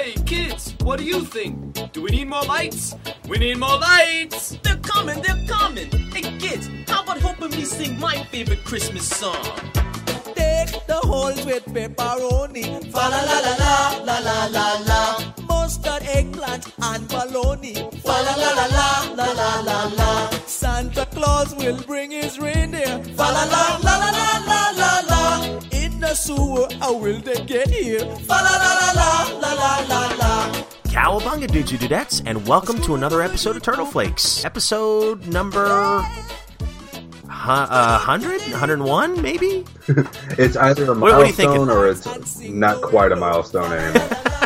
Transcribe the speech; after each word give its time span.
Hey, 0.00 0.14
kids, 0.26 0.76
what 0.82 1.00
do 1.00 1.04
you 1.04 1.24
think? 1.24 1.92
Do 1.92 2.02
we 2.02 2.10
need 2.10 2.28
more 2.28 2.44
lights? 2.44 2.94
We 3.28 3.36
need 3.36 3.58
more 3.58 3.78
lights! 3.78 4.56
They're 4.62 4.76
coming, 4.76 5.20
they're 5.22 5.44
coming. 5.48 5.90
Hey 6.14 6.22
kids, 6.38 6.70
how 6.86 7.02
about 7.02 7.18
helping 7.18 7.50
me 7.50 7.64
sing 7.64 7.98
my 7.98 8.22
favorite 8.30 8.64
Christmas 8.64 9.08
song? 9.08 9.42
Take 10.36 10.86
the 10.86 11.00
holes 11.02 11.44
with 11.44 11.64
pepperoni. 11.66 12.64
Fa 12.92 13.04
la 13.12 13.20
la 13.28 13.38
la 13.46 13.54
la 13.64 13.74
la 14.08 14.18
la 14.20 14.46
la 14.46 14.66
la. 14.86 15.34
Mustard, 15.48 16.04
eggplant, 16.04 16.72
and 16.80 17.08
bologna. 17.08 17.74
Fa 18.06 18.16
la 18.26 18.34
la 18.42 18.50
la 18.58 18.66
la 18.78 19.14
la 19.18 19.32
la 19.32 19.60
la 19.62 19.78
la. 19.98 20.30
Santa 20.46 21.06
Claus 21.06 21.56
will 21.56 21.80
bring 21.88 22.12
his 22.12 22.38
reindeer. 22.38 23.02
Fa 23.16 23.32
la 23.36 23.44
la 23.54 23.64
la 23.82 23.94
la 23.98 24.10
la 24.10 24.30
la 24.46 24.70
la 24.80 25.00
la 25.10 25.17
the 26.08 26.14
sewer, 26.14 26.66
how 26.80 26.96
will 26.96 27.20
they 27.20 27.44
get 27.44 27.68
here? 27.68 28.00
La 28.28 28.40
la 28.40 28.54
la 28.56 28.92
la 28.94 29.52
la 29.52 29.78
la 29.88 30.16
la. 30.16 30.52
Cowabunga 30.84 31.46
Didgeridoo 31.46 31.76
Dudettes, 31.86 32.22
and 32.24 32.46
welcome 32.48 32.80
to 32.80 32.94
another 32.94 33.20
episode 33.20 33.56
of 33.56 33.62
Turtle 33.62 33.84
Flakes. 33.84 34.42
Episode 34.42 35.26
number 35.26 35.66
uh, 35.66 36.02
100? 37.28 38.40
101, 38.40 39.20
maybe? 39.20 39.66
it's 40.38 40.56
either 40.56 40.84
a 40.84 40.86
What- 40.94 41.00
what 41.00 41.12
milestone 41.12 41.68
or 41.68 41.88
it's 41.88 42.40
not 42.40 42.80
quite 42.80 43.12
a 43.12 43.16
milestone 43.16 43.70
anymore. 43.70 44.08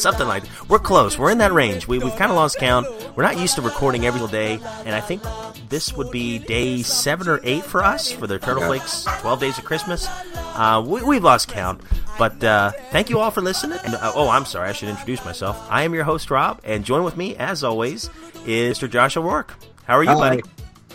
Something 0.00 0.26
like 0.28 0.42
that. 0.44 0.68
We're 0.68 0.78
close. 0.78 1.18
We're 1.18 1.30
in 1.30 1.38
that 1.38 1.52
range. 1.52 1.86
We, 1.88 1.98
we've 1.98 2.14
kind 2.16 2.30
of 2.30 2.36
lost 2.36 2.58
count. 2.58 2.86
We're 3.16 3.22
not 3.22 3.38
used 3.38 3.54
to 3.56 3.62
recording 3.62 4.06
every 4.06 4.18
single 4.20 4.32
day, 4.32 4.54
and 4.84 4.94
I 4.94 5.00
think 5.00 5.22
this 5.68 5.92
would 5.94 6.10
be 6.10 6.38
day 6.38 6.82
seven 6.82 7.28
or 7.28 7.40
eight 7.42 7.64
for 7.64 7.82
us 7.82 8.12
for 8.12 8.26
the 8.26 8.38
Turtle 8.38 8.62
Yeah. 8.62 8.68
Flakes 8.68 9.04
12 9.20 9.40
Days 9.40 9.58
of 9.58 9.64
Christmas. 9.64 10.06
Uh, 10.36 10.82
we, 10.86 11.02
we've 11.02 11.24
lost 11.24 11.48
count, 11.48 11.80
but 12.18 12.42
uh, 12.44 12.70
thank 12.90 13.10
you 13.10 13.18
all 13.18 13.30
for 13.30 13.40
listening. 13.40 13.78
And, 13.84 13.94
uh, 13.94 14.12
oh, 14.14 14.28
I'm 14.28 14.44
sorry. 14.44 14.68
I 14.68 14.72
should 14.72 14.88
introduce 14.88 15.24
myself. 15.24 15.66
I 15.70 15.82
am 15.82 15.94
your 15.94 16.04
host, 16.04 16.30
Rob, 16.30 16.60
and 16.64 16.84
join 16.84 17.02
with 17.04 17.16
me, 17.16 17.34
as 17.36 17.64
always, 17.64 18.08
is 18.46 18.78
Mr. 18.78 18.88
Josh 18.90 19.16
O'Rourke. 19.16 19.54
How 19.84 19.96
are 19.96 20.04
you, 20.04 20.10
Hi. 20.10 20.36
buddy? 20.36 20.42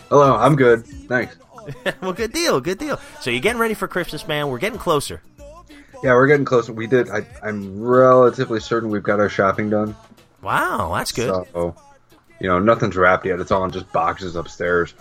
Hello, 0.10 0.36
I'm 0.36 0.56
good. 0.56 0.86
Thanks. 0.86 1.36
well, 2.02 2.14
good 2.14 2.32
deal, 2.34 2.60
good 2.62 2.78
deal. 2.80 3.00
So 3.22 3.30
you're 3.30 3.42
getting 3.42 3.60
ready 3.62 3.74
for 3.76 3.88
Christmas, 3.88 4.28
man. 4.28 4.48
We're 4.50 4.58
getting 4.60 4.80
closer. 4.80 5.22
Yeah, 6.04 6.14
we're 6.14 6.28
getting 6.28 6.46
closer. 6.46 6.72
We 6.74 6.88
did. 6.88 7.10
I, 7.10 7.26
I'm 7.44 7.82
relatively 7.82 8.60
certain 8.60 8.90
we've 8.90 9.04
got 9.04 9.20
our 9.20 9.30
shopping 9.30 9.70
done. 9.70 9.96
Wow, 10.42 10.94
that's 10.96 11.12
good. 11.12 11.28
So, 11.54 11.76
you 12.40 12.48
know, 12.48 12.60
nothing's 12.60 12.96
wrapped 12.96 13.26
yet. 13.26 13.40
It's 13.40 13.52
all 13.52 13.66
in 13.66 13.72
just 13.72 13.92
boxes 13.92 14.36
upstairs. 14.38 14.94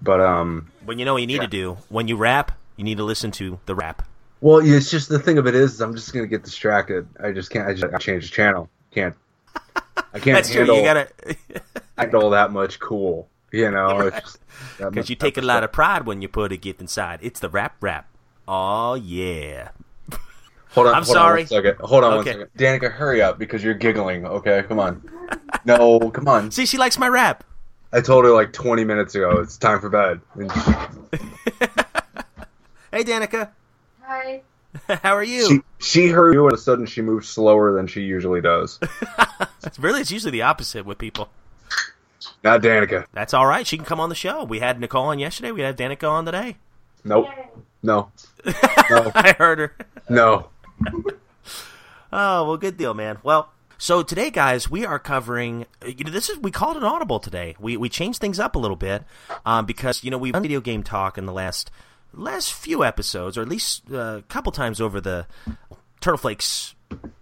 But 0.00 0.20
um, 0.20 0.70
When 0.84 0.98
you 0.98 1.04
know 1.04 1.14
what 1.14 1.22
you 1.22 1.26
need 1.26 1.36
Yeah. 1.36 1.42
to 1.42 1.46
do, 1.48 1.76
when 1.88 2.06
you 2.06 2.16
rap, 2.16 2.52
you 2.76 2.84
need 2.84 2.98
to 2.98 3.04
listen 3.04 3.30
to 3.32 3.58
the 3.66 3.74
rap. 3.74 4.06
well, 4.40 4.58
it's 4.58 4.90
just 4.90 5.08
the 5.08 5.18
thing 5.18 5.38
of 5.38 5.46
it 5.48 5.54
is, 5.56 5.80
I'm 5.80 5.94
just 5.94 6.12
gonna 6.12 6.26
get 6.28 6.44
distracted. 6.44 7.08
I 7.22 7.32
just 7.32 7.50
can't. 7.50 7.66
I 7.68 7.74
just 7.74 7.92
I 7.92 7.98
change 7.98 8.24
the 8.30 8.34
channel. 8.34 8.68
Can't. 8.92 9.14
I 10.12 10.18
can't 10.20 10.36
That's 10.36 10.50
true. 10.50 10.58
handle, 10.58 10.76
You 10.76 10.82
gotta, 10.84 11.08
handle 11.98 12.30
that 12.30 12.52
much 12.52 12.78
cool. 12.78 13.28
You 13.50 13.70
know, 13.70 14.00
it's 14.00 14.20
just 14.20 14.38
that 14.78 14.90
because 14.90 14.96
much- 15.04 15.10
you 15.10 15.16
take 15.16 15.36
a 15.38 15.42
lot 15.42 15.64
of 15.64 15.72
pride 15.72 16.06
when 16.06 16.22
you 16.22 16.28
put 16.28 16.52
a 16.52 16.56
gift 16.56 16.80
inside. 16.80 17.18
It's 17.22 17.40
the 17.40 17.48
rap 17.48 17.76
rap. 17.80 18.08
Oh 18.46 18.94
yeah. 18.94 19.70
Hold 20.74 20.88
on, 20.88 20.94
I'm 20.94 21.02
hold 21.04 21.14
sorry. 21.14 21.30
On 21.30 21.36
one 21.38 21.46
second. 21.46 21.76
Hold 21.80 22.04
on 22.04 22.12
Okay. 22.14 22.30
one 22.38 22.48
second. 22.48 22.48
Danica, 22.58 22.90
hurry 22.92 23.22
up 23.22 23.38
because 23.38 23.62
you're 23.62 23.74
giggling. 23.74 24.26
Okay, 24.26 24.62
come 24.68 24.78
on. 24.80 25.08
No, 25.64 26.10
come 26.10 26.28
on. 26.28 26.50
See, 26.50 26.66
she 26.66 26.76
likes 26.78 26.98
my 26.98 27.08
rap. 27.08 27.44
I 27.92 28.00
told 28.00 28.24
her 28.24 28.32
like 28.32 28.52
20 28.52 28.84
minutes 28.84 29.14
ago 29.14 29.38
it's 29.40 29.56
time 29.56 29.80
for 29.80 29.88
bed. 29.88 30.20
Hey, 32.90 33.02
Danica. 33.02 33.50
Hi. 34.02 34.42
How 35.02 35.14
are 35.16 35.24
you? 35.24 35.48
she 35.48 35.60
she 35.78 36.08
heard 36.08 36.32
you, 36.34 36.42
and 36.44 36.52
all 36.52 36.54
of 36.54 36.60
a 36.60 36.62
sudden 36.62 36.86
she 36.86 37.02
moves 37.02 37.28
slower 37.28 37.72
than 37.72 37.88
she 37.88 38.02
usually 38.02 38.40
does. 38.40 38.78
Really, 39.78 40.02
it's 40.02 40.10
usually 40.12 40.30
the 40.30 40.42
opposite 40.42 40.84
with 40.84 40.98
people. 40.98 41.30
Not 42.44 42.60
Danica. 42.62 43.06
That's 43.14 43.32
all 43.34 43.46
right. 43.46 43.66
She 43.66 43.76
can 43.78 43.86
come 43.86 43.98
on 43.98 44.10
the 44.10 44.14
show. 44.14 44.44
We 44.44 44.58
had 44.60 44.78
Nicole 44.78 45.06
on 45.06 45.18
yesterday. 45.18 45.50
We 45.52 45.62
had 45.62 45.76
Danica 45.76 46.08
on 46.08 46.26
today. 46.26 46.56
Nope. 47.02 47.28
No. 47.82 48.12
No. 48.44 49.10
I 49.14 49.34
heard 49.38 49.58
her. 49.58 49.76
No. 50.10 50.50
Oh 52.16 52.46
well, 52.46 52.56
good 52.56 52.76
deal, 52.76 52.94
man. 52.94 53.18
Well, 53.24 53.50
so 53.76 54.04
today, 54.04 54.30
guys, 54.30 54.70
we 54.70 54.86
are 54.86 55.00
covering. 55.00 55.66
You 55.84 56.04
know, 56.04 56.12
this 56.12 56.30
is 56.30 56.38
we 56.38 56.52
called 56.52 56.76
an 56.76 56.84
audible 56.84 57.18
today. 57.18 57.56
We 57.58 57.76
we 57.76 57.88
changed 57.88 58.20
things 58.20 58.38
up 58.38 58.54
a 58.54 58.58
little 58.60 58.76
bit 58.76 59.02
um, 59.44 59.66
because 59.66 60.04
you 60.04 60.12
know 60.12 60.18
we've 60.18 60.32
done 60.32 60.42
video 60.42 60.60
game 60.60 60.84
talk 60.84 61.18
in 61.18 61.26
the 61.26 61.32
last 61.32 61.72
last 62.12 62.52
few 62.52 62.84
episodes, 62.84 63.36
or 63.36 63.42
at 63.42 63.48
least 63.48 63.82
uh, 63.90 64.18
a 64.18 64.22
couple 64.28 64.52
times 64.52 64.80
over 64.80 65.00
the 65.00 65.26
Turtle 66.00 66.18
Flakes 66.18 66.76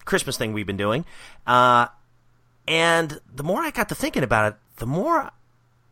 Christmas 0.05 0.37
thing 0.37 0.53
we've 0.53 0.67
been 0.67 0.77
doing. 0.77 1.07
Uh, 1.47 1.87
and 2.69 3.19
the 3.35 3.43
more 3.43 3.63
I 3.63 3.71
got 3.71 3.89
to 3.89 3.95
thinking 3.95 4.23
about 4.23 4.53
it, 4.53 4.59
the 4.77 4.87
more 4.87 5.31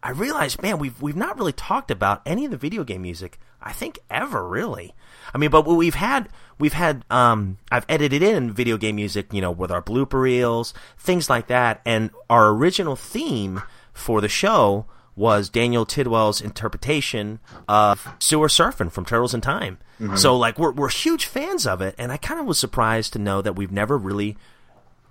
I 0.03 0.11
realized, 0.11 0.61
man, 0.61 0.79
we've 0.79 1.01
we've 1.01 1.17
not 1.17 1.39
really 1.39 1.55
talked 1.55 1.91
about 1.91 2.21
any 2.27 2.45
of 2.45 2.51
the 2.51 2.59
video 2.59 2.85
game 2.85 3.01
music. 3.01 3.39
I 3.63 3.73
think 3.73 3.99
ever 4.11 4.47
really. 4.47 4.95
I 5.35 5.39
mean, 5.39 5.51
but 5.51 5.67
we've 5.67 5.95
had 5.95 6.29
we've 6.59 6.73
had 6.73 7.05
um, 7.11 7.59
I've 7.71 7.87
edited 7.89 8.23
in 8.23 8.53
video 8.53 8.77
game 8.77 8.97
music, 8.97 9.33
you 9.33 9.41
know, 9.41 9.51
with 9.51 9.71
our 9.71 9.83
blooper 9.83 10.21
reels, 10.23 10.75
things 10.99 11.31
like 11.31 11.47
that, 11.49 11.81
and 11.85 12.11
our 12.29 12.51
original 12.51 12.97
theme 12.97 13.63
for 13.93 14.21
the 14.21 14.29
show 14.29 14.87
was 15.17 15.49
Daniel 15.49 15.85
Tidwell's 15.85 16.41
interpretation 16.41 17.41
of 17.69 18.09
Sewer 18.19 18.49
Surfing 18.49 18.91
from 18.91 19.05
Turtles 19.05 19.35
in 19.35 19.41
Time. 19.41 19.79
So, 20.17 20.35
like, 20.37 20.59
we're 20.59 20.73
we're 20.73 20.89
huge 20.89 21.27
fans 21.27 21.67
of 21.67 21.83
it, 21.83 21.95
and 21.99 22.11
I 22.11 22.17
kind 22.17 22.41
of 22.41 22.47
was 22.47 22.59
surprised 22.59 23.13
to 23.13 23.19
know 23.19 23.43
that 23.43 23.55
we've 23.55 23.71
never 23.73 23.99
really 23.99 24.39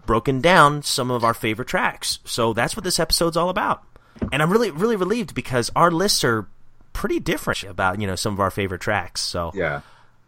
broken 0.07 0.41
down 0.41 0.81
some 0.81 1.11
of 1.11 1.23
our 1.23 1.35
favorite 1.35 1.67
tracks. 1.67 2.17
So 2.25 2.53
that's 2.53 2.75
what 2.75 2.83
this 2.83 2.99
episode's 2.99 3.37
all 3.37 3.49
about. 3.49 3.83
And 4.31 4.41
I'm 4.41 4.51
really, 4.51 4.71
really 4.71 4.95
relieved 4.95 5.35
because 5.35 5.69
our 5.75 5.91
lists 5.91 6.23
are 6.23 6.47
pretty 6.99 7.19
different 7.21 7.63
about, 7.63 8.01
you 8.01 8.05
know, 8.05 8.15
some 8.15 8.33
of 8.33 8.41
our 8.41 8.51
favorite 8.51 8.81
tracks. 8.81 9.21
So, 9.21 9.51
Yeah. 9.55 9.81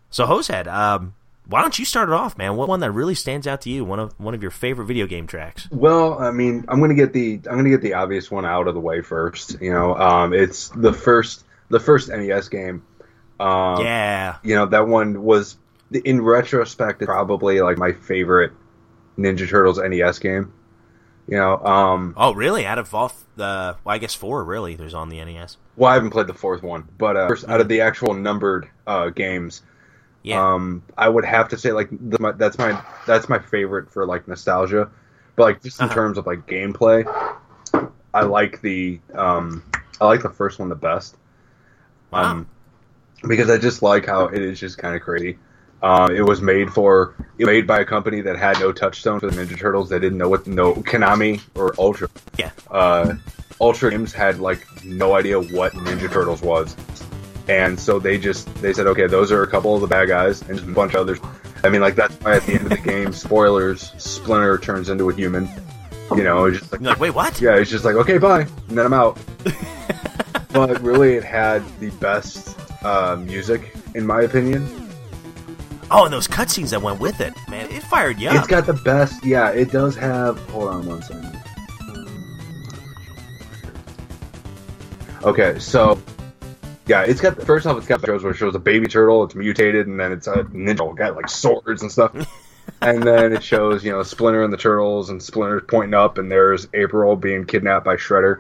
so 0.10 0.26
Hosehead, 0.26 0.68
um, 0.68 1.14
why 1.46 1.62
don't 1.62 1.78
you 1.78 1.84
start 1.84 2.08
it 2.08 2.14
off, 2.14 2.38
man? 2.38 2.56
What 2.56 2.70
one 2.70 2.80
that 2.80 2.92
really 2.92 3.14
stands 3.14 3.46
out 3.46 3.60
to 3.62 3.70
you? 3.70 3.84
One 3.84 4.00
of 4.00 4.14
one 4.18 4.34
of 4.34 4.42
your 4.42 4.52
favorite 4.52 4.86
video 4.86 5.06
game 5.06 5.28
tracks? 5.28 5.68
Well, 5.70 6.18
I 6.18 6.32
mean, 6.32 6.64
I'm 6.70 6.80
gonna 6.80 6.94
get 6.94 7.12
the 7.12 7.42
I'm 7.50 7.58
gonna 7.58 7.70
get 7.72 7.82
the 7.82 7.96
obvious 7.96 8.32
one 8.32 8.46
out 8.46 8.70
of 8.70 8.74
the 8.74 8.80
way 8.80 9.02
first. 9.02 9.60
You 9.60 9.74
know, 9.74 9.94
um, 9.96 10.34
it's 10.34 10.70
the 10.70 10.94
first 10.94 11.44
the 11.70 11.80
first 11.80 12.08
NES 12.08 12.48
game. 12.48 12.84
Um, 13.38 13.84
yeah, 13.84 14.38
You 14.44 14.56
know, 14.56 14.68
that 14.68 14.88
one 14.88 15.24
was 15.24 15.58
in 15.92 16.22
retrospect 16.22 17.02
probably 17.02 17.60
like 17.60 17.78
my 17.78 17.92
favorite 17.92 18.54
Ninja 19.18 19.50
Turtles 19.50 19.78
NES 19.78 20.20
game. 20.20 20.54
You 21.28 21.38
know, 21.38 21.58
um, 21.58 22.14
Oh, 22.16 22.34
really? 22.34 22.66
Out 22.66 22.78
of 22.80 22.94
all 22.96 23.12
the, 23.36 23.76
well, 23.84 23.96
I 23.96 23.98
guess 23.98 24.14
four 24.14 24.44
really. 24.46 24.76
There's 24.76 24.94
on 24.94 25.10
the 25.10 25.18
NES. 25.24 25.58
Well, 25.76 25.92
I 25.92 25.96
haven't 25.96 26.12
played 26.12 26.28
the 26.28 26.34
fourth 26.34 26.64
one, 26.64 26.88
but 26.98 27.18
uh, 27.18 27.28
first, 27.28 27.48
out 27.48 27.62
of 27.62 27.68
the 27.68 27.82
actual 27.82 28.14
numbered 28.14 28.70
uh, 28.88 29.10
games, 29.10 29.64
Yeah. 30.24 30.44
um, 30.56 30.84
I 30.98 31.10
would 31.10 31.26
have 31.26 31.50
to 31.50 31.58
say 31.58 31.72
like 31.72 31.90
the, 31.92 32.18
my, 32.20 32.32
that's 32.34 32.58
my 32.58 32.80
that's 33.08 33.30
my 33.30 33.40
favorite 33.40 33.90
for 33.90 34.06
like 34.06 34.28
nostalgia, 34.28 34.90
but 35.36 35.44
like 35.44 35.62
just 35.62 35.82
in 35.82 35.86
Uh-huh. 35.86 35.96
terms 35.96 36.18
of 36.18 36.28
like 36.28 36.46
gameplay, 36.48 37.06
I 38.14 38.24
like 38.24 38.62
the 38.62 39.00
um, 39.14 39.64
I 40.00 40.06
like 40.06 40.22
the 40.24 40.30
first 40.30 40.60
one 40.60 40.70
the 40.70 40.76
best. 40.76 41.16
Um, 42.14 42.48
because 43.28 43.50
I 43.50 43.58
just 43.58 43.82
like 43.82 44.06
how 44.06 44.26
it 44.26 44.42
is 44.42 44.60
just 44.60 44.78
kind 44.78 44.96
of 44.96 45.02
crazy. 45.02 45.38
Um, 45.84 46.16
it 46.16 46.22
was 46.22 46.42
made 46.42 46.72
for 46.72 47.16
made 47.38 47.66
by 47.66 47.80
a 47.80 47.86
company 47.86 48.22
that 48.22 48.38
had 48.38 48.60
no 48.60 48.72
touchstone 48.72 49.20
for 49.20 49.30
the 49.30 49.44
Ninja 49.44 49.58
Turtles. 49.58 49.90
They 49.90 50.00
didn't 50.00 50.18
know 50.18 50.30
what 50.30 50.46
no 50.46 50.76
Konami 50.76 51.42
or 51.56 51.74
Ultra. 51.80 52.08
Yeah. 52.38 52.52
Uh, 52.70 53.16
Ultra 53.60 53.92
Games 53.92 54.14
had 54.14 54.40
like 54.40 54.66
no 54.86 55.16
idea 55.16 55.40
what 55.40 55.74
Ninja 55.74 56.12
Turtles 56.12 56.42
was, 56.42 56.76
and 57.48 57.80
so 57.80 58.00
they 58.00 58.18
just 58.18 58.54
they 58.56 58.74
said, 58.74 58.88
okay, 58.88 59.08
those 59.08 59.32
are 59.32 59.44
a 59.44 59.48
couple 59.48 59.74
of 59.74 59.82
the 59.82 59.88
bad 59.88 60.08
guys 60.08 60.42
and 60.42 60.58
just 60.58 60.68
a 60.68 60.72
bunch 60.72 60.94
of 60.94 61.02
others. 61.02 61.20
I 61.64 61.70
mean, 61.70 61.82
like 61.82 61.96
that's 61.96 62.16
why 62.16 62.36
at 62.36 62.44
the 62.44 62.54
end 62.54 62.64
of 62.64 62.70
the 62.70 62.78
game, 62.78 63.14
spoilers, 63.14 63.92
Splinter 63.98 64.58
turns 64.58 64.90
into 64.90 65.10
a 65.10 65.14
human. 65.14 65.50
You 66.16 66.24
know, 66.24 66.46
it's 66.46 66.60
just 66.60 66.72
like 66.72 66.82
like, 66.82 67.00
wait, 67.00 67.12
what? 67.12 67.40
yeah, 67.40 67.56
it's 67.56 67.72
just 67.72 67.86
like 67.86 67.96
okay, 67.96 68.18
bye, 68.18 68.42
and 68.42 68.78
then 68.78 68.86
I'm 68.86 68.94
out. 68.94 69.20
but 70.54 70.82
really, 70.82 71.14
it 71.14 71.24
had 71.24 71.64
the 71.80 71.90
best 71.92 72.58
uh, 72.84 73.16
music, 73.16 73.76
in 73.96 74.06
my 74.06 74.22
opinion. 74.22 74.91
Oh, 75.94 76.06
and 76.06 76.14
those 76.14 76.28
cutscenes 76.28 76.70
that 76.70 76.82
went 76.82 77.02
with 77.02 77.20
it, 77.20 77.34
man, 77.50 77.70
it 77.70 77.84
fired 77.84 78.18
you 78.18 78.30
it's 78.32 78.48
got 78.48 78.66
the 78.66 78.74
best. 78.74 79.26
Yeah, 79.26 79.50
it 79.50 79.72
does 79.72 79.96
have. 79.98 80.40
Hold 80.50 80.70
on 80.70 80.86
one 80.86 81.02
second. 81.02 81.38
Okay, 85.24 85.60
so 85.60 86.02
yeah, 86.88 87.04
it's 87.04 87.20
got 87.20 87.42
first 87.44 87.68
off, 87.68 87.78
it's 87.78 87.88
got 87.88 88.04
shows 88.06 88.24
where 88.24 88.32
it 88.32 88.38
shows 88.38 88.56
a 88.56 88.60
baby 88.60 88.88
turtle, 88.88 89.24
it's 89.24 89.36
mutated, 89.36 89.88
and 89.88 90.00
then 90.00 90.14
it's 90.14 90.28
a 90.28 90.44
ninja 90.46 90.96
got 90.96 91.16
like 91.16 91.30
swords 91.30 91.82
and 91.82 91.92
stuff. 91.92 92.16
and 92.82 93.04
then 93.04 93.34
it 93.34 93.44
shows 93.44 93.84
you 93.84 93.92
know 93.92 94.02
Splinter 94.02 94.44
and 94.44 94.52
the 94.52 94.58
turtles, 94.58 95.10
and 95.10 95.22
Splinter's 95.22 95.64
pointing 95.68 95.94
up, 95.94 96.18
and 96.18 96.32
there's 96.32 96.68
April 96.74 97.18
being 97.18 97.46
kidnapped 97.46 97.86
by 97.86 97.98
Shredder. 97.98 98.38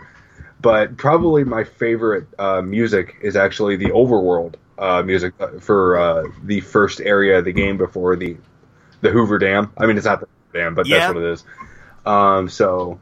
But 0.61 0.95
probably 0.95 1.43
my 1.43 1.65
favorite 1.65 2.27
uh, 2.39 2.61
music 2.61 3.15
is 3.21 3.35
actually 3.35 3.75
the 3.75 3.87
overworld 3.87 4.55
uh, 4.81 5.03
music 5.03 5.33
for 5.61 5.97
uh, 5.97 6.23
the 6.43 6.59
first 6.59 6.99
area 6.99 7.37
of 7.37 7.45
the 7.45 7.53
game 7.53 7.77
before 7.77 8.15
the 8.15 8.35
the 9.01 9.09
Hoover 9.09 9.39
Dam. 9.39 9.71
I 9.77 9.85
mean, 9.85 9.97
it's 9.97 10.05
not 10.05 10.19
the, 10.19 10.27
Hoover 10.27 10.65
Dam, 10.65 10.75
but 10.75 10.87
Yeah. 10.87 10.99
that's 10.99 11.13
what 11.13 11.23
it 11.23 11.29
is. 11.31 11.43
Um, 12.05 12.49
so 12.49 12.99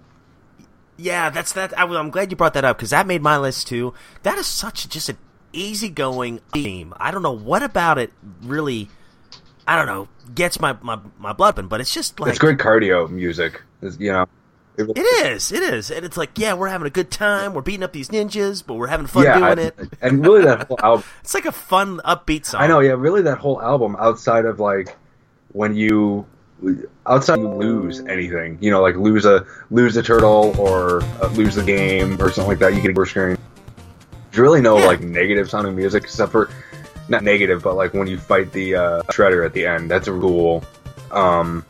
Yeah, 0.97 1.29
that's 1.29 1.53
that. 1.53 1.77
I, 1.79 1.83
am 1.83 2.09
glad 2.09 2.29
you 2.29 2.37
brought 2.37 2.53
that 2.53 2.65
up 2.65 2.77
because 2.77 2.89
that 2.89 3.07
made 3.07 3.21
my 3.21 3.37
list 3.37 3.67
too. 3.67 3.93
That 4.23 4.37
is 4.37 4.45
such 4.45 4.87
just 4.89 5.09
an 5.09 5.17
easygoing 5.53 6.41
theme. 6.53 6.93
I 6.97 7.11
don't 7.11 7.23
know 7.23 7.31
what 7.31 7.63
about 7.63 7.97
it 7.97 8.11
really. 8.43 8.89
I 9.65 9.75
don't 9.75 9.87
know 9.87 10.09
gets 10.35 10.59
my 10.59 10.75
my, 10.81 10.99
my 11.17 11.33
blood 11.33 11.55
pumping, 11.55 11.69
but 11.69 11.79
it's 11.79 11.93
just 11.93 12.19
like 12.19 12.29
it's 12.29 12.39
great 12.39 12.57
cardio 12.57 13.09
music. 13.09 13.61
It's, 13.81 13.97
you 13.99 14.11
know, 14.11 14.27
it, 14.79 14.97
is, 14.97 15.51
it 15.51 15.61
is, 15.63 15.91
and 15.91 16.05
it's 16.05 16.17
like 16.17 16.37
yeah, 16.37 16.53
we're 16.53 16.67
having 16.69 16.87
a 16.87 16.91
good 16.91 17.11
time. 17.11 17.53
We're 17.53 17.61
beating 17.61 17.83
up 17.83 17.91
these 17.93 18.09
ninjas, 18.09 18.63
but 18.65 18.75
we're 18.75 18.87
having 18.87 19.07
fun 19.07 19.23
yeah, 19.23 19.37
doing 19.39 19.59
I- 19.59 19.61
it. 19.63 19.75
and 20.01 20.25
really 20.25 20.43
that 20.45 20.67
whole 20.67 20.79
album. 20.81 21.03
It's 21.21 21.33
like 21.33 21.45
a 21.45 21.51
fun, 21.51 21.99
upbeat 22.05 22.45
song. 22.45 22.61
I 22.61 22.67
know, 22.67 22.79
yeah, 22.79 22.91
really 22.91 23.21
that 23.23 23.37
whole 23.39 23.61
album 23.61 23.95
outside 23.99 24.45
of 24.45 24.59
like 24.59 24.95
when 25.51 25.75
you 25.75 26.25
outside 27.05 27.39
you 27.39 27.47
lose 27.49 28.01
anything, 28.01 28.57
you 28.61 28.69
know, 28.71 28.81
like 28.81 28.95
lose 28.95 29.25
a 29.25 29.45
lose 29.71 29.95
a 29.97 30.03
turtle 30.03 30.53
or 30.59 31.01
uh, 31.21 31.27
lose 31.33 31.55
the 31.55 31.63
game 31.63 32.21
or 32.21 32.29
something 32.31 32.47
like 32.49 32.59
that, 32.59 32.73
you 32.73 32.81
get 32.81 32.97
a 32.97 33.05
screen. 33.05 33.37
There's 34.31 34.39
really 34.39 34.61
no 34.61 34.77
Yeah. 34.77 34.85
like 34.85 35.01
negative 35.01 35.49
sounding 35.49 35.75
music 35.75 36.03
except 36.03 36.31
for 36.31 36.49
not 37.07 37.23
negative, 37.23 37.63
but 37.63 37.75
like 37.75 37.93
when 37.93 38.07
you 38.07 38.17
fight 38.19 38.51
the 38.51 38.75
uh, 38.75 39.01
shredder 39.03 39.43
at 39.45 39.53
the 39.53 39.65
end. 39.65 39.89
That's 39.89 40.07
a 40.07 40.11
cool 40.11 40.63
um, 41.11 41.65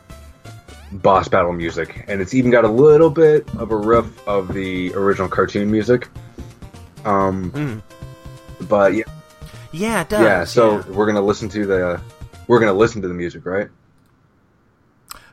boss 0.92 1.28
battle 1.28 1.52
music, 1.52 2.04
and 2.08 2.20
it's 2.20 2.34
even 2.34 2.50
got 2.50 2.64
a 2.64 2.68
little 2.68 3.10
bit 3.10 3.48
of 3.56 3.70
a 3.70 3.76
riff 3.76 4.26
of 4.28 4.52
the 4.52 4.92
original 4.94 5.28
cartoon 5.28 5.70
music. 5.70 6.08
Um, 7.04 7.50
Mm. 7.52 7.82
but 8.68 8.94
yeah, 8.94 9.04
Yeah, 9.72 10.00
it 10.02 10.08
does. 10.08 10.20
yeah. 10.22 10.44
So 10.44 10.78
yeah. 10.78 10.82
we're 10.88 11.06
gonna 11.06 11.20
listen 11.22 11.48
to 11.50 11.64
the 11.66 12.00
we're 12.46 12.58
gonna 12.60 12.72
listen 12.72 13.02
to 13.02 13.08
the 13.08 13.14
music, 13.14 13.46
right? 13.46 13.68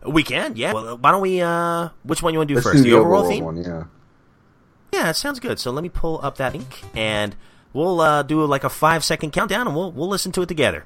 we 0.06 0.24
can. 0.24 0.56
Yeah. 0.56 0.72
Well, 0.74 0.98
why 0.98 1.12
don't 1.12 1.22
we? 1.22 1.42
uh 1.42 1.90
Which 2.04 2.22
one 2.24 2.34
you 2.34 2.40
want 2.40 2.48
to 2.48 2.54
do 2.54 2.56
Let's 2.56 2.68
first? 2.68 2.78
do 2.78 2.84
the, 2.84 2.90
the 2.92 2.96
overall, 3.02 3.20
overall 3.24 3.30
theme. 3.32 3.44
one. 3.44 3.58
Yeah. 3.58 3.84
Yeah, 4.94 5.10
it 5.10 5.16
sounds 5.16 5.40
good. 5.42 5.60
So 5.60 5.72
let 5.72 5.84
me 5.84 5.90
pull 5.90 6.20
up 6.24 6.38
that 6.38 6.54
link, 6.54 6.82
and 6.96 7.36
we'll 7.74 8.00
uh, 8.00 8.24
do 8.24 8.46
like 8.46 8.64
a 8.64 8.70
five 8.70 9.04
second 9.04 9.32
countdown, 9.32 9.68
and 9.68 9.76
we'll 9.76 9.92
we'll 9.92 10.08
listen 10.08 10.32
to 10.34 10.42
it 10.44 10.46
together. 10.48 10.86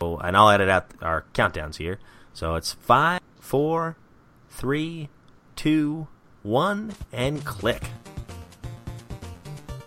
Oh, 0.00 0.16
and 0.16 0.36
I'll 0.36 0.50
edit 0.50 0.68
out 0.68 0.90
our 1.00 1.24
countdowns 1.34 1.76
here. 1.76 2.00
So 2.32 2.56
it's 2.56 2.72
five, 2.72 3.20
four, 3.42 3.96
three, 4.48 5.10
two, 5.56 6.06
one, 6.42 6.94
and 7.12 7.44
click. 7.44 7.82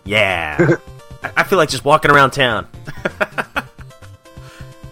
Yeah, 0.04 0.76
I, 1.24 1.32
I 1.38 1.42
feel 1.42 1.58
like 1.58 1.68
just 1.70 1.84
walking 1.84 2.12
around 2.12 2.30
town. 2.30 2.68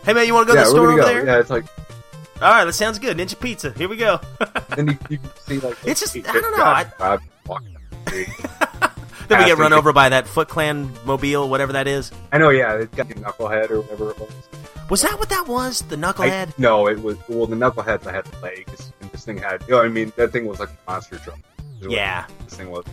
hey 0.05 0.13
man, 0.13 0.27
you 0.27 0.35
want 0.35 0.49
to 0.49 0.53
go 0.53 0.59
yeah, 0.59 0.65
to 0.65 0.71
the 0.71 0.71
store 0.71 0.91
over 0.91 1.01
go. 1.01 1.07
there? 1.07 1.25
Yeah, 1.25 1.39
it's 1.39 1.51
like 1.51 1.65
All 2.43 2.51
right, 2.51 2.65
that 2.65 2.73
sounds 2.73 2.99
good. 2.99 3.17
Ninja 3.17 3.39
Pizza. 3.39 3.71
Here 3.73 3.89
we 3.89 3.97
go. 3.97 4.19
then 4.71 4.89
you, 4.89 4.99
you 5.09 5.19
can 5.19 5.31
see 5.47 5.61
like 5.61 5.77
It's 5.85 6.01
just- 6.01 6.17
I 6.17 6.33
don't 6.33 6.51
know, 6.51 6.57
guys 6.57 7.21
walking 7.47 7.75
down 7.75 7.83
the 7.91 8.11
street. 8.11 8.29
then 9.29 9.39
we 9.39 9.45
get 9.45 9.59
run 9.59 9.73
over 9.73 9.93
by 9.93 10.09
that 10.09 10.27
Foot 10.27 10.49
Clan 10.49 10.91
mobile, 11.05 11.49
whatever 11.49 11.75
that 11.75 11.87
is. 11.87 12.11
I 12.33 12.39
know. 12.39 12.49
Yeah, 12.49 12.75
it's 12.75 12.95
got 12.97 13.07
the 13.09 13.15
knucklehead 13.15 13.71
or 13.71 13.83
whatever 13.83 14.11
it 14.11 14.19
was. 14.19 14.33
Was 14.91 15.03
that 15.03 15.19
what 15.19 15.29
that 15.31 15.47
was? 15.49 15.81
The 15.83 15.97
I, 15.97 15.99
knucklehead? 15.99 16.59
no, 16.59 16.89
it 16.89 17.01
was 17.03 17.17
well 17.29 17.47
the 17.47 17.57
knucklehead 17.57 18.03
that 18.03 18.15
had 18.15 18.43
legs, 18.43 18.93
and 19.01 19.11
this 19.11 19.25
thing 19.25 19.39
had. 19.39 19.63
You 19.67 19.75
know, 19.75 19.83
I 19.83 19.89
mean, 19.89 20.13
that 20.17 20.31
thing 20.33 20.47
was 20.47 20.61
like 20.61 20.69
a 20.69 20.91
monster 20.91 21.19
what 21.19 21.39
Yeah. 21.91 22.27
this 22.45 22.55
thing 22.55 22.71
was. 22.71 22.85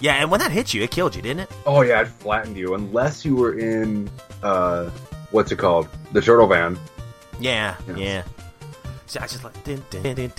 Yeah, 0.00 0.14
and 0.14 0.30
when 0.30 0.40
that 0.40 0.50
hit 0.50 0.74
you, 0.74 0.82
it 0.82 0.90
killed 0.90 1.14
you, 1.14 1.22
didn't 1.22 1.40
it? 1.40 1.50
Oh 1.66 1.82
yeah, 1.82 2.00
it 2.02 2.08
flattened 2.08 2.56
you 2.56 2.74
unless 2.74 3.24
you 3.24 3.36
were 3.36 3.58
in 3.58 4.10
uh, 4.42 4.90
what's 5.30 5.52
it 5.52 5.56
called, 5.56 5.88
the 6.12 6.20
turtle 6.20 6.46
van. 6.46 6.78
Yeah, 7.40 7.76
yeah. 7.96 8.22
So 9.06 9.20
I 9.20 9.26
just 9.26 9.44
like 9.44 9.62
din, 9.64 9.82
din, 9.90 10.30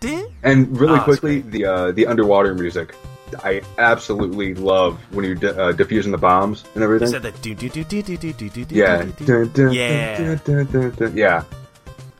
din. 0.00 0.26
And 0.42 0.78
really 0.80 0.98
Oh, 0.98 1.02
quickly, 1.02 1.42
the 1.42 1.64
uh, 1.66 1.92
the 1.92 2.06
underwater 2.06 2.54
music. 2.54 2.94
I 3.44 3.62
absolutely 3.78 4.54
love 4.54 4.98
when 5.14 5.24
you're 5.24 5.60
uh, 5.60 5.72
diffusing 5.72 6.12
the 6.12 6.18
bombs 6.18 6.64
and 6.74 6.82
everything. 6.84 7.08
said 7.08 7.22
that 7.22 7.40
do 7.42 7.54
do 7.54 7.68
do 7.68 7.84
do 7.84 8.02
do 8.02 8.16
do 8.16 8.32
do 8.32 8.48
do 8.50 8.64
do 8.64 8.74
Yeah. 8.74 9.02
do, 9.02 9.12
do. 9.12 9.24
Dun, 9.24 9.52
dun, 9.52 9.72
Yeah. 9.72 10.34
dun. 10.44 11.16
Yeah. 11.16 11.44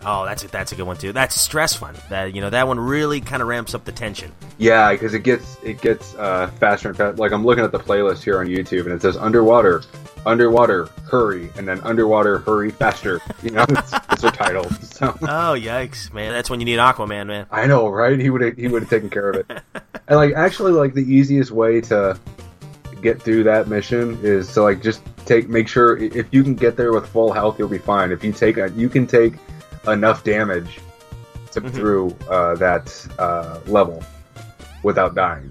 Oh, 0.05 0.25
that's 0.25 0.45
a, 0.45 0.49
that's 0.49 0.73
a 0.73 0.75
good 0.75 0.87
one 0.87 0.97
too. 0.97 1.13
That's 1.13 1.37
a 1.37 1.39
stress 1.39 1.81
one. 1.81 1.95
That 2.09 2.35
you 2.35 2.41
know 2.41 2.51
that 2.51 2.67
one 2.67 2.79
really 2.81 3.21
kind 3.21 3.41
of 3.41 3.49
ramps 3.49 3.75
up 3.75 3.85
the 3.85 3.93
tension. 3.93 4.33
Yeah, 4.59 4.93
because 4.93 5.15
it 5.15 5.23
gets 5.23 5.57
it 5.63 5.81
gets 5.81 6.15
uh, 6.17 6.49
faster 6.59 6.89
and 6.89 6.97
faster. 6.97 7.17
Like 7.17 7.33
I'm 7.33 7.45
looking 7.45 7.65
at 7.65 7.73
the 7.73 7.79
playlist 7.79 8.23
here 8.23 8.41
on 8.41 8.47
YouTube, 8.47 8.85
and 8.85 8.93
it 8.93 9.03
says 9.03 9.17
underwater, 9.17 9.83
underwater, 10.27 10.87
hurry, 11.09 11.51
and 11.57 11.69
then 11.69 11.81
underwater, 11.81 12.39
hurry 12.39 12.71
faster. 12.71 13.21
You 13.43 13.51
know, 13.51 13.65
it's, 13.69 13.93
it's 14.11 14.23
their 14.23 14.33
title. 14.33 14.69
So 14.71 15.17
Oh 15.23 15.57
yikes, 15.59 16.13
man! 16.13 16.33
That's 16.33 16.51
when 16.51 16.61
you 16.61 16.67
need 16.67 16.79
Aquaman, 16.79 17.27
man. 17.27 17.47
I 17.51 17.67
know, 17.67 17.89
right? 17.89 18.19
He 18.19 18.31
would 18.31 18.43
have 18.43 18.57
he 18.57 18.69
would 18.69 18.83
have 18.83 18.91
taken 18.91 19.11
care 19.11 19.31
of 19.31 19.37
it. 19.37 19.47
and 20.09 20.17
like 20.17 20.35
actually, 20.35 20.73
like 20.73 20.95
the 20.95 21.05
easiest 21.05 21.53
way 21.53 21.81
to 21.83 22.19
get 23.03 23.21
through 23.21 23.43
that 23.45 23.69
mission 23.69 24.19
is 24.23 24.53
to 24.55 24.63
like 24.63 24.83
just 24.83 25.03
take 25.27 25.49
make 25.49 25.69
sure 25.69 25.97
if 25.97 26.27
you 26.31 26.43
can 26.43 26.55
get 26.55 26.77
there 26.77 26.93
with 26.93 27.07
full 27.09 27.33
health, 27.33 27.59
you'll 27.59 27.69
be 27.69 27.79
fine. 27.79 28.11
If 28.11 28.25
you 28.25 28.33
take 28.33 28.57
a, 28.57 28.71
you 28.71 28.89
can 28.89 29.07
take 29.07 29.35
enough 29.87 30.25
damage 30.25 30.79
to 31.53 31.61
Mhm. 31.61 31.73
through 31.73 32.17
uh, 32.31 32.55
that 32.57 33.07
uh, 33.19 33.59
level 33.67 34.03
without 34.83 35.15
dying. 35.15 35.51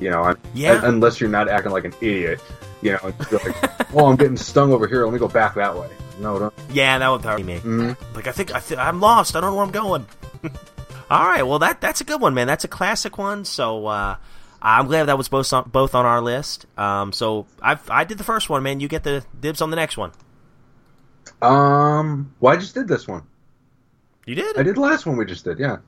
You 0.00 0.10
know, 0.10 0.34
Yeah. 0.54 0.72
un- 0.74 0.84
unless 0.84 1.20
you're 1.20 1.30
not 1.30 1.48
acting 1.48 1.72
like 1.72 1.84
an 1.84 1.94
idiot. 2.00 2.40
You 2.80 2.92
know, 2.92 2.98
like, 3.04 3.14
oh, 3.94 4.06
I'm 4.06 4.16
getting 4.16 4.36
stung 4.36 4.72
over 4.72 4.86
here. 4.88 5.04
Let 5.04 5.12
me 5.12 5.18
go 5.18 5.28
back 5.28 5.54
that 5.54 5.76
way. 5.76 5.88
No, 6.20 6.38
don't. 6.38 6.54
Yeah, 6.70 6.98
that 6.98 7.08
would 7.08 7.22
probably 7.22 7.44
me. 7.44 7.58
Mhm. 7.60 7.96
Like 8.14 8.26
I 8.26 8.32
think 8.32 8.54
I 8.54 8.60
th- 8.60 8.78
I'm 8.78 9.00
lost. 9.00 9.34
I 9.36 9.40
don't 9.40 9.50
know 9.50 9.56
where 9.56 9.64
I'm 9.64 9.70
going. 9.72 10.06
All 11.10 11.24
right, 11.26 11.42
well 11.42 11.58
that 11.60 11.80
that's 11.80 12.00
a 12.00 12.04
good 12.04 12.20
one, 12.20 12.34
man. 12.34 12.46
That's 12.46 12.64
a 12.64 12.68
classic 12.68 13.18
one. 13.18 13.44
So 13.44 13.86
uh, 13.86 14.16
I'm 14.60 14.86
glad 14.86 15.04
that 15.04 15.18
was 15.18 15.28
both 15.28 15.52
on, 15.52 15.68
both 15.70 15.94
on 15.94 16.06
our 16.06 16.20
list. 16.20 16.66
Um, 16.78 17.12
so 17.12 17.46
I 17.60 17.78
I 17.88 18.04
did 18.04 18.18
the 18.18 18.24
first 18.24 18.48
one, 18.48 18.62
man. 18.62 18.80
You 18.80 18.88
get 18.88 19.02
the 19.04 19.24
dibs 19.40 19.60
on 19.60 19.70
the 19.70 19.76
next 19.76 19.96
one. 19.96 20.12
Um, 21.40 22.32
well, 22.40 22.54
I 22.54 22.56
just 22.56 22.74
did 22.74 22.88
this 22.88 23.06
one. 23.08 23.22
You 24.26 24.34
did? 24.34 24.56
I 24.56 24.62
did 24.62 24.76
the 24.76 24.80
last 24.80 25.06
one 25.06 25.16
we 25.16 25.24
just 25.24 25.44
did. 25.44 25.58
Yeah, 25.58 25.78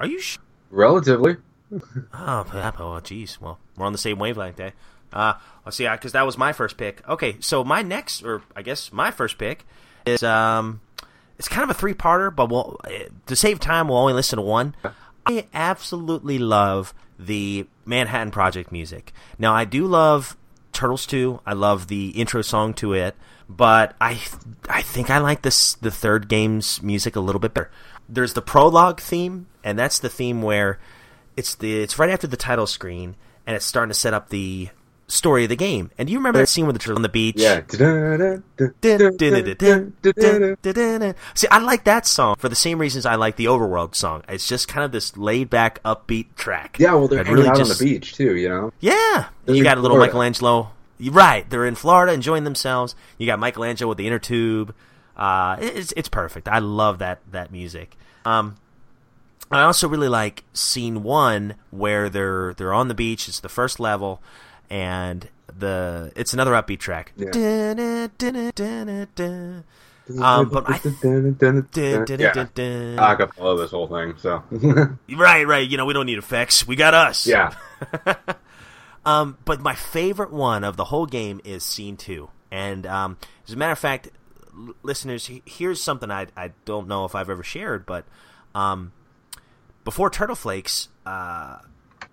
Are 0.00 0.06
you? 0.06 0.20
Sh- 0.20 0.38
relatively. 0.70 1.36
oh, 1.72 1.80
oh, 2.12 3.00
jeez. 3.02 3.40
Well, 3.40 3.58
we're 3.76 3.86
on 3.86 3.92
the 3.92 3.98
same 3.98 4.18
wavelength, 4.18 4.60
eh? 4.60 4.70
Uh, 5.12 5.34
let's 5.64 5.76
see, 5.76 5.88
because 5.88 6.12
that 6.12 6.26
was 6.26 6.36
my 6.36 6.52
first 6.52 6.76
pick. 6.76 7.06
Okay, 7.08 7.36
so 7.40 7.62
my 7.62 7.82
next, 7.82 8.22
or 8.24 8.42
I 8.56 8.62
guess 8.62 8.92
my 8.92 9.10
first 9.10 9.38
pick 9.38 9.64
is 10.06 10.22
um, 10.22 10.80
it's 11.38 11.48
kind 11.48 11.62
of 11.62 11.70
a 11.70 11.78
three-parter, 11.78 12.34
but 12.34 12.50
we'll 12.50 12.80
eh, 12.90 13.08
to 13.26 13.36
save 13.36 13.60
time, 13.60 13.88
we'll 13.88 13.98
only 13.98 14.12
listen 14.12 14.38
to 14.38 14.42
one. 14.42 14.74
I 15.24 15.46
absolutely 15.54 16.38
love 16.38 16.92
the 17.18 17.66
Manhattan 17.86 18.32
Project 18.32 18.72
music. 18.72 19.12
Now, 19.38 19.54
I 19.54 19.64
do 19.64 19.86
love 19.86 20.36
Turtles 20.72 21.06
2. 21.06 21.40
I 21.46 21.52
love 21.52 21.86
the 21.86 22.08
intro 22.10 22.42
song 22.42 22.74
to 22.74 22.92
it, 22.92 23.14
but 23.48 23.94
I 24.00 24.20
I 24.68 24.82
think 24.82 25.10
I 25.10 25.18
like 25.18 25.42
this 25.42 25.74
the 25.74 25.90
third 25.90 26.28
game's 26.28 26.82
music 26.82 27.14
a 27.16 27.20
little 27.20 27.38
bit 27.40 27.54
better. 27.54 27.70
There's 28.08 28.34
the 28.34 28.42
prologue 28.42 29.00
theme, 29.00 29.46
and 29.62 29.78
that's 29.78 29.98
the 29.98 30.08
theme 30.08 30.42
where 30.42 30.78
it's 31.36 31.54
the 31.54 31.80
it's 31.82 31.98
right 31.98 32.10
after 32.10 32.26
the 32.26 32.36
title 32.36 32.66
screen, 32.66 33.16
and 33.46 33.56
it's 33.56 33.64
starting 33.64 33.90
to 33.90 33.98
set 33.98 34.14
up 34.14 34.28
the 34.28 34.68
story 35.06 35.44
of 35.44 35.50
the 35.50 35.56
game. 35.56 35.90
And 35.98 36.06
do 36.06 36.12
you 36.12 36.18
remember 36.18 36.38
that 36.38 36.48
scene 36.48 36.66
with 36.66 36.80
the 36.80 36.94
on 36.94 37.02
the 37.02 37.08
beach? 37.08 37.36
Yeah. 37.38 37.60
See, 41.34 41.48
I 41.48 41.58
like 41.58 41.84
that 41.84 42.06
song 42.06 42.36
for 42.36 42.48
the 42.48 42.56
same 42.56 42.78
reasons 42.78 43.06
I 43.06 43.16
like 43.16 43.36
the 43.36 43.46
Overworld 43.46 43.94
song. 43.94 44.22
It's 44.28 44.46
just 44.48 44.68
kind 44.68 44.84
of 44.84 44.92
this 44.92 45.16
laid 45.16 45.50
back, 45.50 45.82
upbeat 45.82 46.34
track. 46.36 46.76
Yeah, 46.78 46.94
well, 46.94 47.08
they're 47.08 47.24
hanging 47.24 47.34
really 47.34 47.48
out 47.48 47.56
just- 47.56 47.80
on 47.80 47.86
the 47.86 47.92
beach 47.92 48.14
too. 48.14 48.36
You 48.36 48.48
know. 48.48 48.72
Yeah, 48.80 49.26
They're 49.44 49.54
you 49.54 49.62
got 49.62 49.78
a 49.78 49.80
little 49.80 49.96
Florida. 49.96 50.12
Michelangelo. 50.12 50.70
Right, 51.00 51.48
they're 51.50 51.66
in 51.66 51.74
Florida 51.74 52.12
enjoying 52.12 52.44
themselves. 52.44 52.94
You 53.18 53.26
got 53.26 53.38
Michelangelo 53.38 53.88
with 53.88 53.98
the 53.98 54.06
inner 54.06 54.20
tube. 54.20 54.74
Uh, 55.16 55.56
it's 55.60 55.92
it's 55.96 56.08
perfect. 56.08 56.48
I 56.48 56.58
love 56.58 56.98
that 56.98 57.20
that 57.30 57.52
music. 57.52 57.96
Um, 58.24 58.56
I 59.50 59.62
also 59.62 59.88
really 59.88 60.08
like 60.08 60.44
scene 60.52 61.02
one 61.02 61.54
where 61.70 62.08
they're 62.08 62.54
they're 62.54 62.72
on 62.72 62.88
the 62.88 62.94
beach. 62.94 63.28
It's 63.28 63.40
the 63.40 63.48
first 63.48 63.78
level, 63.78 64.22
and 64.70 65.28
the 65.56 66.12
it's 66.16 66.32
another 66.32 66.52
upbeat 66.52 66.80
track. 66.80 67.12
Yeah. 67.16 67.30
Um, 70.20 70.50
but 70.50 70.68
I 70.68 70.78
yeah. 72.20 72.32
I 73.38 73.42
love 73.42 73.58
this 73.58 73.70
whole 73.70 73.86
thing. 73.86 74.14
So 74.18 74.42
Right, 75.16 75.46
right. 75.46 75.66
You 75.68 75.76
know, 75.78 75.86
we 75.86 75.94
don't 75.94 76.06
need 76.06 76.18
effects. 76.18 76.66
We 76.66 76.76
got 76.76 76.92
us. 76.92 77.26
yeah, 77.26 77.54
Um, 79.06 79.36
but 79.44 79.60
my 79.60 79.74
favorite 79.74 80.32
one 80.32 80.64
of 80.64 80.76
the 80.76 80.84
whole 80.84 81.06
game 81.06 81.40
is 81.44 81.62
scene 81.62 81.96
two. 81.96 82.30
And 82.50 82.86
um, 82.86 83.18
as 83.46 83.52
a 83.54 83.56
matter 83.56 83.72
of 83.72 83.78
fact, 83.78 84.10
l- 84.56 84.74
listeners, 84.82 85.30
here's 85.44 85.82
something 85.82 86.10
I 86.10 86.26
I 86.36 86.52
don't 86.64 86.88
know 86.88 87.04
if 87.04 87.14
I've 87.14 87.30
ever 87.30 87.42
shared, 87.42 87.86
but 87.86 88.04
um, 88.54 88.92
before 89.84 90.10
Turtle 90.10 90.36
Flakes, 90.36 90.88
uh, 91.06 91.58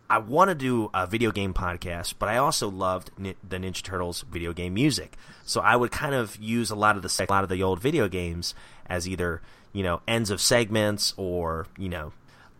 I 0.10 0.17
want 0.17 0.50
to 0.50 0.55
do 0.55 0.89
a 0.93 1.07
video 1.07 1.31
game 1.31 1.53
podcast, 1.53 2.15
but 2.19 2.27
I 2.27 2.36
also 2.36 2.69
loved 2.69 3.12
Ni- 3.17 3.38
the 3.48 3.57
Ninja 3.57 3.81
Turtles 3.81 4.25
video 4.29 4.51
game 4.51 4.74
music. 4.74 5.15
So 5.45 5.62
I 5.62 5.77
would 5.77 5.91
kind 5.91 6.13
of 6.13 6.36
use 6.38 6.69
a 6.69 6.75
lot 6.75 6.98
of 6.98 7.01
the 7.01 7.25
a 7.29 7.31
lot 7.31 7.43
of 7.43 7.50
the 7.50 7.63
old 7.63 7.79
video 7.79 8.10
games 8.10 8.53
as 8.88 9.07
either 9.07 9.41
you 9.71 9.83
know 9.83 10.01
ends 10.07 10.29
of 10.29 10.41
segments 10.41 11.13
or 11.15 11.65
you 11.77 11.88
know 11.88 12.12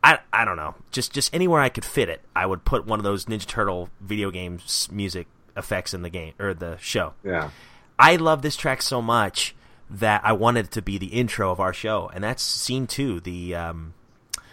I, 0.02 0.20
I 0.32 0.46
don't 0.46 0.56
know 0.56 0.76
just 0.92 1.12
just 1.12 1.34
anywhere 1.36 1.60
I 1.60 1.68
could 1.68 1.84
fit 1.84 2.08
it 2.08 2.22
I 2.34 2.46
would 2.46 2.64
put 2.64 2.86
one 2.86 3.00
of 3.00 3.04
those 3.04 3.26
Ninja 3.26 3.46
Turtle 3.46 3.90
video 4.00 4.32
games 4.32 4.88
music 4.90 5.28
effects 5.58 5.94
in 5.94 6.04
the 6.04 6.10
game 6.10 6.34
or 6.40 6.54
the 6.54 6.78
show. 6.78 7.14
Yeah. 7.22 7.50
I 8.00 8.16
love 8.16 8.42
this 8.42 8.56
track 8.56 8.82
so 8.82 9.02
much 9.02 9.54
that 9.92 10.22
I 10.24 10.32
wanted 10.34 10.66
it 10.68 10.72
to 10.72 10.82
be 10.82 10.98
the 10.98 11.08
intro 11.08 11.52
of 11.52 11.60
our 11.60 11.74
show, 11.74 12.10
and 12.14 12.24
that's 12.24 12.42
scene 12.42 12.88
two, 12.88 13.20
the 13.20 13.54
um, 13.56 13.94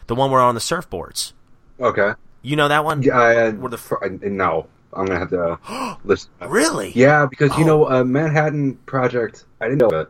the 0.07 0.14
one 0.14 0.30
where 0.30 0.40
we're 0.40 0.47
on 0.47 0.54
the 0.54 0.61
surfboards. 0.61 1.33
Okay. 1.80 2.12
You 2.42 2.57
know 2.57 2.68
that 2.68 2.85
one? 2.85 3.02
Yeah. 3.02 3.18
I, 3.18 3.50
Where 3.50 3.71
the 3.71 3.78
fr- 3.78 4.04
I, 4.04 4.09
no, 4.09 4.66
I'm 4.92 5.07
gonna 5.07 5.18
have 5.18 5.30
to 5.30 5.97
listen. 6.04 6.30
Really? 6.47 6.92
Yeah, 6.95 7.26
because 7.26 7.57
you 7.57 7.64
Oh. 7.64 7.66
know, 7.66 7.90
uh, 7.90 8.04
Manhattan 8.04 8.76
Project. 8.87 9.45
I 9.61 9.68
didn't 9.68 9.78
know 9.90 10.00
it. 10.00 10.09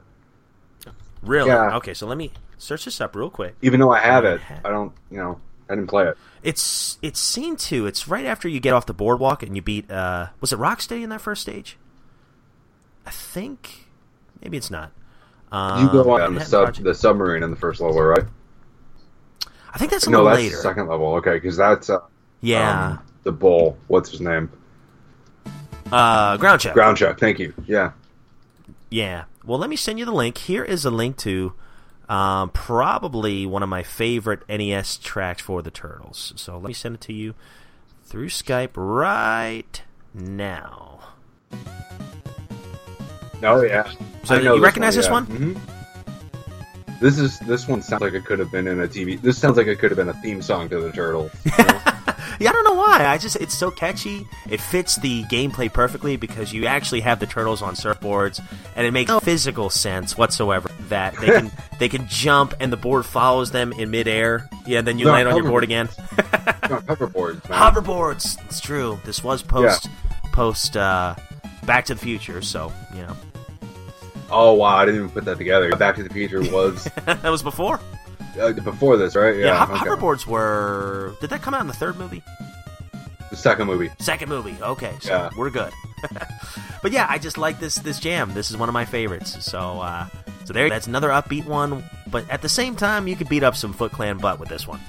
Really? 1.23 1.49
Yeah. 1.50 1.76
Okay, 1.76 1.94
so 1.94 2.06
let 2.06 2.16
me 2.16 2.32
search 2.58 2.85
this 2.85 3.00
up 3.00 3.16
real 3.16 3.30
quick. 3.30 3.56
Even 3.62 3.80
though 3.80 3.90
I 3.90 3.99
have 4.00 4.25
it, 4.25 4.40
I 4.64 4.70
don't. 4.70 4.92
You 5.11 5.16
know, 5.18 5.40
I 5.68 5.75
didn't 5.75 5.88
play 5.88 6.06
it. 6.06 6.16
It's 6.42 6.99
it's 7.02 7.18
scene 7.18 7.56
two. 7.56 7.87
It's 7.87 8.06
right 8.08 8.25
after 8.25 8.49
you 8.49 8.61
get 8.61 8.73
off 8.73 8.87
the 8.87 8.94
boardwalk 8.94 9.42
and 9.42 9.56
you 9.56 9.62
beat. 9.62 9.90
Uh, 9.90 10.28
was 10.40 10.52
it 10.52 10.58
Rocksteady 10.58 11.02
in 11.02 11.11
that 11.11 11.20
first 11.20 11.42
stage? 11.42 11.76
I 13.04 13.11
think 13.11 13.88
maybe 14.42 14.56
it's 14.56 14.70
not. 14.70 14.92
Um, 15.50 15.85
You 15.85 15.90
go 15.90 16.11
on 16.21 16.35
the 16.35 16.45
sub 16.45 16.64
Project- 16.67 16.85
the 16.85 16.95
submarine 16.95 17.43
in 17.43 17.50
the 17.50 17.57
first 17.57 17.81
level, 17.81 18.00
right? 18.02 18.25
I 19.73 19.78
think 19.78 19.90
that's 19.90 20.07
a 20.07 20.11
no, 20.11 20.19
little 20.19 20.31
that's 20.31 20.43
later. 20.43 20.57
the 20.57 20.62
second 20.62 20.88
level. 20.88 21.14
Okay, 21.17 21.35
because 21.35 21.57
that's 21.57 21.88
uh, 21.90 21.99
Yeah. 22.40 22.87
um, 22.90 22.99
the 23.23 23.33
bull. 23.33 23.76
What's 23.88 24.11
his 24.11 24.21
name? 24.21 24.50
uh, 25.93 26.37
Groundchuck. 26.38 26.75
Ground 26.75 26.97
check. 26.99 27.19
Thank 27.19 27.38
you. 27.38 27.55
Yeah. 27.67 27.93
Yeah. 28.90 29.25
Well, 29.45 29.59
let 29.59 29.71
me 29.71 29.76
send 29.76 29.99
you 29.99 30.05
the 30.05 30.12
link. 30.12 30.37
Here 30.38 30.64
is 30.64 30.85
a 30.85 30.90
link 30.90 31.17
to 31.19 31.55
um, 32.09 32.50
probably 32.50 33.47
one 33.47 33.62
of 33.62 33.69
my 33.69 33.83
favorite 33.83 34.43
NES 34.49 34.99
tracks 34.99 35.40
for 35.43 35.62
the 35.62 35.71
Turtles. 35.71 36.33
So 36.37 36.55
let 36.59 36.64
me 36.69 36.73
send 36.75 36.95
it 36.97 37.00
to 37.02 37.12
you 37.12 37.35
through 38.05 38.28
Skype 38.28 38.71
right 38.76 39.83
now. 40.14 41.00
Oh 43.42 43.62
yeah. 43.62 43.90
So 44.25 44.38
you 44.38 44.62
recognize 44.62 44.97
this 44.97 45.07
yeah. 45.07 45.12
one? 45.12 45.26
Mhm. 45.26 45.61
This 47.00 47.18
is 47.18 47.38
this 47.40 47.68
one 47.68 47.80
sounds 47.80 48.02
like 48.02 48.14
it 48.14 48.25
could 48.25 48.40
have 48.40 48.50
been 48.50 48.66
in 48.66 48.80
a 48.80 48.88
TV. 48.88 49.21
This 49.21 49.38
sounds 49.38 49.57
like 49.57 49.68
it 49.68 49.78
could 49.78 49.90
have 49.90 49.99
been 49.99 50.09
a 50.09 50.21
theme 50.21 50.42
song 50.42 50.68
to 50.68 50.80
the 50.80 51.30
you 51.45 51.62
know? 51.62 51.80
Yeah, 52.40 52.50
I 52.50 52.52
don't 52.52 52.64
know 52.64 52.75
why. 52.75 53.04
I 53.04 53.18
just 53.18 53.37
it's 53.37 53.57
so 53.57 53.71
catchy. 53.71 54.26
It 54.49 54.61
fits 54.61 54.97
the 54.97 55.25
gameplay 55.25 55.73
perfectly 55.73 56.16
because 56.16 56.52
you 56.52 56.66
actually 56.66 57.00
have 57.00 57.18
the 57.18 57.26
turtles 57.26 57.62
on 57.62 57.75
surfboards, 57.75 58.40
and 58.76 58.87
it 58.87 58.92
makes 58.92 59.09
no 59.09 59.18
physical 59.18 59.71
sense 59.71 60.16
whatsoever 60.16 60.71
that 60.88 61.16
they 61.16 61.26
can 61.26 61.50
they 61.80 61.88
can 61.88 62.07
jump 62.07 62.54
and 62.61 62.73
the 62.73 62.76
board 62.76 63.07
follows 63.07 63.50
them 63.50 63.73
in 63.73 63.90
midair. 63.90 64.49
Yeah, 64.66 64.83
then 64.83 64.99
you 64.99 65.07
No, 65.07 65.12
land 65.12 65.28
on 65.28 65.37
your 65.37 65.49
board 65.49 65.64
again. 65.64 65.88
No, 66.68 66.80
hoverboards. 66.80 67.49
Man. 67.49 67.59
Hoverboards. 67.59 68.45
It's 68.45 68.61
true. 68.61 69.00
This 69.07 69.25
was 69.25 69.42
post 69.42 69.88
post 70.33 70.76
uh, 70.76 71.14
Back 71.64 71.87
to 71.87 71.95
the 71.95 72.00
Future, 72.00 72.42
so 72.42 72.71
you 72.95 73.00
know 73.00 73.16
Oh 74.30 74.52
wow, 74.54 74.76
I 74.76 74.85
didn't 74.85 75.00
even 75.00 75.11
put 75.11 75.25
that 75.26 75.38
together. 75.38 75.75
Back 75.76 75.97
to 75.97 76.02
the 76.02 76.11
Future 76.11 76.40
was 76.40 76.85
that 77.06 77.25
was 77.25 77.42
before. 77.42 77.80
uh, 78.40 78.52
before 78.52 78.97
this, 78.97 79.16
right? 79.16 79.37
Yeah, 79.37 79.47
Yeah. 79.47 79.62
okay. 79.64 79.75
hoverboards 79.90 80.26
were. 80.26 81.14
Did 81.20 81.30
that 81.30 81.42
come 81.42 81.54
out 81.54 81.61
in 81.62 81.66
the 81.66 81.73
third 81.73 81.97
movie? 81.99 82.23
The 83.30 83.37
second 83.37 83.66
movie. 83.66 83.90
Second 83.99 84.28
movie. 84.28 84.56
Okay, 84.62 84.94
so 85.00 85.11
Yeah. 85.12 85.30
we're 85.37 85.50
good. 85.50 85.73
but 86.82 86.92
yeah, 86.92 87.06
I 87.08 87.18
just 87.18 87.38
like 87.38 87.58
this 87.61 87.76
this 87.76 87.99
jam. 88.00 88.32
This 88.35 88.50
is 88.50 88.56
one 88.56 88.68
of 88.68 88.73
my 88.73 88.85
favorites. 88.85 89.44
So 89.44 89.58
uh, 89.80 90.06
so 90.44 90.52
there. 90.52 90.68
That's 90.68 90.87
another 90.87 91.08
upbeat 91.11 91.44
one. 91.47 91.85
But 92.06 92.28
at 92.30 92.40
the 92.42 92.49
same 92.49 92.75
time, 92.76 93.06
you 93.08 93.16
could 93.16 93.28
beat 93.28 93.42
up 93.42 93.54
some 93.56 93.73
Foot 93.73 93.92
Clan 93.92 94.18
butt 94.18 94.38
with 94.40 94.49
this 94.49 94.66
one. 94.66 94.80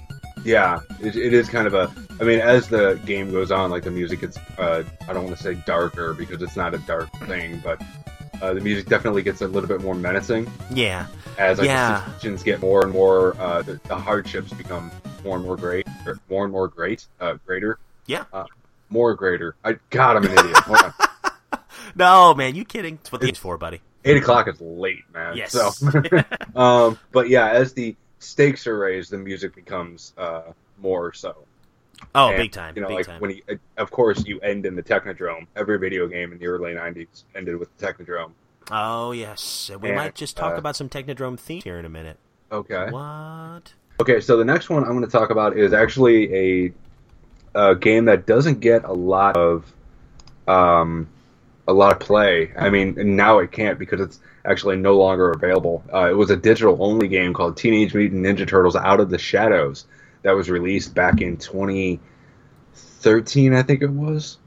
Yeah, 0.46 0.80
it, 1.02 1.18
it 1.18 1.34
is 1.34 1.50
kind 1.50 1.68
of 1.68 1.74
a. 1.74 1.92
I 2.22 2.24
mean, 2.24 2.40
as 2.40 2.70
the 2.70 3.00
game 3.06 3.30
goes 3.32 3.52
on, 3.52 3.72
like 3.72 3.84
the 3.84 3.92
music 3.92 4.22
gets. 4.22 4.38
Uh, 4.58 4.84
I 5.08 5.12
don't 5.14 5.26
want 5.26 5.36
to 5.36 5.44
say 5.44 5.56
darker 5.66 6.14
because 6.14 6.42
it's 6.42 6.56
not 6.56 6.74
a 6.74 6.78
dark 6.80 7.12
thing, 7.28 7.60
but 7.62 7.82
uh, 8.42 8.54
the 8.54 8.62
music 8.62 8.88
definitely 8.88 9.22
gets 9.24 9.42
a 9.42 9.48
little 9.48 9.68
bit 9.68 9.82
more 9.82 9.96
menacing 9.96 10.50
Yeah. 10.74 11.08
as 11.38 11.58
like, 11.60 11.68
Yeah. 11.68 12.00
the 12.00 12.06
situations 12.06 12.44
get 12.44 12.62
more 12.62 12.84
and 12.84 12.92
more. 12.94 13.36
Uh, 13.40 13.62
the, 13.62 13.80
the 13.88 13.96
hardships 13.96 14.52
become 14.54 14.92
more 15.24 15.36
and 15.38 15.46
more 15.46 15.58
great, 15.58 15.88
or 16.06 16.20
more 16.30 16.44
and 16.46 16.52
more 16.52 16.68
great, 16.68 17.06
uh, 17.20 17.34
greater, 17.46 17.80
Yeah. 18.06 18.24
more 18.90 19.14
greater. 19.16 19.56
I 19.64 19.78
God, 19.90 20.18
I'm 20.18 20.26
an 20.26 20.32
idiot. 20.32 20.58
Hold 20.58 20.80
on. 20.84 20.94
No, 21.96 22.36
man, 22.36 22.54
you 22.56 22.66
kidding? 22.66 22.96
It's 23.02 23.12
what 23.12 23.20
the 23.20 23.28
game's 23.28 23.40
for, 23.40 23.58
buddy. 23.58 23.82
Eight 24.06 24.18
o'clock 24.18 24.48
is 24.48 24.62
late, 24.62 25.04
man. 25.12 25.36
Yes. 25.36 25.52
So, 25.52 25.72
um, 26.56 27.00
but 27.12 27.30
yeah, 27.30 27.50
as 27.50 27.74
the 27.74 27.96
stakes 28.20 28.68
are 28.68 28.78
raised, 28.78 29.10
the 29.12 29.18
music 29.18 29.56
becomes 29.56 30.14
uh, 30.18 30.44
more 30.80 31.14
so. 31.14 31.36
Oh, 32.16 32.30
And, 32.30 32.38
big 32.38 32.52
time. 32.52 32.76
You 32.76 32.82
know, 32.82 32.88
big 32.88 32.98
like 32.98 33.06
time. 33.06 33.22
when 33.22 33.32
you, 33.32 33.42
uh, 33.50 33.56
of 33.78 33.92
course, 33.92 34.26
you 34.26 34.40
end 34.42 34.66
in 34.66 34.76
the 34.76 34.84
Technodrome. 34.84 35.48
Every 35.56 35.78
video 35.78 36.08
game 36.08 36.32
in 36.32 36.40
the 36.40 36.48
early 36.48 36.74
'90s 36.74 37.24
ended 37.36 37.58
with 37.58 37.76
the 37.78 37.86
Technodrome. 37.86 38.32
Oh 38.72 39.12
yes, 39.12 39.72
we 39.82 39.90
And, 39.90 39.98
might 39.98 40.16
just 40.16 40.38
talk 40.38 40.54
uh, 40.54 40.58
about 40.58 40.76
some 40.76 40.90
Technodrome 40.90 41.40
themes 41.40 41.64
here 41.64 41.80
in 41.80 41.86
a 41.86 41.90
minute. 41.90 42.18
Okay. 42.52 42.90
What? 42.90 43.74
Okay, 44.00 44.22
so 44.22 44.38
the 44.38 44.46
next 44.46 44.70
one 44.70 44.84
I'm 44.84 44.92
going 44.92 45.06
to 45.06 45.12
talk 45.12 45.30
about 45.30 45.58
is 45.58 45.74
actually 45.74 46.34
a, 46.34 46.74
a 47.54 47.76
game 47.76 48.06
that 48.06 48.26
doesn't 48.26 48.60
get 48.60 48.86
a 48.86 48.94
lot 48.94 49.36
of 49.36 49.72
um, 50.48 51.08
a 51.68 51.74
lot 51.74 51.94
of 51.94 52.00
play. 52.00 52.52
I 52.58 52.70
mean, 52.70 52.96
now 53.16 53.40
it 53.40 53.52
can't 53.52 53.78
because 53.78 54.00
it's 54.02 54.20
actually 54.46 54.78
no 54.78 54.98
longer 54.98 55.32
available. 55.32 55.84
Uh, 55.94 56.10
it 56.10 56.14
was 56.14 56.30
a 56.32 56.38
digital 56.38 56.78
only 56.84 57.08
game 57.08 57.34
called 57.34 57.58
Teenage 57.58 57.94
Mutant 57.94 58.26
Ninja 58.26 58.48
Turtles: 58.48 58.76
Out 58.76 59.00
of 59.00 59.10
the 59.10 59.20
Shadows 59.20 59.86
that 60.24 60.32
was 60.32 60.50
released 60.50 60.94
back 60.96 61.22
in 61.22 61.38
2013, 61.38 63.54
I 63.54 63.64
think 63.64 63.82
it 63.82 63.90
was. 63.92 64.38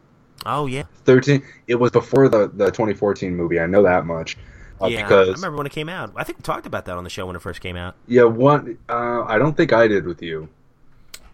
Oh 0.44 0.66
yeah, 0.66 0.82
13. 1.04 1.42
It 1.68 1.76
was 1.76 1.90
before 1.92 2.28
the 2.28 2.48
the 2.48 2.66
2014 2.66 3.34
movie. 3.36 3.60
I 3.60 3.66
know 3.66 3.82
that 3.84 4.04
much. 4.06 4.36
Uh, 4.80 4.86
yeah. 4.86 5.06
I 5.08 5.24
remember 5.30 5.56
when 5.56 5.66
it 5.66 5.72
came 5.72 5.88
out. 5.88 6.12
I 6.16 6.24
think 6.24 6.38
we 6.38 6.42
talked 6.42 6.66
about 6.66 6.86
that 6.86 6.96
on 6.96 7.04
the 7.04 7.10
show 7.10 7.26
when 7.26 7.36
it 7.36 7.42
first 7.42 7.60
came 7.60 7.76
out. 7.76 7.94
yeah, 8.08 8.24
one. 8.24 8.76
Uh, 8.88 9.22
I 9.22 9.38
don't 9.38 9.56
think 9.56 9.72
I 9.72 9.86
did 9.86 10.04
with 10.06 10.20
you. 10.22 10.48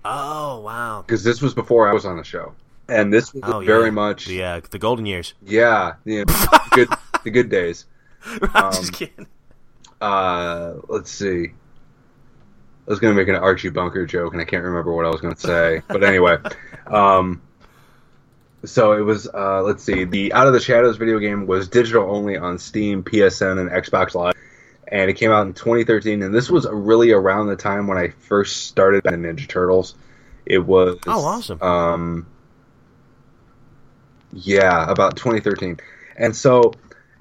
Oh 0.04 0.60
wow. 0.60 1.02
because 1.06 1.24
this 1.24 1.40
was 1.42 1.54
before 1.54 1.88
I 1.88 1.92
was 1.94 2.04
on 2.04 2.16
the 2.18 2.24
show, 2.24 2.54
and 2.88 3.10
this 3.12 3.32
was 3.32 3.42
Oh 3.46 3.60
very 3.60 3.86
yeah. 3.86 3.90
much 3.90 4.26
the 4.26 4.44
uh, 4.44 4.60
the 4.70 4.78
golden 4.78 5.06
years. 5.06 5.32
yeah, 5.42 5.94
you 6.04 6.24
know, 6.26 6.34
good 6.72 6.88
the 7.24 7.30
good 7.30 7.48
days. 7.48 7.86
I'm 8.24 8.64
Um, 8.66 8.72
just 8.72 8.92
kidding. 8.92 9.26
Uh, 10.00 10.74
let's 10.88 11.10
see. 11.10 11.52
I 12.88 12.90
was 12.90 13.00
gonna 13.00 13.12
make 13.14 13.28
an 13.28 13.34
Archie 13.34 13.68
Bunker 13.68 14.06
joke, 14.06 14.32
and 14.32 14.40
I 14.40 14.46
can't 14.46 14.64
remember 14.64 14.94
what 14.94 15.04
I 15.04 15.10
was 15.10 15.20
gonna 15.20 15.36
say. 15.36 15.82
But 15.88 16.02
anyway, 16.02 16.38
um, 16.86 17.42
so 18.64 18.92
it 18.92 19.02
was. 19.02 19.28
Uh, 19.28 19.62
let's 19.62 19.84
see. 19.84 20.04
The 20.04 20.32
Out 20.32 20.46
of 20.46 20.54
the 20.54 20.60
Shadows 20.60 20.96
video 20.96 21.18
game 21.18 21.46
was 21.46 21.68
digital 21.68 22.10
only 22.10 22.38
on 22.38 22.58
Steam, 22.58 23.02
PSN, 23.04 23.60
and 23.60 23.68
Xbox 23.68 24.14
Live, 24.14 24.32
and 24.90 25.10
it 25.10 25.14
came 25.14 25.30
out 25.30 25.46
in 25.46 25.52
2013. 25.52 26.22
And 26.22 26.34
this 26.34 26.48
was 26.48 26.66
really 26.70 27.12
around 27.12 27.48
the 27.48 27.56
time 27.56 27.88
when 27.88 27.98
I 27.98 28.08
first 28.08 28.68
started 28.68 29.04
in 29.04 29.20
Ninja 29.20 29.46
Turtles. 29.46 29.94
It 30.46 30.64
was 30.64 30.96
Oh, 31.06 31.26
awesome. 31.26 31.62
Um, 31.62 32.26
yeah, 34.32 34.90
about 34.90 35.14
2013, 35.18 35.78
and 36.16 36.34
so 36.34 36.72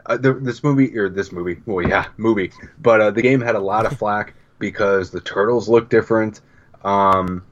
uh, 0.05 0.15
the, 0.15 0.33
this 0.33 0.63
movie 0.63 0.97
or 0.97 1.09
this 1.09 1.33
movie, 1.33 1.61
well, 1.65 1.85
yeah, 1.85 2.05
movie, 2.15 2.53
but 2.79 3.01
uh, 3.01 3.11
the 3.11 3.21
game 3.21 3.41
had 3.41 3.55
a 3.55 3.59
lot 3.59 3.85
of 3.85 3.97
flack 3.99 4.33
because 4.59 5.11
the 5.11 5.21
turtles 5.21 5.67
looked 5.69 5.89
different. 5.89 6.41
Um, 6.83 7.43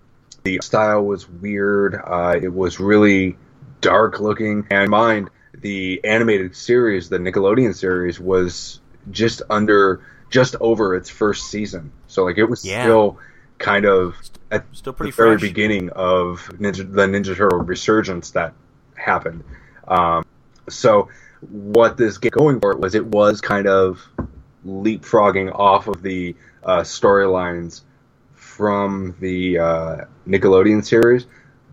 the 0.44 0.60
style 0.62 1.04
was 1.06 1.28
weird. 1.30 1.96
Uh, 1.96 2.36
it 2.42 2.54
was 2.54 2.80
really 2.80 3.38
dark 3.82 4.20
looking. 4.20 4.68
And 4.70 4.90
mind, 4.90 5.30
the 5.54 6.02
animated 6.04 6.56
series, 6.56 7.10
the 7.10 7.18
Nickelodeon 7.18 7.76
series, 7.76 8.20
was 8.20 8.80
just 9.12 9.42
under, 9.50 10.02
just 10.30 10.56
over 10.60 10.96
its 10.96 11.10
first 11.10 11.50
season. 11.50 11.92
So 12.08 12.24
like 12.24 12.38
it 12.38 12.46
was 12.46 12.64
Yeah. 12.66 12.84
still 12.84 13.20
kind 13.58 13.86
of 13.86 14.16
at 14.52 14.66
Still 14.74 14.94
pretty 14.94 15.12
the 15.12 15.16
very 15.16 15.38
fresh. 15.38 15.42
beginning 15.42 15.90
of 15.92 16.50
Ninja, 16.60 16.78
the 16.92 17.06
Ninja 17.08 17.36
Turtle 17.36 17.60
resurgence 17.60 18.32
that 18.32 18.54
happened. 18.96 19.44
Um, 19.88 20.26
so 20.70 21.10
what 21.50 21.98
this 21.98 22.18
game 22.18 22.32
going 22.32 22.60
for 22.60 22.76
was 22.76 22.96
it 22.96 23.06
was 23.06 23.42
kind 23.42 23.68
of 23.68 24.02
leapfrogging 24.66 25.54
off 25.54 25.88
of 25.88 26.02
the 26.02 26.36
uh, 26.66 26.82
storylines 26.82 27.82
from 28.34 29.16
the 29.20 29.60
uh, 29.60 29.96
Nickelodeon 30.28 30.84
series. 30.86 31.26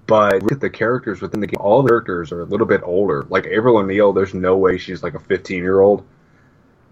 But 0.06 0.42
look 0.42 0.52
at 0.52 0.60
the 0.60 0.68
characters 0.70 1.20
within 1.22 1.40
the 1.40 1.46
game. 1.46 1.60
All 1.60 1.82
the 1.82 1.88
characters 1.88 2.32
are 2.32 2.42
a 2.42 2.44
little 2.44 2.66
bit 2.66 2.82
older. 2.84 3.24
Like 3.30 3.46
April 3.46 3.76
O'Neil, 3.78 4.12
there's 4.12 4.34
no 4.34 4.56
way 4.56 4.76
she's 4.76 5.02
like 5.02 5.14
a 5.14 5.20
15 5.20 5.62
year 5.62 5.80
old. 5.80 6.04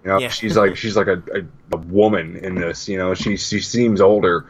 You 0.05 0.11
know, 0.11 0.19
Yeah. 0.21 0.29
she's 0.29 0.57
like 0.57 0.77
she's 0.77 0.97
like 0.97 1.09
a, 1.09 1.23
a, 1.35 1.77
a 1.77 1.77
woman 1.77 2.37
in 2.37 2.55
this. 2.55 2.89
You 2.89 2.99
know, 2.99 3.15
she 3.15 3.37
she 3.37 3.61
seems 3.61 4.01
older, 4.01 4.47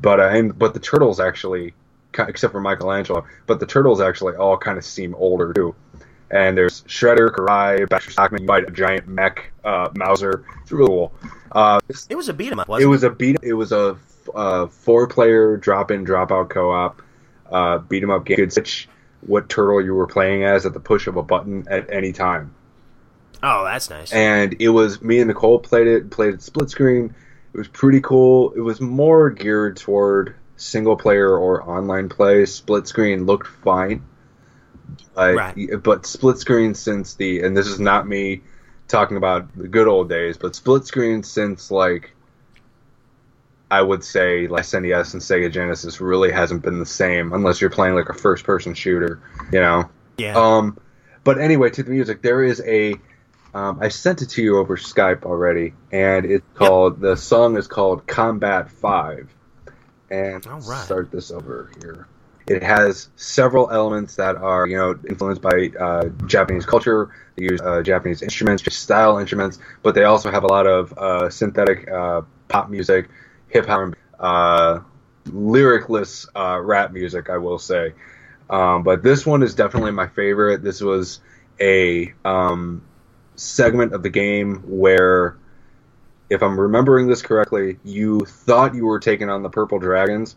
but 0.00 0.20
uh, 0.20 0.28
and 0.28 0.56
but 0.56 0.74
the 0.74 0.80
turtles 0.80 1.18
actually, 1.18 1.72
except 2.16 2.52
for 2.52 2.60
Michelangelo, 2.60 3.24
but 3.46 3.58
the 3.58 3.66
turtles 3.66 4.00
actually 4.00 4.36
all 4.36 4.56
kind 4.58 4.78
of 4.78 4.84
seem 4.84 5.14
older 5.16 5.52
too. 5.52 5.74
And 6.30 6.56
there's 6.56 6.82
Shredder, 6.82 7.30
Karai, 7.30 7.88
Baxter 7.88 8.10
Stockman, 8.10 8.42
you 8.42 8.48
fight 8.48 8.66
a 8.66 8.70
giant 8.70 9.06
mech 9.06 9.52
uh, 9.64 9.88
Mouser. 9.94 10.44
It's 10.62 10.72
really 10.72 10.88
cool. 10.88 11.12
Uh, 11.52 11.78
It 12.08 12.16
was 12.16 12.28
a 12.28 12.34
beat 12.34 12.50
'em 12.52 12.58
up, 12.60 12.66
it 12.66 12.70
wasn't 12.70 12.84
it? 12.84 12.88
was 12.88 13.02
a 13.04 13.10
beat. 13.10 13.36
It 13.42 13.54
was 13.54 13.72
a, 13.72 13.96
uh 14.34 14.66
four-player 14.66 15.56
drop-in, 15.58 16.02
drop-out 16.04 16.48
co-op 16.48 17.02
uh, 17.52 17.78
beat 17.78 18.02
'em 18.02 18.10
up 18.10 18.24
game. 18.24 18.38
You 18.38 18.44
could 18.44 18.52
switch 18.52 18.88
what 19.26 19.48
turtle 19.48 19.80
you 19.82 19.94
were 19.94 20.06
playing 20.06 20.44
as 20.44 20.66
at 20.66 20.72
the 20.72 20.80
push 20.80 21.06
of 21.06 21.16
a 21.16 21.22
button 21.22 21.66
at 21.70 21.88
any 21.90 22.12
time 22.12 22.52
Oh, 23.42 23.64
that's 23.64 23.88
nice. 23.90 24.12
and 24.12 24.56
it 24.58 24.68
was 24.70 25.00
me 25.02 25.18
and 25.20 25.28
Nicole 25.28 25.58
played 25.58 25.86
it, 25.86 26.10
played 26.10 26.34
it 26.34 26.42
split 26.42 26.70
screen. 26.70 27.14
It 27.52 27.58
was 27.58 27.68
pretty 27.68 28.00
cool. 28.00 28.52
It 28.56 28.60
was 28.60 28.80
more 28.80 29.30
geared 29.30 29.76
toward 29.76 30.34
single 30.56 30.96
player 30.96 31.36
or 31.38 31.62
online 31.62 32.08
play. 32.08 32.44
Split 32.46 32.86
screen 32.88 33.26
looked 33.26 33.46
fine, 33.46 34.02
but, 35.14 35.34
Right. 35.34 35.82
but 35.82 36.06
split 36.06 36.38
screen 36.38 36.74
since 36.74 37.14
the 37.14 37.42
and 37.42 37.56
this 37.56 37.66
is 37.66 37.80
not 37.80 38.06
me 38.06 38.42
talking 38.88 39.16
about 39.16 39.56
the 39.56 39.68
good 39.68 39.88
old 39.88 40.08
days, 40.08 40.36
but 40.36 40.54
split 40.54 40.86
screen 40.86 41.22
since 41.22 41.70
like 41.70 42.12
I 43.70 43.80
would 43.82 44.04
say 44.04 44.46
like 44.46 44.64
SNES 44.64 45.14
and 45.14 45.22
Sega 45.22 45.50
Genesis 45.50 46.00
really 46.00 46.30
hasn't 46.30 46.62
been 46.62 46.78
the 46.78 46.86
same 46.86 47.32
unless 47.32 47.60
you're 47.60 47.70
playing 47.70 47.94
like 47.94 48.08
a 48.08 48.14
first 48.14 48.44
person 48.44 48.74
shooter, 48.74 49.20
you 49.52 49.60
know. 49.60 49.88
yeah. 50.18 50.36
Um, 50.36 50.78
but 51.24 51.38
anyway, 51.40 51.70
to 51.70 51.82
the 51.82 51.90
music, 51.90 52.22
there 52.22 52.42
is 52.44 52.62
a. 52.64 52.94
Um, 53.54 53.78
I 53.80 53.88
sent 53.88 54.20
it 54.20 54.30
to 54.30 54.42
you 54.42 54.58
over 54.58 54.76
Skype 54.76 55.22
already, 55.24 55.74
and 55.92 56.26
it's 56.26 56.44
called 56.54 57.00
the 57.00 57.16
song 57.16 57.56
is 57.56 57.66
called 57.68 58.06
Combat 58.06 58.70
Five, 58.70 59.32
and 60.10 60.44
All 60.46 60.58
right. 60.60 60.84
start 60.84 61.10
this 61.10 61.30
over 61.30 61.70
here. 61.80 62.06
It 62.46 62.62
has 62.62 63.08
several 63.16 63.70
elements 63.70 64.16
that 64.16 64.36
are 64.36 64.66
you 64.66 64.76
know 64.76 64.98
influenced 65.08 65.40
by 65.40 65.70
uh, 65.80 66.08
Japanese 66.26 66.66
culture. 66.66 67.10
They 67.36 67.44
use 67.44 67.60
uh, 67.60 67.82
Japanese 67.82 68.22
instruments, 68.22 68.62
style 68.74 69.18
instruments, 69.18 69.58
but 69.82 69.94
they 69.94 70.04
also 70.04 70.30
have 70.30 70.44
a 70.44 70.46
lot 70.46 70.66
of 70.66 70.92
uh, 70.92 71.30
synthetic 71.30 71.90
uh, 71.90 72.22
pop 72.48 72.68
music, 72.68 73.08
hip 73.48 73.66
hop, 73.66 73.94
uh, 74.20 74.80
lyricless 75.26 76.26
uh, 76.36 76.60
rap 76.60 76.92
music. 76.92 77.30
I 77.30 77.38
will 77.38 77.58
say. 77.58 77.94
Um, 78.50 78.82
but 78.82 79.02
this 79.02 79.24
one 79.24 79.42
is 79.42 79.54
definitely 79.54 79.92
my 79.92 80.06
favorite. 80.06 80.62
This 80.62 80.80
was 80.80 81.20
a 81.60 82.12
um, 82.24 82.82
segment 83.36 83.92
of 83.92 84.02
the 84.02 84.10
game 84.10 84.62
where, 84.66 85.36
if 86.30 86.42
I'm 86.42 86.58
remembering 86.58 87.06
this 87.06 87.22
correctly, 87.22 87.78
you 87.84 88.20
thought 88.20 88.74
you 88.74 88.86
were 88.86 89.00
taking 89.00 89.30
on 89.30 89.42
the 89.42 89.48
Purple 89.48 89.78
Dragons, 89.78 90.36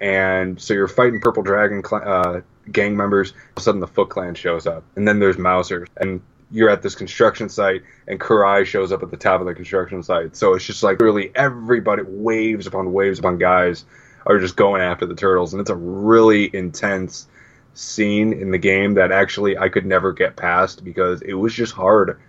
and 0.00 0.60
so 0.60 0.74
you're 0.74 0.88
fighting 0.88 1.20
Purple 1.20 1.42
Dragon 1.42 1.82
uh, 1.92 2.40
gang 2.70 2.96
members. 2.96 3.32
All 3.32 3.36
of 3.36 3.56
a 3.56 3.60
sudden, 3.60 3.80
the 3.80 3.86
Foot 3.86 4.10
Clan 4.10 4.34
shows 4.34 4.66
up, 4.66 4.84
and 4.96 5.06
then 5.06 5.18
there's 5.18 5.36
Mousers, 5.36 5.88
and 5.96 6.20
you're 6.50 6.70
at 6.70 6.82
this 6.82 6.94
construction 6.94 7.48
site, 7.48 7.82
and 8.06 8.20
Karai 8.20 8.64
shows 8.64 8.92
up 8.92 9.02
at 9.02 9.10
the 9.10 9.16
top 9.16 9.40
of 9.40 9.46
the 9.46 9.54
construction 9.54 10.02
site. 10.02 10.36
So 10.36 10.54
it's 10.54 10.64
just 10.64 10.82
like 10.82 11.00
really 11.00 11.30
everybody, 11.34 12.02
waves 12.02 12.66
upon 12.66 12.92
waves 12.92 13.18
upon 13.18 13.38
guys, 13.38 13.84
are 14.26 14.38
just 14.38 14.56
going 14.56 14.80
after 14.80 15.06
the 15.06 15.14
turtles, 15.14 15.52
and 15.52 15.60
it's 15.60 15.70
a 15.70 15.76
really 15.76 16.54
intense 16.54 17.26
scene 17.74 18.32
in 18.32 18.50
the 18.50 18.58
game 18.58 18.94
that 18.94 19.10
actually 19.12 19.58
I 19.58 19.68
could 19.68 19.84
never 19.84 20.12
get 20.12 20.36
past 20.36 20.84
because 20.84 21.22
it 21.22 21.34
was 21.34 21.52
just 21.52 21.72
hard. 21.72 22.20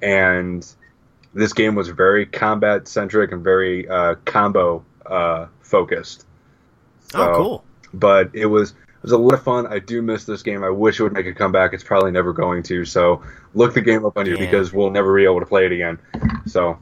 And 0.00 0.66
this 1.34 1.52
game 1.52 1.74
was 1.74 1.88
very 1.88 2.26
combat 2.26 2.86
centric 2.86 3.32
and 3.32 3.42
very 3.42 3.88
uh, 3.88 4.14
combo 4.24 4.84
uh, 5.04 5.46
focused. 5.60 6.26
Oh, 7.14 7.34
cool. 7.36 7.64
But 7.92 8.30
it 8.34 8.46
was 8.46 8.70
it 8.70 9.02
was 9.02 9.12
a 9.12 9.18
lot 9.18 9.34
of 9.34 9.42
fun. 9.42 9.66
I 9.66 9.78
do 9.78 10.02
miss 10.02 10.24
this 10.24 10.42
game. 10.42 10.64
I 10.64 10.70
wish 10.70 10.98
it 10.98 11.02
would 11.02 11.12
make 11.12 11.26
a 11.26 11.34
comeback. 11.34 11.72
It's 11.74 11.84
probably 11.84 12.10
never 12.10 12.32
going 12.32 12.62
to. 12.64 12.84
So 12.84 13.22
look 13.54 13.74
the 13.74 13.80
game 13.80 14.04
up 14.04 14.16
on 14.16 14.26
you 14.26 14.32
Yeah. 14.34 14.40
because 14.40 14.72
we'll 14.72 14.90
never 14.90 15.14
be 15.14 15.24
able 15.24 15.40
to 15.40 15.46
play 15.46 15.66
it 15.66 15.72
again. 15.72 15.98
So 16.46 16.78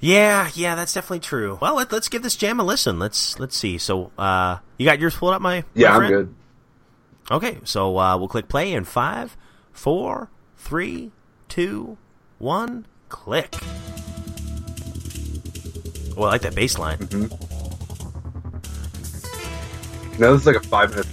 Yeah, 0.00 0.50
yeah, 0.54 0.74
that's 0.74 0.92
definitely 0.94 1.20
true. 1.20 1.58
Well, 1.60 1.76
let, 1.76 1.92
let's 1.92 2.08
give 2.08 2.22
this 2.22 2.34
jam 2.36 2.58
a 2.58 2.64
listen. 2.64 2.98
Let's 2.98 3.38
let's 3.38 3.56
see. 3.56 3.78
So, 3.78 4.10
uh, 4.18 4.58
you 4.78 4.86
got 4.86 4.98
yours 4.98 5.14
pulled 5.14 5.34
up, 5.34 5.42
my 5.42 5.64
yeah, 5.74 5.96
my 5.96 6.04
I'm 6.04 6.10
good. 6.10 6.34
Okay, 7.30 7.58
so 7.64 7.96
uh, 7.98 8.16
we'll 8.16 8.26
click 8.28 8.48
play 8.48 8.72
in 8.72 8.84
five, 8.84 9.36
four, 9.72 10.30
three, 10.56 11.12
two, 11.48 11.96
one, 12.38 12.86
click. 13.08 13.54
Oh, 16.16 16.24
I 16.24 16.28
like 16.30 16.42
that 16.42 16.54
bass 16.56 16.76
line. 16.76 16.98
Now 20.18 20.32
this 20.32 20.42
is 20.42 20.46
like 20.46 20.56
a 20.56 20.60
five 20.60 20.90
minute. 20.90 21.06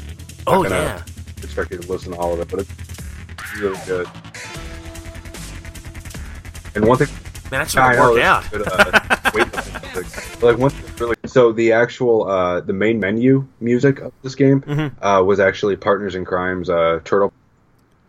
Oh 0.45 0.63
gonna 0.63 0.75
yeah, 0.75 1.03
expect 1.43 1.71
you 1.71 1.77
to 1.79 1.91
listen 1.91 2.11
to 2.13 2.17
all 2.17 2.33
of 2.33 2.39
it, 2.39 2.47
but 2.49 2.59
it's 2.61 3.55
really 3.59 3.79
good. 3.85 4.07
And 6.75 6.85
one 6.85 6.97
thing 6.97 7.07
man, 7.51 7.61
that's 7.61 7.75
I 7.75 7.95
gonna 7.95 7.97
know, 8.07 8.11
work 8.13 8.21
out. 8.23 8.51
good, 8.51 8.67
uh, 8.67 8.99
wait, 9.33 10.43
like 10.43 10.57
one 10.57 10.69
thing 10.71 10.95
really. 10.99 11.15
So 11.25 11.51
the 11.51 11.71
actual 11.73 12.27
uh, 12.29 12.61
the 12.61 12.73
main 12.73 12.99
menu 12.99 13.47
music 13.59 13.99
of 13.99 14.13
this 14.23 14.35
game 14.35 14.61
Mm-hmm. 14.61 15.03
uh, 15.03 15.21
was 15.23 15.39
actually 15.39 15.75
Partners 15.77 16.15
in 16.15 16.25
Kryme's 16.25 16.69
uh, 16.69 16.99
Turtle. 17.03 17.33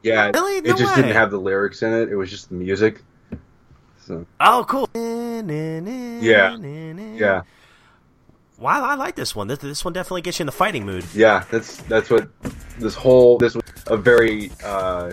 Yeah, 0.02 0.30
Really? 0.34 0.58
it 0.58 0.76
just 0.76 0.94
way. 0.96 1.02
didn't 1.02 1.14
have 1.16 1.30
the 1.30 1.38
lyrics 1.40 1.82
in 1.82 1.92
it. 1.92 2.08
It 2.08 2.14
was 2.16 2.30
just 2.30 2.48
the 2.50 2.54
music. 2.54 3.02
So 4.06 4.24
Oh, 4.40 4.64
cool. 4.68 4.88
Yeah. 4.94 6.56
yeah, 6.56 7.42
Wow, 8.58 8.84
I 8.84 8.96
like 8.96 9.14
this 9.14 9.36
one. 9.36 9.46
This, 9.46 9.58
this 9.58 9.84
one 9.84 9.94
definitely 9.94 10.22
gets 10.22 10.38
you 10.38 10.42
in 10.42 10.46
the 10.46 10.52
fighting 10.52 10.84
mood. 10.84 11.04
yeah. 11.14 11.44
That's 11.50 11.76
that's 11.82 12.10
what 12.10 12.28
this 12.78 12.94
whole 12.94 13.38
this 13.38 13.54
was 13.54 13.64
a 13.86 13.96
very. 13.96 14.50
Uh, 14.64 15.12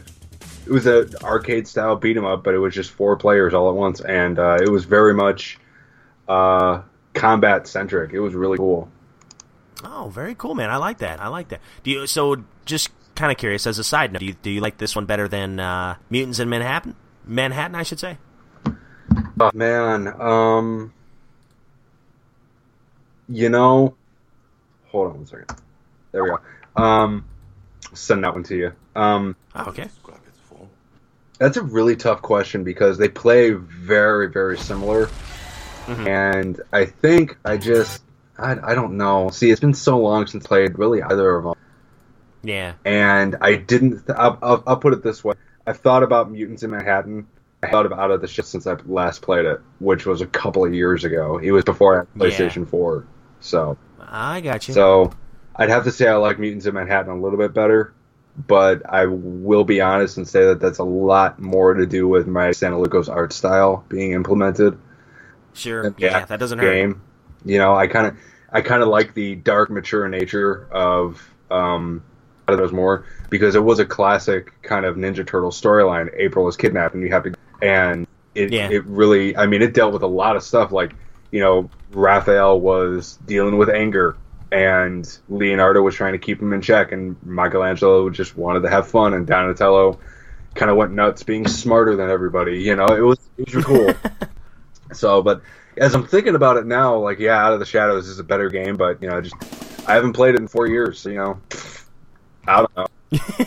it 0.66 0.72
was 0.72 0.88
a 0.88 1.08
arcade 1.24 1.68
style 1.68 1.96
beat 1.96 2.18
'em 2.18 2.26
up, 2.26 2.44
but 2.44 2.56
it 2.56 2.58
was 2.58 2.74
just 2.74 2.90
four 2.90 3.16
players 3.18 3.54
all 3.54 3.70
at 3.70 3.76
once, 3.76 4.02
and 4.02 4.40
uh, 4.40 4.58
it 4.60 4.70
was 4.70 4.86
very 4.86 5.14
much 5.14 5.60
uh, 6.28 6.82
combat 7.14 7.68
centric. 7.68 8.14
It 8.14 8.20
was 8.20 8.34
really 8.34 8.58
cool. 8.58 8.90
Oh, 9.84 10.10
very 10.12 10.34
cool, 10.34 10.56
man. 10.56 10.72
I 10.72 10.78
like 10.78 10.98
that. 11.00 11.22
I 11.22 11.28
like 11.28 11.50
that. 11.50 11.62
Do 11.84 11.92
you? 11.92 12.08
So, 12.08 12.38
just 12.66 12.90
kind 13.14 13.32
of 13.32 13.38
curious. 13.38 13.68
As 13.68 13.78
a 13.78 13.84
side 13.84 14.12
note, 14.12 14.22
do 14.22 14.26
you, 14.26 14.34
do 14.34 14.50
you 14.50 14.60
like 14.60 14.80
this 14.80 14.96
one 14.96 15.06
better 15.06 15.28
than 15.28 15.60
uh, 15.60 15.98
Mutants 16.10 16.40
in 16.40 16.50
Manhattan? 16.50 16.96
Manhattan, 17.26 17.76
I 17.76 17.84
should 17.84 18.00
say. 18.00 18.18
Oh, 19.40 19.52
man, 19.54 20.08
um, 20.20 20.94
you 23.28 23.50
know, 23.50 23.96
hold 24.88 25.08
on 25.12 25.18
one 25.18 25.26
second. 25.26 25.48
There 26.12 26.24
we 26.24 26.30
go. 26.32 26.82
Um, 26.82 27.26
send 27.94 28.24
that 28.24 28.34
one 28.34 28.44
to 28.44 28.56
you. 28.56 28.72
Um, 28.96 29.36
Oh, 29.56 29.66
okay. 29.70 29.88
that's 31.38 31.58
a 31.58 31.62
really 31.62 31.96
tough 31.96 32.22
question 32.22 32.64
because 32.64 32.98
they 32.98 33.10
play 33.10 33.52
very, 33.52 34.30
very 34.30 34.58
similar, 34.58 35.08
Mhm. 35.88 36.08
and 36.08 36.62
I 36.72 36.86
think 36.86 37.38
I 37.44 37.58
just, 37.58 38.02
I, 38.38 38.56
I 38.72 38.76
don't 38.76 38.98
know. 38.98 39.30
See, 39.30 39.50
it's 39.52 39.60
been 39.62 39.74
so 39.74 40.00
long 40.00 40.28
since 40.28 40.46
I 40.46 40.48
played 40.48 40.80
really 40.80 41.02
either 41.02 41.36
of 41.36 41.44
them, 41.44 41.54
Yeah. 42.44 42.74
and 42.86 43.36
I 43.42 43.56
didn't. 43.56 44.10
I'll, 44.10 44.38
I'll, 44.42 44.64
I'll 44.66 44.78
put 44.78 44.94
it 44.94 45.04
this 45.04 45.24
way: 45.24 45.36
I've 45.68 45.78
thought 45.80 46.04
about 46.04 46.32
Mutants 46.32 46.64
in 46.64 46.72
Manhattan. 46.72 47.28
I 47.64 47.70
thought 47.72 47.86
about 47.86 48.12
it 48.12 48.22
the 48.22 48.28
shit 48.28 48.46
since 48.46 48.68
I 48.68 48.76
last 48.86 49.22
played 49.22 49.46
it, 49.46 49.60
which 49.80 50.06
was 50.06 50.22
a 50.22 50.28
couple 50.28 50.64
of 50.66 50.74
years 50.74 51.04
ago. 51.04 51.38
It 51.40 51.52
was 51.52 51.64
before 51.64 51.96
I 51.96 51.98
had 52.00 52.08
Yeah. 52.16 52.48
PlayStation 52.48 52.68
4. 52.68 53.06
So, 53.46 53.78
I 54.00 54.42
got 54.42 54.68
you. 54.68 54.74
so 54.74 55.12
I'd 55.56 55.70
have 55.70 55.84
to 55.86 55.92
say 55.92 56.08
I 56.08 56.16
like 56.16 56.40
Mutants 56.40 56.66
in 56.66 56.74
Manhattan 56.74 57.12
a 57.12 57.20
little 57.22 57.38
bit 57.38 57.54
better, 57.54 57.94
but 58.48 58.82
I 58.90 59.06
will 59.06 59.64
be 59.64 59.82
honest 59.82 60.18
and 60.18 60.28
say 60.28 60.46
that 60.46 60.60
that's 60.60 60.80
a 60.80 60.84
lot 60.84 61.40
more 61.40 61.74
to 61.76 61.86
do 61.86 62.08
with 62.08 62.28
my 62.28 62.50
Santolouco 62.50 63.08
art 63.10 63.32
style 63.34 63.86
being 63.88 64.12
implemented 64.14 64.78
sure. 65.54 65.94
Yeah, 65.98 66.26
that 66.26 66.40
doesn't 66.40 66.60
hurt. 66.60 66.74
game. 66.74 67.02
You 67.46 67.60
know, 67.60 67.76
I 67.76 67.88
kind 67.88 68.08
of, 68.08 68.18
I 68.52 68.62
kind 68.62 68.82
of 68.82 68.90
like 68.90 69.14
the 69.14 69.36
dark, 69.36 69.70
mature 69.70 70.08
nature 70.10 70.68
of 70.72 71.22
um, 71.52 72.04
of 72.48 72.58
those 72.58 72.72
more 72.72 73.06
because 73.30 73.56
it 73.56 73.64
was 73.64 73.80
a 73.80 73.86
classic 73.86 74.60
kind 74.64 74.86
of 74.86 74.96
Ninja 74.98 75.26
Turtle 75.26 75.52
storyline. 75.52 76.10
April 76.18 76.48
is 76.48 76.58
kidnapped, 76.58 76.96
and 76.96 77.04
you 77.04 77.12
have 77.12 77.24
to, 77.24 77.34
and 77.62 78.08
it, 78.34 78.52
Yeah. 78.52 78.70
it 78.70 78.84
really, 78.86 79.38
I 79.38 79.46
mean, 79.46 79.62
it 79.62 79.74
dealt 79.74 79.94
with 79.94 80.02
a 80.02 80.08
lot 80.08 80.36
of 80.36 80.44
stuff. 80.44 80.72
Like, 80.72 80.94
you 81.36 81.42
know, 81.42 81.70
Raphael 81.92 82.62
was 82.62 83.20
dealing 83.26 83.58
with 83.58 83.68
anger, 83.70 84.16
and 84.54 85.06
Leonardo 85.28 85.82
was 85.82 85.94
trying 85.94 86.14
to 86.14 86.18
keep 86.18 86.42
him 86.42 86.54
in 86.54 86.62
check, 86.62 86.94
and 86.94 87.18
Michelangelo 87.26 88.10
just 88.10 88.38
wanted 88.38 88.62
to 88.62 88.70
have 88.70 88.88
fun, 88.88 89.14
and 89.14 89.28
Donatello 89.28 90.00
kind 90.54 90.72
of 90.72 90.78
went 90.78 90.94
nuts, 90.94 91.24
being 91.24 91.46
smarter 91.46 91.98
than 91.98 92.10
everybody. 92.10 92.62
You 92.62 92.78
know, 92.78 92.86
it 92.86 93.02
was 93.02 93.20
it 93.38 93.54
was 93.54 93.66
cool. 93.66 93.94
So, 94.94 95.22
but 95.24 95.42
as 95.78 95.94
I'm 95.94 96.06
thinking 96.08 96.36
about 96.36 96.56
it 96.58 96.66
now, 96.68 96.96
like, 96.98 97.20
yeah, 97.20 97.44
Out 97.44 97.52
of 97.52 97.60
the 97.60 97.66
Shadows 97.66 98.08
is 98.08 98.20
a 98.20 98.24
better 98.24 98.50
game, 98.50 98.78
but 98.78 99.02
you 99.02 99.10
know, 99.10 99.20
just 99.20 99.36
I 99.90 99.96
haven't 99.96 100.14
played 100.14 100.36
it 100.36 100.40
in 100.40 100.48
four 100.48 100.68
years, 100.68 101.00
so, 101.00 101.10
you 101.10 101.18
know, 101.18 101.42
I 102.48 102.62
don't 102.62 102.78
know. 102.78 103.46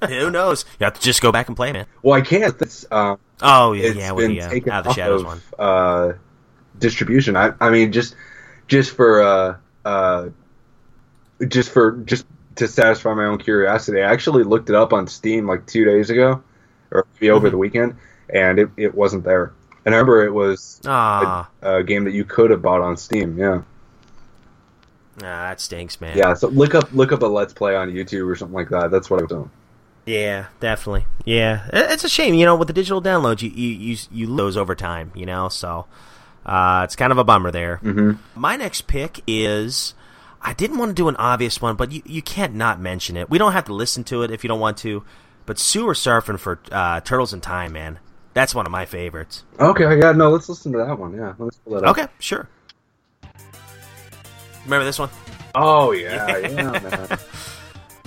Who 0.08 0.30
knows? 0.30 0.64
You 0.80 0.84
have 0.84 0.94
to 0.94 1.00
just 1.00 1.20
go 1.20 1.30
back 1.30 1.46
and 1.46 1.56
play, 1.56 1.72
man. 1.72 1.86
Well, 2.02 2.14
I 2.14 2.22
can't. 2.22 2.60
Um, 2.90 3.18
Oh 3.42 3.74
yeah, 3.74 3.90
yeah, 3.90 4.12
with 4.12 4.26
been 4.26 4.36
the 4.36 4.70
uh, 4.70 4.74
Out 4.74 4.78
of 4.80 4.84
the 4.86 4.92
Shadows 4.94 5.20
of, 5.20 5.26
one. 5.26 5.40
uh, 5.58 6.12
distribution. 6.78 7.36
I, 7.36 7.52
I 7.60 7.70
mean, 7.70 7.92
just 7.92 8.14
just 8.68 8.92
for 8.94 9.22
uh, 9.22 9.56
uh, 9.84 10.28
just 11.46 11.70
for 11.70 11.92
just 12.04 12.26
to 12.56 12.66
satisfy 12.68 13.14
my 13.14 13.24
own 13.26 13.38
curiosity, 13.38 14.00
I 14.02 14.10
actually 14.12 14.44
looked 14.44 14.68
it 14.68 14.74
up 14.74 14.92
on 14.92 15.06
Steam 15.06 15.46
like 15.46 15.66
two 15.66 15.84
days 15.84 16.10
ago, 16.10 16.42
or 16.90 17.06
maybe 17.14 17.30
over 17.30 17.48
Mhm. 17.48 17.50
the 17.52 17.58
weekend, 17.58 17.96
and 18.30 18.58
it, 18.58 18.68
it 18.76 18.94
wasn't 18.94 19.24
there. 19.24 19.52
And 19.84 19.94
I 19.94 19.98
remember 19.98 20.24
it 20.24 20.32
was 20.34 20.80
Ah, 20.86 21.48
a, 21.62 21.76
a 21.76 21.82
game 21.84 22.04
that 22.04 22.12
you 22.12 22.24
could 22.24 22.50
have 22.50 22.60
bought 22.62 22.80
on 22.80 22.96
Steam. 22.96 23.38
Yeah, 23.38 23.62
ah, 25.18 25.20
that 25.20 25.60
stinks, 25.60 26.00
man. 26.00 26.16
yeah. 26.16 26.34
So 26.34 26.48
look 26.48 26.74
up 26.74 26.92
look 26.92 27.12
up 27.12 27.22
a 27.22 27.26
Let's 27.26 27.52
Play 27.52 27.76
on 27.76 27.90
YouTube 27.90 28.28
or 28.28 28.36
something 28.36 28.54
like 28.54 28.68
that. 28.70 28.90
That's 28.90 29.08
what 29.10 29.20
I 29.20 29.22
was 29.22 29.30
doing. 29.30 29.50
Yeah, 30.04 30.46
definitely. 30.58 31.04
Yeah, 31.24 31.68
it's 31.72 32.02
a 32.02 32.08
shame, 32.08 32.34
you 32.34 32.46
know, 32.46 32.56
with 32.56 32.68
the 32.68 32.74
digital 32.74 33.02
downloads, 33.02 33.42
you 33.42 33.50
you 33.50 33.68
you, 33.68 33.96
you 34.10 34.26
lose 34.26 34.56
over 34.56 34.74
time, 34.74 35.12
you 35.14 35.26
know. 35.26 35.48
So 35.48 35.86
uh, 36.48 36.82
it's 36.84 36.96
kind 36.96 37.12
of 37.12 37.18
a 37.18 37.24
bummer 37.24 37.50
there. 37.50 37.78
Mm-hmm. 37.82 38.12
My 38.34 38.56
next 38.56 38.86
pick 38.86 39.20
is. 39.26 39.94
I 40.40 40.54
didn't 40.54 40.78
want 40.78 40.90
to 40.90 40.94
do 40.94 41.08
an 41.08 41.16
obvious 41.16 41.60
one, 41.60 41.74
but 41.74 41.90
you, 41.90 42.00
you 42.06 42.22
can't 42.22 42.54
not 42.54 42.80
mention 42.80 43.16
it. 43.16 43.28
We 43.28 43.38
don't 43.38 43.52
have 43.52 43.64
to 43.64 43.74
listen 43.74 44.04
to 44.04 44.22
it 44.22 44.30
if 44.30 44.44
you 44.44 44.48
don't 44.48 44.60
want 44.60 44.78
to. 44.78 45.02
But 45.46 45.58
Sewer 45.58 45.94
Surfing 45.94 46.38
for 46.38 46.60
uh, 46.70 47.00
Turtles 47.00 47.34
in 47.34 47.40
Time, 47.40 47.72
man. 47.72 47.98
That's 48.34 48.54
one 48.54 48.64
of 48.64 48.70
my 48.70 48.86
favorites. 48.86 49.42
Okay, 49.58 49.98
yeah, 49.98 50.12
no, 50.12 50.30
let's 50.30 50.48
listen 50.48 50.70
to 50.72 50.78
that 50.78 50.96
one. 50.96 51.14
Yeah, 51.16 51.34
let's 51.38 51.56
pull 51.58 51.74
that 51.74 51.84
up. 51.84 51.98
Okay, 51.98 52.06
sure. 52.20 52.48
Remember 54.64 54.84
this 54.84 54.98
one? 54.98 55.10
Oh 55.54 55.90
yeah, 55.90 56.38
yeah, 56.38 56.70
man. 56.70 57.18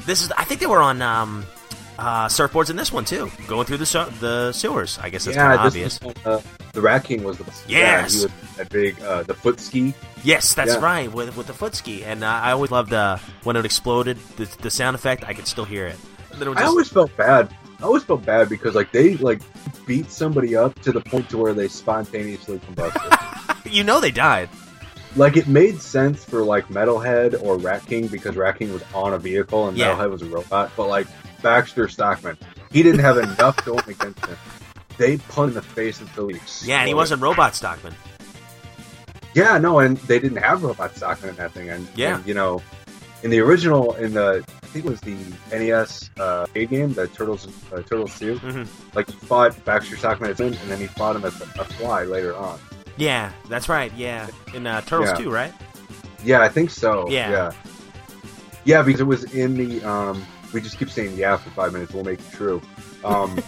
This 0.05 0.23
is. 0.23 0.31
I 0.31 0.45
think 0.45 0.61
they 0.61 0.67
were 0.67 0.81
on 0.81 1.01
um, 1.01 1.45
uh, 2.01 2.27
surfboards 2.27 2.69
in 2.69 2.75
this 2.75 2.91
one 2.91 3.05
too, 3.05 3.29
going 3.47 3.65
through 3.67 3.77
the 3.77 3.85
su- 3.85 4.09
the 4.19 4.51
sewers. 4.51 4.97
I 5.01 5.09
guess 5.09 5.25
that's 5.25 5.37
kind 5.37 5.53
of 5.53 5.59
obvious. 5.59 5.99
was, 6.01 6.15
uh, 6.25 6.41
the 6.73 6.81
Rat 6.81 7.03
King 7.03 7.23
was 7.23 7.37
the 7.37 7.45
yeah, 7.67 8.01
Yes. 8.01 8.13
he 8.13 8.23
was 8.25 8.31
that 8.57 8.69
big 8.69 8.99
uh, 9.01 9.23
the 9.23 9.33
foot 9.33 9.59
ski. 9.59 9.93
Yes, 10.23 10.53
that's 10.53 10.73
Yeah. 10.73 10.79
right. 10.81 11.11
With 11.11 11.37
with 11.37 11.47
the 11.47 11.53
foot 11.53 11.75
ski, 11.75 12.03
and 12.03 12.23
uh, 12.23 12.27
I 12.27 12.51
always 12.51 12.71
loved 12.71 12.91
uh, 12.93 13.17
when 13.43 13.55
it 13.55 13.65
exploded. 13.65 14.17
The, 14.37 14.45
the 14.61 14.71
sound 14.71 14.95
effect, 14.95 15.23
I 15.23 15.33
could 15.33 15.47
still 15.47 15.65
hear 15.65 15.85
it. 15.87 15.95
It 16.39 16.47
would 16.47 16.57
I 16.57 16.63
always 16.65 16.89
felt 16.89 17.15
bad. 17.17 17.53
I 17.79 17.83
always 17.83 18.03
felt 18.03 18.25
bad 18.25 18.49
because 18.49 18.73
like 18.75 18.91
they 18.91 19.15
like 19.17 19.41
beat 19.85 20.09
somebody 20.11 20.55
up 20.55 20.79
to 20.81 20.91
the 20.91 21.01
point 21.01 21.29
to 21.29 21.37
where 21.37 21.53
they 21.53 21.67
spontaneously 21.67 22.59
combusted. 22.59 23.65
you 23.71 23.83
know, 23.83 23.99
they 23.99 24.11
died. 24.11 24.49
like 25.17 25.35
it 25.35 25.47
made 25.47 25.81
sense 25.81 26.23
for 26.23 26.41
like 26.43 26.67
Metalhead 26.69 27.41
or 27.43 27.57
Rat 27.57 27.85
King 27.85 28.07
because 28.07 28.35
Rat 28.37 28.57
King 28.59 28.71
was 28.71 28.83
on 28.93 29.13
a 29.13 29.17
vehicle 29.19 29.67
and 29.67 29.77
Yeah. 29.77 29.93
Metalhead 29.95 30.11
was 30.11 30.21
a 30.21 30.25
robot. 30.27 30.71
But 30.77 30.87
like 30.87 31.07
Baxter 31.41 31.87
Stockman, 31.87 32.37
he 32.71 32.83
didn't 32.83 33.01
have 33.01 33.17
enough 33.17 33.63
going 33.65 33.83
against 33.87 34.25
him. 34.25 34.37
They 34.97 35.17
punched 35.17 35.49
in 35.49 35.53
the 35.55 35.61
face 35.61 35.99
until 35.99 36.27
he 36.27 36.35
exploded. 36.35 36.69
Yeah, 36.69 36.79
and 36.79 36.87
he 36.87 36.93
wasn't 36.93 37.21
Robot 37.21 37.55
Stockman. 37.55 37.93
Yeah, 39.33 39.57
no, 39.57 39.79
and 39.79 39.97
they 39.97 40.19
didn't 40.19 40.37
have 40.43 40.63
robot 40.63 40.95
Stockman 40.95 41.29
in 41.31 41.35
that 41.37 41.51
thing. 41.53 41.69
And 41.69 41.87
Yeah. 41.95 42.17
and, 42.17 42.25
you 42.27 42.33
know, 42.33 42.61
in 43.23 43.29
the 43.31 43.39
original, 43.39 43.93
in 43.95 44.13
the 44.13 44.43
I 44.63 44.65
think 44.67 44.85
it 44.85 44.89
was 44.89 45.01
the 45.01 45.15
NES 45.51 46.09
uh, 46.19 46.41
arcade 46.41 46.69
game, 46.69 46.93
the 46.93 47.07
Turtles 47.07 47.47
uh, 47.73 47.77
Turtles 47.81 48.17
Two. 48.19 48.35
Mhm. 48.39 48.67
Like 48.93 49.09
he 49.09 49.13
fought 49.25 49.63
Baxter 49.65 49.95
Stockman 49.97 50.31
as 50.31 50.39
him, 50.39 50.47
and 50.47 50.71
then 50.71 50.79
he 50.79 50.87
fought 50.87 51.15
him 51.15 51.25
as 51.25 51.39
a, 51.41 51.43
a 51.61 51.65
fly 51.65 52.03
later 52.03 52.35
on. 52.35 52.59
Yeah, 52.97 53.31
that's 53.49 53.67
right. 53.69 53.91
Yeah, 53.95 54.27
in 54.53 54.67
uh, 54.67 54.81
Turtles 54.81 55.09
Yeah. 55.17 55.25
2, 55.25 55.31
right? 55.31 55.53
Yeah, 56.23 56.41
I 56.41 56.49
think 56.49 56.69
so. 56.69 57.09
Yeah. 57.09 57.31
yeah, 57.31 57.51
yeah, 58.65 58.81
because 58.81 59.01
it 59.01 59.07
was 59.07 59.23
in 59.33 59.55
the. 59.55 59.83
Um, 59.83 60.25
we 60.53 60.61
just 60.61 60.77
keep 60.77 60.89
saying 60.89 61.17
yeah 61.17 61.37
for 61.37 61.49
five 61.51 61.73
minutes. 61.73 61.93
We'll 61.93 62.03
make 62.03 62.19
it 62.19 62.31
true. 62.31 62.61
Um, 63.03 63.41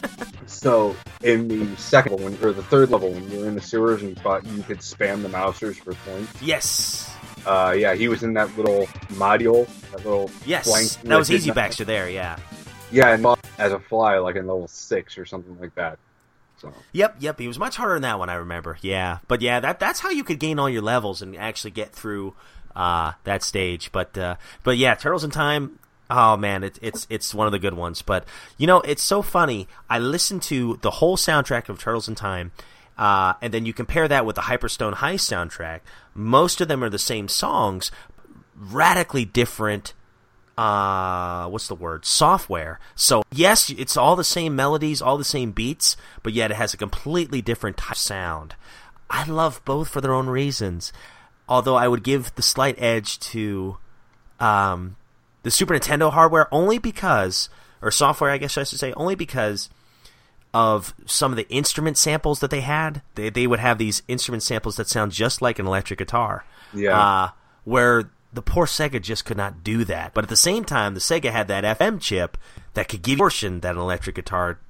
so 0.46 0.96
in 1.22 1.48
the 1.48 1.76
second 1.76 2.12
level, 2.20 2.46
or 2.46 2.52
the 2.52 2.62
third 2.62 2.90
level, 2.90 3.10
when 3.10 3.30
you're 3.30 3.48
in 3.48 3.54
the 3.54 3.60
sewers 3.60 4.00
and 4.02 4.10
you 4.10 4.16
thought 4.16 4.44
you 4.46 4.62
could 4.62 4.78
spam 4.78 5.22
the 5.22 5.28
mousers 5.28 5.76
for 5.76 5.94
points. 5.94 6.42
Yes. 6.42 7.14
Uh, 7.46 7.74
yeah, 7.76 7.94
he 7.94 8.08
was 8.08 8.22
in 8.22 8.34
that 8.34 8.54
little 8.56 8.86
module, 9.14 9.66
that 9.92 10.04
little 10.04 10.30
Yes. 10.44 10.96
that 10.96 11.16
was 11.16 11.30
Easy 11.30 11.50
Baxter 11.50 11.84
there, 11.84 12.08
yeah. 12.08 12.38
Yeah, 12.92 13.14
and 13.14 13.26
as 13.58 13.72
a 13.72 13.78
fly, 13.78 14.18
like 14.18 14.36
in 14.36 14.46
level 14.46 14.68
six 14.68 15.16
or 15.16 15.24
something 15.24 15.58
like 15.60 15.74
that. 15.76 15.98
So 16.60 16.72
Yep, 16.92 17.16
yep. 17.20 17.38
He 17.38 17.48
was 17.48 17.58
much 17.58 17.76
harder 17.76 17.94
than 17.94 18.02
that 18.02 18.18
one, 18.18 18.28
I 18.28 18.34
remember. 18.34 18.76
Yeah, 18.82 19.18
but 19.28 19.40
yeah, 19.40 19.60
that 19.60 19.80
that's 19.80 20.00
how 20.00 20.10
you 20.10 20.24
could 20.24 20.38
gain 20.38 20.58
all 20.58 20.68
your 20.68 20.82
levels 20.82 21.22
and 21.22 21.36
actually 21.36 21.70
get 21.70 21.92
through 21.92 22.34
uh, 22.76 23.12
that 23.24 23.42
stage. 23.42 23.92
But 23.92 24.18
uh, 24.18 24.36
but 24.62 24.76
yeah, 24.76 24.94
Turtles 24.94 25.24
in 25.24 25.30
Time. 25.30 25.78
Oh 26.10 26.36
man, 26.36 26.64
it's 26.64 26.78
it's 26.82 27.06
it's 27.08 27.34
one 27.34 27.46
of 27.46 27.52
the 27.52 27.58
good 27.58 27.74
ones. 27.74 28.02
But 28.02 28.26
you 28.58 28.66
know, 28.66 28.80
it's 28.80 29.02
so 29.02 29.22
funny. 29.22 29.68
I 29.88 29.98
listened 29.98 30.42
to 30.42 30.78
the 30.82 30.90
whole 30.90 31.16
soundtrack 31.16 31.68
of 31.68 31.78
Turtles 31.78 32.08
in 32.08 32.16
Time, 32.16 32.50
uh, 32.98 33.34
and 33.40 33.54
then 33.54 33.64
you 33.64 33.72
compare 33.72 34.08
that 34.08 34.26
with 34.26 34.34
the 34.36 34.42
Hyperstone 34.42 34.94
Heist 34.94 35.30
soundtrack. 35.30 35.80
Most 36.12 36.60
of 36.60 36.68
them 36.68 36.82
are 36.82 36.90
the 36.90 36.98
same 36.98 37.28
songs, 37.28 37.92
radically 38.56 39.24
different 39.24 39.94
uh 40.58 41.48
what's 41.48 41.68
the 41.68 41.74
word 41.74 42.04
software 42.04 42.78
so 42.94 43.22
yes 43.32 43.70
it's 43.70 43.96
all 43.96 44.14
the 44.14 44.22
same 44.22 44.54
melodies 44.54 45.00
all 45.00 45.16
the 45.16 45.24
same 45.24 45.52
beats 45.52 45.96
but 46.22 46.34
yet 46.34 46.50
it 46.50 46.54
has 46.54 46.74
a 46.74 46.76
completely 46.76 47.40
different 47.40 47.78
type 47.78 47.96
sound 47.96 48.54
i 49.08 49.24
love 49.24 49.62
both 49.64 49.88
for 49.88 50.02
their 50.02 50.12
own 50.12 50.26
reasons 50.26 50.92
although 51.48 51.76
i 51.76 51.88
would 51.88 52.02
give 52.02 52.34
the 52.34 52.42
slight 52.42 52.74
edge 52.78 53.18
to 53.18 53.78
um 54.38 54.96
the 55.42 55.50
super 55.50 55.74
nintendo 55.74 56.12
hardware 56.12 56.52
only 56.52 56.78
because 56.78 57.48
or 57.82 57.90
software 57.90 58.30
i 58.30 58.38
guess 58.38 58.56
i 58.58 58.64
should 58.64 58.78
say 58.78 58.92
only 58.94 59.14
because 59.14 59.68
of 60.52 60.94
some 61.06 61.30
of 61.32 61.36
the 61.36 61.48
instrument 61.48 61.96
samples 61.96 62.40
that 62.40 62.50
they 62.50 62.60
had 62.60 63.02
they, 63.14 63.30
they 63.30 63.46
would 63.46 63.60
have 63.60 63.78
these 63.78 64.02
instrument 64.08 64.42
samples 64.42 64.76
that 64.76 64.88
sound 64.88 65.12
just 65.12 65.40
like 65.40 65.58
an 65.58 65.66
electric 65.66 65.98
guitar 65.98 66.44
Yeah. 66.74 66.98
uh, 66.98 67.28
where 67.64 68.10
the 68.32 68.42
poor 68.42 68.66
Sega 68.66 69.02
just 69.02 69.24
could 69.24 69.36
not 69.36 69.64
do 69.64 69.84
that. 69.86 70.14
But 70.14 70.22
at 70.22 70.30
the 70.30 70.36
same 70.36 70.64
time, 70.64 70.94
the 70.94 71.00
Sega 71.00 71.32
had 71.32 71.48
that 71.48 71.64
FM 71.78 72.00
chip 72.00 72.38
that 72.74 72.88
could 72.88 73.02
give 73.02 73.12
you 73.12 73.16
a 73.16 73.26
portion 73.26 73.58
that 73.60 73.74
an 73.74 73.80
electric 73.80 74.14
guitar 74.14 74.60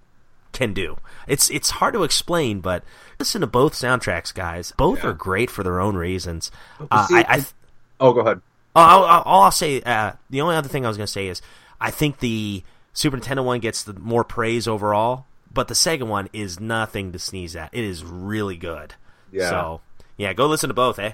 can 0.52 0.72
do. 0.72 0.96
It's 1.28 1.50
it's 1.50 1.68
hard 1.68 1.92
to 1.92 2.02
explain, 2.02 2.60
but 2.60 2.82
listen 3.18 3.42
to 3.42 3.46
both 3.46 3.74
soundtracks, 3.74 4.32
guys. 4.34 4.72
Both 4.78 5.04
Yeah. 5.04 5.10
are 5.10 5.12
great 5.12 5.50
for 5.50 5.62
their 5.62 5.78
own 5.78 5.94
reasons. 5.96 6.50
Uh, 6.90 7.06
see, 7.06 7.16
I, 7.16 7.24
I, 7.28 7.36
it- 7.36 7.52
oh, 8.00 8.14
go 8.14 8.20
ahead. 8.20 8.40
Oh, 8.76 8.80
I'll, 8.80 9.04
I'll, 9.04 9.22
all 9.22 9.42
I'll 9.42 9.50
say, 9.50 9.82
uh, 9.82 10.12
the 10.28 10.40
only 10.40 10.54
other 10.54 10.68
thing 10.68 10.84
I 10.84 10.88
was 10.88 10.96
going 10.96 11.06
to 11.06 11.12
say 11.12 11.26
is, 11.26 11.42
I 11.80 11.90
think 11.90 12.20
the 12.20 12.62
Super 12.92 13.16
Nintendo 13.16 13.44
one 13.44 13.60
gets 13.60 13.82
the 13.82 13.94
more 13.94 14.22
praise 14.22 14.68
overall, 14.68 15.26
but 15.52 15.68
the 15.68 15.74
Sega 15.74 16.06
one 16.06 16.28
is 16.32 16.60
nothing 16.60 17.12
to 17.12 17.18
sneeze 17.18 17.56
at. 17.56 17.70
It 17.72 17.84
is 17.84 18.04
really 18.04 18.56
good. 18.56 18.94
Yeah. 19.32 19.50
So, 19.50 19.80
yeah, 20.16 20.32
go 20.34 20.46
listen 20.46 20.68
to 20.68 20.74
both, 20.74 20.98
eh? 20.98 21.12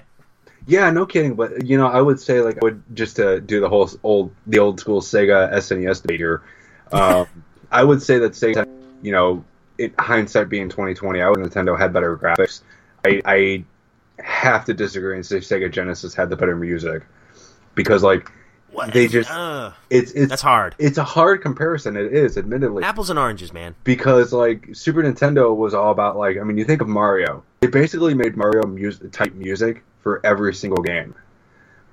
Yeah, 0.67 0.89
no 0.91 1.05
kidding. 1.05 1.35
But 1.35 1.65
you 1.65 1.77
know, 1.77 1.87
I 1.87 2.01
would 2.01 2.19
say 2.19 2.41
like 2.41 2.57
I 2.57 2.59
would 2.61 2.83
just 2.93 3.15
to 3.15 3.39
do 3.39 3.59
the 3.61 3.69
whole 3.69 3.89
old 4.03 4.33
the 4.45 4.59
old 4.59 4.79
school 4.79 5.01
Sega 5.01 5.51
SNES 5.53 6.01
debate 6.01 6.19
here. 6.19 6.43
Um, 6.91 7.25
I 7.71 7.83
would 7.83 8.03
say 8.03 8.19
that 8.19 8.33
Sega, 8.33 8.67
you 9.01 9.11
know, 9.11 9.43
it, 9.77 9.93
hindsight 9.97 10.49
being 10.49 10.67
twenty 10.67 10.93
twenty, 10.93 11.21
I 11.21 11.29
would 11.29 11.39
Nintendo 11.39 11.77
had 11.77 11.93
better 11.93 12.17
graphics. 12.17 12.61
I, 13.05 13.21
I 13.25 13.63
have 14.21 14.65
to 14.65 14.73
disagree 14.73 15.15
and 15.15 15.25
say 15.25 15.37
Sega 15.37 15.71
Genesis 15.71 16.13
had 16.13 16.29
the 16.29 16.35
better 16.35 16.55
music 16.55 17.03
because 17.77 18.03
like 18.03 18.29
What? 18.73 18.91
They 18.91 19.07
just- 19.07 19.31
Uh, 19.31 19.71
it's 19.89 20.11
it's 20.11 20.29
that's 20.29 20.41
hard. 20.41 20.75
it's 20.77 20.97
a 20.97 21.03
hard 21.03 21.41
comparison. 21.41 21.95
It 21.95 22.13
is, 22.13 22.37
admittedly. 22.37 22.83
Apples 22.83 23.09
and 23.09 23.17
oranges, 23.17 23.53
man. 23.53 23.73
because 23.85 24.33
like 24.33 24.67
Super 24.73 25.01
Nintendo 25.01 25.55
was 25.55 25.73
all 25.73 25.91
about 25.91 26.17
like 26.17 26.37
I 26.37 26.43
mean 26.43 26.57
you 26.57 26.65
think 26.65 26.81
of 26.81 26.89
Mario 26.89 27.43
they 27.61 27.67
basically 27.67 28.13
made 28.13 28.35
Mario 28.35 28.67
music 28.67 29.11
type 29.13 29.33
music 29.33 29.83
for 30.03 30.19
every 30.25 30.53
single 30.53 30.83
game 30.83 31.15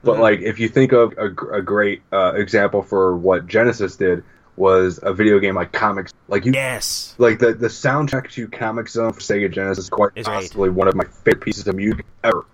but 0.03 0.17
Mhm. 0.17 0.21
like 0.21 0.41
if 0.43 0.59
you 0.59 0.69
think 0.69 0.93
of 0.93 1.15
a, 1.17 1.27
a 1.59 1.63
great 1.63 2.03
uh, 2.13 2.33
example 2.35 2.83
for 2.83 3.17
what 3.17 3.47
Genesis 3.47 3.97
did 3.97 4.23
was 4.57 5.01
a 5.03 5.13
video 5.15 5.39
game 5.39 5.55
like 5.55 5.73
Comics 5.73 6.13
like 6.29 6.45
you 6.45 6.53
Yes. 6.53 7.15
like 7.19 7.39
the 7.39 7.55
the 7.55 7.69
soundtrack 7.69 8.31
to 8.33 8.47
Comix 8.49 8.91
Zone 8.91 9.13
for 9.13 9.21
Sega 9.21 9.51
Genesis 9.51 9.85
is 9.85 9.91
quite 9.91 10.11
Is 10.17 10.27
possibly 10.27 10.69
one 10.71 10.87
of 10.89 10.95
my 10.95 11.05
favorite 11.25 11.41
pieces 11.43 11.67
of 11.67 11.75
music 11.77 12.05
ever 12.23 12.45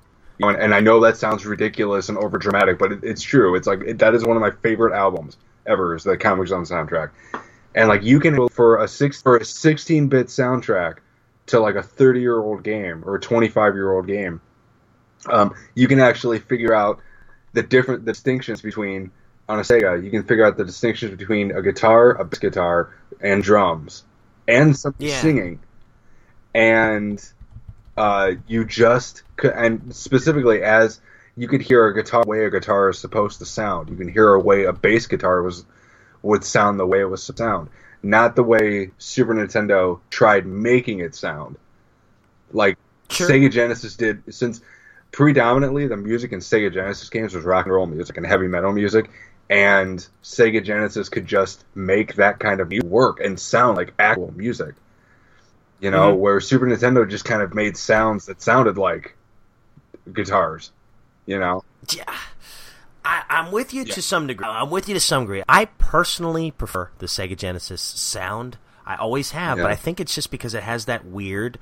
You 0.41 0.47
know, 0.47 0.55
and, 0.55 0.63
and 0.63 0.75
I 0.75 0.81
know 0.81 1.01
that 1.01 1.19
sounds 1.19 1.45
ridiculous 1.45 2.09
and 2.09 2.17
over 2.17 2.39
dramatic 2.39 2.79
but 2.79 2.93
it, 2.93 3.01
it's 3.05 3.23
true. 3.23 3.57
It's 3.57 3.67
like 3.67 3.81
it, 3.83 3.99
that 3.99 4.15
is 4.15 4.25
one 4.25 4.37
of 4.37 4.41
my 4.41 4.51
favorite 4.51 4.97
albums 4.97 5.37
ever 5.67 5.95
is 5.95 6.05
the 6.05 6.17
Comix 6.17 6.49
Zone 6.49 6.65
soundtrack. 6.65 7.11
And 7.75 7.89
like 7.89 8.03
you 8.03 8.19
can 8.21 8.49
for 8.49 8.83
a 8.83 8.89
six 8.89 9.21
for 9.21 9.37
a 9.37 9.45
16 9.45 10.09
bit 10.09 10.29
soundtrack 10.29 10.99
to 11.47 11.61
like 11.61 11.75
a 11.75 11.83
30 11.83 12.21
year 12.21 12.39
old 12.39 12.63
game 12.63 13.03
or 13.05 13.17
a 13.17 13.21
25 13.21 13.75
year 13.75 13.93
old 13.93 14.07
game 14.07 14.41
um, 15.29 15.55
you 15.75 15.87
can 15.87 16.01
actually 16.01 16.39
figure 16.39 16.73
out 16.73 17.01
the 17.53 17.63
different 17.63 18.07
distinctions 18.07 18.63
between 18.63 19.11
on 19.49 19.59
a 19.59 19.63
Sega 19.63 20.03
you 20.03 20.11
can 20.11 20.23
figure 20.23 20.47
out 20.47 20.57
the 20.57 20.65
distinctions 20.65 21.15
between 21.17 21.51
a 21.51 21.61
guitar 21.61 22.13
a 22.13 22.25
bass 22.25 22.39
guitar 22.39 22.95
and 23.21 23.43
drums 23.43 24.05
and 24.49 24.77
some 24.77 24.95
Yeah. 24.99 25.21
singing. 25.21 25.61
And 26.55 27.23
uh, 28.01 28.33
you 28.47 28.65
just 28.65 29.23
and 29.43 29.95
specifically 29.95 30.63
as 30.63 31.01
you 31.37 31.49
could 31.49 31.63
hear 31.63 31.87
a 31.87 31.95
guitar 31.95 32.25
way 32.27 32.45
a 32.45 32.51
guitar 32.51 32.91
is 32.91 32.99
supposed 32.99 33.39
to 33.39 33.47
sound 33.47 33.89
you 33.89 33.97
can 33.97 34.09
hear 34.09 34.35
a 34.35 34.41
way 34.41 34.65
a 34.65 34.73
bass 34.73 35.07
guitar 35.07 35.43
was 35.43 35.65
would 36.23 36.45
sound 36.45 36.79
the 36.79 36.87
way 36.87 37.01
it 37.01 37.05
was 37.05 37.25
to 37.27 37.37
sound 37.37 37.69
not 38.03 38.37
the 38.37 38.43
way 38.43 38.91
Super 38.99 39.35
Nintendo 39.35 40.01
tried 40.11 40.47
making 40.47 41.01
it 41.01 41.15
sound. 41.15 41.57
Like 42.53 42.79
Sure. 43.11 43.29
Sega 43.29 43.51
Genesis 43.51 43.97
did, 43.97 44.33
since 44.33 44.61
predominantly 45.11 45.89
the 45.89 45.97
music 45.97 46.33
in 46.33 46.39
Sega 46.39 46.73
Genesis 46.73 47.09
games 47.11 47.35
was 47.35 47.45
rock 47.45 47.67
and 47.67 47.75
roll 47.75 47.87
music 47.87 48.17
and 48.17 48.25
heavy 48.25 48.47
metal 48.47 48.73
music, 48.73 49.11
and 49.49 50.07
Sega 50.23 50.65
Genesis 50.65 51.09
could 51.09 51.27
just 51.27 51.65
make 51.75 52.15
that 52.15 52.39
kind 52.39 52.61
of 52.61 52.69
music 52.69 52.89
work 52.89 53.19
and 53.21 53.39
sound 53.39 53.77
like 53.77 53.93
actual 53.99 54.33
music. 54.37 54.75
You 55.81 55.91
know, 55.91 56.13
Mm-hmm. 56.13 56.21
where 56.21 56.41
Super 56.41 56.67
Nintendo 56.67 57.09
just 57.09 57.25
kind 57.25 57.41
of 57.43 57.55
made 57.55 57.77
sounds 57.77 58.27
that 58.27 58.43
sounded 58.43 58.77
like 58.79 59.17
guitars. 60.13 60.73
You 61.27 61.39
know, 61.39 61.65
Yeah. 61.91 62.05
I, 63.05 63.23
I'm 63.31 63.51
with 63.53 63.73
you 63.73 63.85
Yeah. 63.85 63.95
to 63.95 64.03
some 64.03 64.27
degree. 64.27 64.47
I'm 64.47 64.71
with 64.71 64.89
you 64.89 64.95
to 64.95 65.01
some 65.01 65.23
degree. 65.23 65.43
I 65.49 65.67
personally 65.79 66.51
prefer 66.51 66.91
the 66.99 67.07
Sega 67.07 67.37
Genesis 67.37 67.81
sound. 67.81 68.59
I 68.85 68.97
always 68.97 69.31
have, 69.31 69.57
Yeah. 69.59 69.65
but 69.65 69.71
I 69.73 69.77
think 69.77 70.01
it's 70.01 70.15
just 70.15 70.31
because 70.31 70.53
it 70.55 70.63
has 70.65 70.85
that 70.87 71.07
weird, 71.07 71.59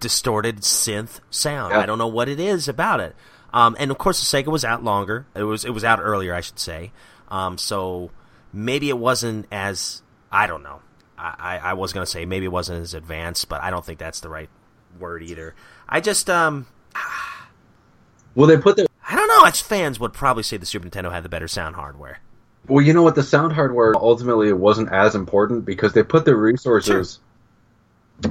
distorted 0.00 0.58
synth 0.58 1.20
sound. 1.30 1.72
Yeah. 1.72 1.80
I 1.80 1.86
don't 1.86 1.98
know 1.98 2.06
what 2.06 2.28
it 2.28 2.38
is 2.40 2.68
about 2.68 3.00
it. 3.00 3.14
Um, 3.52 3.76
and 3.78 3.90
of 3.90 3.98
course, 3.98 4.20
the 4.30 4.36
Sega 4.42 4.48
was 4.48 4.64
out 4.64 4.84
longer. 4.84 5.26
It 5.34 5.44
was 5.44 5.64
it 5.64 5.70
was 5.70 5.84
out 5.84 6.00
earlier, 6.02 6.34
I 6.34 6.40
should 6.42 6.58
say. 6.58 6.92
Um, 7.28 7.56
so 7.58 8.10
maybe 8.52 8.88
it 8.88 8.98
wasn't 8.98 9.46
as 9.50 10.02
I 10.30 10.46
don't 10.46 10.62
know. 10.62 10.80
I, 11.18 11.58
I, 11.58 11.72
was 11.74 11.92
gonna 11.92 12.06
say 12.06 12.26
maybe 12.26 12.46
it 12.46 12.52
wasn't 12.52 12.82
as 12.82 12.94
advanced, 12.94 13.48
but 13.48 13.62
I 13.62 13.70
don't 13.70 13.84
think 13.84 13.98
that's 13.98 14.20
the 14.20 14.28
right 14.28 14.48
word 14.98 15.22
either. 15.22 15.54
I 15.88 16.00
just 16.00 16.28
um 16.28 16.66
well 18.34 18.46
they 18.46 18.56
put 18.56 18.76
the 18.76 18.86
I 19.08 19.16
don't 19.16 19.28
know. 19.28 19.46
Us 19.46 19.60
fans 19.60 20.00
would 20.00 20.12
probably 20.12 20.42
say 20.42 20.56
the 20.56 20.66
Super 20.66 20.88
Nintendo 20.88 21.12
had 21.12 21.22
the 21.22 21.28
better 21.28 21.48
sound 21.48 21.76
hardware. 21.76 22.20
well, 22.68 22.84
you 22.84 22.92
know 22.92 23.02
what, 23.02 23.14
the 23.14 23.22
sound 23.22 23.52
hardware 23.52 23.94
ultimately 23.96 24.48
it 24.48 24.58
wasn't 24.58 24.92
as 24.92 25.14
important 25.14 25.64
because 25.64 25.92
they 25.92 26.02
put 26.02 26.24
their 26.24 26.36
resources. 26.36 27.20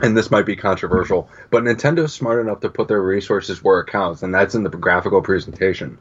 And 0.02 0.18
this 0.18 0.32
might 0.32 0.48
be 0.48 0.56
controversial, 0.56 1.30
but 1.52 1.64
Nintendo's 1.64 2.12
smart 2.12 2.42
enough 2.42 2.62
to 2.62 2.70
put 2.70 2.88
their 2.88 3.04
resources 3.04 3.64
where 3.64 3.82
it 3.82 3.88
counts, 3.88 4.24
and 4.24 4.34
that's 4.34 4.56
in 4.56 4.64
the 4.64 4.70
graphical 4.70 5.22
presentation. 5.22 6.00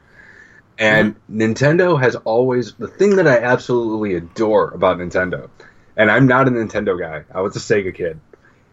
And 0.79 1.17
Nintendo 1.31 2.01
has 2.01 2.17
always 2.17 2.73
the 2.75 2.89
thing 2.89 3.17
that 3.17 3.29
I 3.29 3.39
absolutely 3.39 4.15
adore 4.15 4.71
about 4.71 4.99
Nintendo. 4.99 5.49
And 5.97 6.11
I'm 6.11 6.27
not 6.27 6.49
a 6.49 6.51
Nintendo 6.51 6.99
guy. 6.99 7.25
I 7.33 7.41
was 7.41 7.55
a 7.57 7.61
Sega 7.61 7.95
kid. 7.95 8.21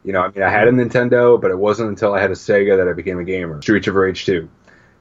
You 0.03 0.13
know, 0.13 0.21
I 0.21 0.31
mean, 0.31 0.41
I 0.41 0.49
had 0.49 0.67
a 0.67 0.71
Nintendo, 0.71 1.39
but 1.39 1.51
it 1.51 1.57
wasn't 1.57 1.89
until 1.89 2.13
I 2.13 2.21
had 2.21 2.31
a 2.31 2.35
Sega 2.35 2.77
that 2.77 2.87
I 2.87 2.93
became 2.93 3.19
a 3.19 3.23
gamer. 3.23 3.61
Streets 3.61 3.87
of 3.87 3.95
Rage 3.95 4.25
2. 4.25 4.49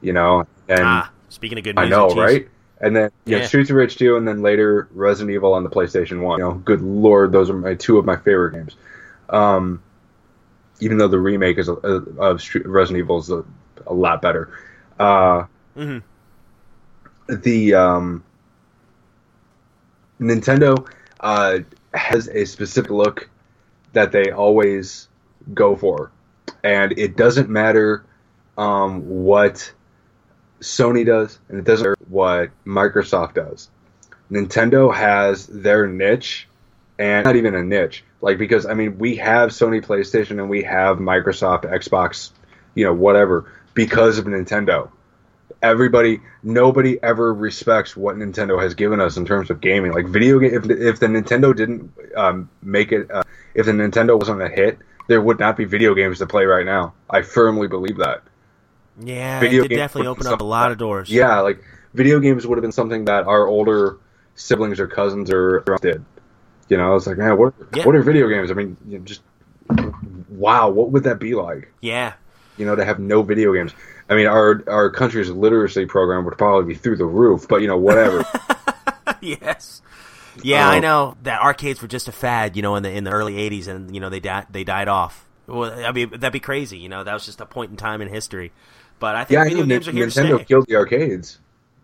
You 0.02 0.12
know, 0.12 0.46
and 0.68 0.80
ah, 0.82 1.10
speaking 1.28 1.58
of 1.58 1.64
good 1.64 1.78
I 1.78 1.88
know, 1.88 2.08
geez. 2.08 2.18
right? 2.18 2.48
And 2.80 2.96
then 2.96 3.10
yeah, 3.24 3.38
Yeah. 3.38 3.46
Streets 3.46 3.70
of 3.70 3.76
Rage 3.76 3.96
2, 3.96 4.16
and 4.16 4.26
then 4.26 4.42
later 4.42 4.88
Resident 4.92 5.34
Evil 5.34 5.54
on 5.54 5.64
the 5.64 5.70
PlayStation 5.70 6.20
1. 6.22 6.38
You 6.38 6.44
know, 6.44 6.52
good 6.54 6.80
lord, 6.82 7.32
those 7.32 7.50
are 7.50 7.54
my 7.54 7.74
two 7.74 7.98
of 7.98 8.04
my 8.04 8.16
favorite 8.16 8.52
games. 8.54 8.76
Um, 9.28 9.82
even 10.80 10.96
though 10.98 11.08
the 11.08 11.18
remake 11.18 11.58
is 11.58 11.68
a, 11.68 11.72
of 11.72 12.40
Street, 12.40 12.66
Resident 12.66 13.04
Evil 13.04 13.18
is 13.18 13.30
a, 13.30 13.44
a 13.86 13.92
lot 13.94 14.22
better. 14.22 14.50
Uh, 14.98 15.44
Mhm. 15.76 16.02
The 17.28 17.74
um, 17.74 18.24
Nintendo 20.20 20.86
uh, 21.20 21.60
has 21.94 22.28
a 22.28 22.44
specific 22.44 22.90
look 22.90 23.28
that 23.92 24.12
they 24.12 24.30
always 24.30 25.08
go 25.54 25.76
for, 25.76 26.10
and 26.62 26.96
it 26.98 27.16
doesn't 27.16 27.48
matter 27.48 28.04
um, 28.56 29.06
what 29.08 29.72
Sony 30.60 31.04
does, 31.04 31.38
and 31.48 31.58
it 31.58 31.64
doesn't 31.64 31.84
matter 31.84 31.96
what 32.08 32.50
Microsoft 32.64 33.34
does. 33.34 33.70
Nintendo 34.30 34.94
has 34.94 35.46
their 35.46 35.86
niche, 35.86 36.48
and 36.98 37.24
not 37.24 37.36
even 37.36 37.54
a 37.54 37.62
niche. 37.62 38.04
Like 38.20 38.38
because 38.38 38.66
I 38.66 38.74
mean, 38.74 38.98
we 38.98 39.16
have 39.16 39.50
Sony 39.50 39.84
PlayStation 39.84 40.32
and 40.32 40.48
we 40.50 40.62
have 40.62 40.98
Microsoft 40.98 41.64
Xbox, 41.64 42.30
you 42.74 42.84
know, 42.84 42.92
whatever, 42.92 43.50
because 43.74 44.18
of 44.18 44.26
Nintendo. 44.26 44.90
Everybody, 45.62 46.20
nobody 46.42 46.98
ever 47.02 47.32
respects 47.34 47.96
what 47.96 48.16
Nintendo 48.16 48.60
has 48.62 48.74
given 48.74 49.00
us 49.00 49.16
in 49.16 49.24
terms 49.26 49.50
of 49.50 49.60
gaming. 49.60 49.92
Like 49.92 50.06
video 50.06 50.38
game, 50.38 50.54
if, 50.54 50.70
if 50.70 51.00
the 51.00 51.06
Nintendo 51.06 51.54
didn't 51.54 51.92
um, 52.16 52.48
make 52.62 52.92
it, 52.92 53.10
uh, 53.10 53.22
if 53.54 53.66
the 53.66 53.72
Nintendo 53.72 54.18
wasn't 54.18 54.42
a 54.42 54.48
hit, 54.48 54.78
there 55.08 55.20
would 55.20 55.38
not 55.38 55.56
be 55.56 55.64
video 55.64 55.94
games 55.94 56.18
to 56.18 56.26
play 56.26 56.44
right 56.44 56.64
now. 56.64 56.94
I 57.08 57.22
firmly 57.22 57.68
believe 57.68 57.98
that. 57.98 58.22
Yeah, 59.02 59.40
Video 59.40 59.64
it 59.64 59.68
did 59.68 59.76
definitely 59.76 60.08
would 60.08 60.16
be 60.16 60.20
open 60.26 60.32
up 60.34 60.40
a 60.40 60.44
lot 60.44 60.72
of 60.72 60.78
doors. 60.78 61.08
Yeah, 61.10 61.40
like 61.40 61.62
video 61.94 62.20
games 62.20 62.46
would 62.46 62.58
have 62.58 62.62
been 62.62 62.72
something 62.72 63.06
that 63.06 63.24
our 63.26 63.46
older 63.46 63.96
siblings 64.34 64.78
or 64.78 64.86
cousins 64.86 65.30
or 65.30 65.64
did. 65.80 66.04
You 66.68 66.76
know, 66.76 66.94
it's 66.96 67.06
like, 67.06 67.18
man, 67.18 67.36
what 67.36 67.54
Yeah. 67.74 67.86
what 67.86 67.94
are 67.96 68.02
video 68.02 68.28
games? 68.28 68.50
I 68.50 68.54
mean, 68.54 68.76
you 68.86 68.98
know, 68.98 69.04
just 69.04 69.22
wow, 70.28 70.68
what 70.70 70.90
would 70.90 71.04
that 71.04 71.18
be 71.18 71.34
like? 71.34 71.72
yeah, 71.80 72.14
You 72.56 72.66
know, 72.66 72.76
to 72.76 72.84
have 72.84 72.98
no 72.98 73.22
video 73.22 73.52
games. 73.52 73.72
I 74.10 74.16
mean, 74.16 74.26
our 74.26 74.62
our 74.68 74.90
country's 74.90 75.30
literacy 75.30 75.86
program 75.86 76.24
would 76.26 76.38
probably 76.38 76.74
be 76.74 76.78
through 76.80 76.96
the 76.98 77.06
roof, 77.06 77.48
but 77.48 77.62
you 77.62 77.68
know, 77.68 77.78
whatever. 77.78 78.24
yes. 79.20 79.82
Yeah, 80.42 80.68
I 80.68 80.78
Um, 80.78 80.80
know 80.80 81.16
that 81.22 81.40
arcades 81.42 81.82
were 81.82 81.88
just 81.88 82.08
a 82.08 82.12
fad, 82.12 82.56
you 82.56 82.62
know, 82.62 82.76
in 82.76 82.82
the 82.82 82.90
in 82.90 83.04
the 83.04 83.10
early 83.10 83.34
'80s, 83.34 83.68
and 83.68 83.94
you 83.94 84.00
know 84.00 84.08
they 84.10 84.20
died 84.20 84.46
they 84.50 84.64
died 84.64 84.88
off. 84.88 85.28
Well, 85.46 85.72
I 85.86 85.92
mean 85.92 86.10
that'd 86.10 86.32
be 86.32 86.40
crazy, 86.40 86.78
you 86.78 86.88
know. 86.88 87.04
That 87.04 87.14
was 87.14 87.26
just 87.26 87.40
a 87.40 87.46
point 87.46 87.70
in 87.70 87.76
time 87.76 88.00
in 88.02 88.08
history. 88.08 88.52
But 88.98 89.16
I 89.16 89.24
think 89.24 89.38
yeah, 89.38 89.44
video 89.44 89.64
know 89.66 89.66
games 89.66 89.88
are 89.88 89.92
here 89.92 90.06
to 90.06 90.10
Nintendo 90.10 90.38
stay. 90.38 90.44
killed 90.44 90.66
the 90.68 90.76
arcades. 90.76 91.38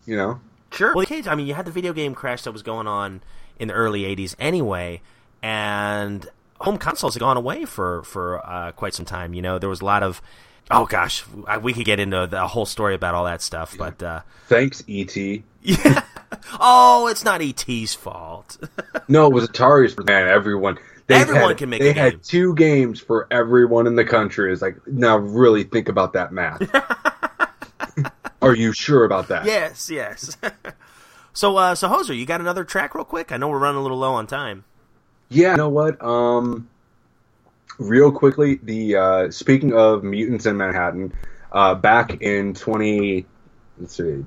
You 0.06 0.16
know, 0.16 0.40
Sure. 0.70 0.94
Well, 0.94 1.04
the 1.04 1.12
arcades, 1.14 1.26
I 1.28 1.34
mean, 1.34 1.46
you 1.46 1.54
had 1.54 1.66
the 1.66 1.70
video 1.72 1.92
game 1.92 2.14
crash 2.14 2.42
that 2.42 2.52
was 2.52 2.62
going 2.62 2.86
on 2.86 3.22
in 3.58 3.68
the 3.68 3.74
early 3.74 4.04
'80s 4.04 4.34
anyway, 4.38 5.02
and 5.42 6.28
home 6.60 6.78
consoles 6.78 7.14
had 7.14 7.20
gone 7.20 7.36
away 7.36 7.64
for 7.64 8.02
for 8.04 8.44
uh, 8.46 8.72
quite 8.72 8.94
some 8.94 9.04
time. 9.06 9.34
You 9.34 9.42
know, 9.42 9.58
there 9.58 9.68
was 9.68 9.80
a 9.80 9.84
lot 9.84 10.02
of 10.02 10.22
oh 10.70 10.86
gosh, 10.86 11.24
we 11.62 11.72
could 11.72 11.84
get 11.84 12.00
into 12.00 12.26
the 12.26 12.46
whole 12.46 12.66
story 12.66 12.94
about 12.94 13.14
all 13.14 13.24
that 13.24 13.42
stuff, 13.42 13.76
but 13.78 14.02
uh, 14.02 14.20
thanks 14.46 14.82
ET. 14.88 15.14
yeah. 15.62 16.02
oh, 16.60 17.08
it's 17.10 17.24
not 17.24 17.40
ET's 17.42 17.94
fault. 17.94 18.58
No, 19.08 19.26
it 19.26 19.32
was 19.32 19.48
Atari's. 19.48 19.96
Man, 20.04 20.26
everyone. 20.26 20.78
They 21.06 21.14
Everyone 21.14 21.50
had, 21.50 21.58
can 21.58 21.70
make 21.70 21.80
They 21.80 21.90
a 21.90 21.94
game. 21.94 22.02
had 22.02 22.22
two 22.24 22.56
games 22.56 22.98
for 22.98 23.28
everyone 23.30 23.86
in 23.86 23.94
the 23.94 24.04
country. 24.04 24.52
It's 24.52 24.60
like, 24.60 24.84
now 24.88 25.16
really 25.18 25.62
think 25.62 25.88
about 25.88 26.14
that 26.14 26.32
math. 26.32 26.60
Are 28.42 28.56
you 28.56 28.72
sure 28.72 29.04
about 29.04 29.28
that? 29.28 29.44
yes, 29.44 29.88
yes. 29.88 30.36
so, 31.32 31.56
uh, 31.56 31.76
so 31.76 31.88
Hoser, 31.88 32.16
you 32.18 32.26
got 32.26 32.40
another 32.40 32.64
track 32.64 32.96
real 32.96 33.04
quick? 33.04 33.30
I 33.30 33.36
know 33.36 33.48
we're 33.48 33.60
running 33.60 33.78
a 33.78 33.82
little 33.82 33.98
low 33.98 34.14
on 34.14 34.26
time. 34.26 34.64
Yeah, 35.28 35.52
you 35.52 35.56
know 35.58 35.68
what? 35.68 36.02
Um, 36.04 36.68
real 37.78 38.12
quickly, 38.12 38.58
the 38.62 38.96
uh, 38.96 39.30
speaking 39.30 39.72
of 39.72 40.04
mutants 40.04 40.46
in 40.46 40.56
Manhattan, 40.56 41.12
uh, 41.52 41.74
back 41.74 42.20
in 42.20 42.54
twenty, 42.54 43.26
let's 43.78 43.96
see, 43.96 44.24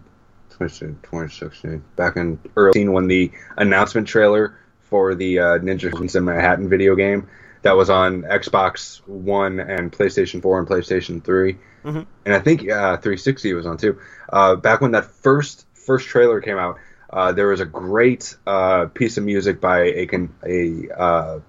2016, 0.58 1.00
2016, 1.04 1.84
back 1.96 2.16
in 2.18 2.40
early 2.56 2.88
when 2.88 3.08
the 3.08 3.32
announcement 3.58 4.08
trailer 4.08 4.58
for 4.82 5.16
the 5.16 5.40
uh, 5.40 5.44
Ninja 5.60 5.84
Mutants 5.92 6.16
in 6.16 6.26
Manhattan 6.26 6.70
video 6.70 6.96
game 6.96 7.30
that 7.62 7.76
was 7.76 7.90
on 7.90 8.24
Xbox 8.24 9.06
One 9.08 9.60
and 9.60 9.92
PlayStation 9.92 10.42
Four 10.42 10.60
and 10.60 10.68
PlayStation 10.68 11.24
3 11.24 11.58
Mhm. 11.84 12.06
and 12.26 12.36
I 12.36 12.40
think 12.40 12.62
uh, 12.70 12.98
360 12.98 13.54
was 13.54 13.66
on 13.66 13.78
too. 13.78 14.00
Uh, 14.28 14.56
back 14.56 14.82
when 14.82 14.92
that 14.92 15.06
first 15.06 15.66
first 15.74 16.08
trailer 16.08 16.42
came 16.42 16.58
out, 16.58 16.78
uh, 17.10 17.32
there 17.32 17.48
was 17.48 17.62
a 17.62 17.66
great 17.66 18.36
uh, 18.46 18.88
piece 18.88 19.18
of 19.18 19.24
music 19.24 19.62
by 19.62 19.84
a 19.84 20.08
a 20.46 20.90
uh, 20.98 21.40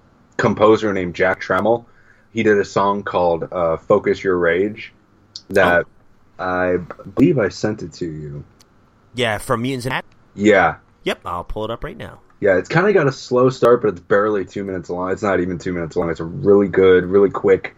composer 0.41 0.91
named 0.91 1.15
Jack 1.15 1.41
Trammell. 1.41 1.85
He 2.33 2.43
did 2.43 2.57
a 2.57 2.65
song 2.65 3.03
called 3.03 3.47
uh, 3.51 3.77
"Focus 3.77 4.23
Your 4.23 4.37
Rage" 4.37 4.91
that 5.49 5.85
I 6.39 6.77
believe 7.15 7.37
I 7.37 7.49
sent 7.49 7.81
it 7.83 7.93
to 7.93 8.05
you. 8.05 8.43
Yeah, 9.13 9.37
from 9.37 9.61
Mutants 9.61 9.85
and 9.85 9.93
Zach? 9.93 10.05
Yeah, 10.35 10.77
Yep, 11.03 11.21
I'll 11.25 11.43
pull 11.43 11.65
it 11.65 11.71
up 11.71 11.83
right 11.83 11.97
now. 11.97 12.19
yeah. 12.39 12.57
It's 12.57 12.69
kind 12.69 12.87
of 12.87 12.93
got 12.93 13.07
a 13.07 13.11
slow 13.11 13.49
start, 13.49 13.81
but 13.81 13.89
it's 13.89 13.99
barely 13.99 14.45
two 14.45 14.63
minutes 14.63 14.89
long. 14.89 15.11
It's 15.11 15.23
not 15.23 15.39
even 15.41 15.57
two 15.57 15.73
minutes 15.73 15.95
long. 15.95 16.09
It's 16.09 16.19
a 16.19 16.25
really 16.25 16.67
good, 16.67 17.05
really 17.05 17.29
quick. 17.29 17.75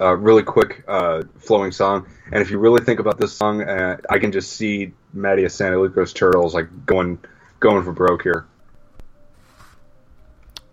Uh, 0.00 0.14
really 0.16 0.44
quick, 0.44 0.84
uh, 0.86 1.22
flowing 1.40 1.72
song, 1.72 2.06
and 2.30 2.40
if 2.40 2.52
you 2.52 2.58
really 2.60 2.84
think 2.84 3.00
about 3.00 3.18
this 3.18 3.32
song, 3.32 3.62
uh, 3.62 3.96
I 4.08 4.20
can 4.20 4.30
just 4.30 4.52
see 4.52 4.92
Matty 5.12 5.42
of 5.42 5.50
Santolouco 5.50 6.14
Turtles 6.14 6.54
like 6.54 6.68
going, 6.86 7.18
going 7.58 7.82
for 7.82 7.90
broke 7.92 8.22
here. 8.22 8.46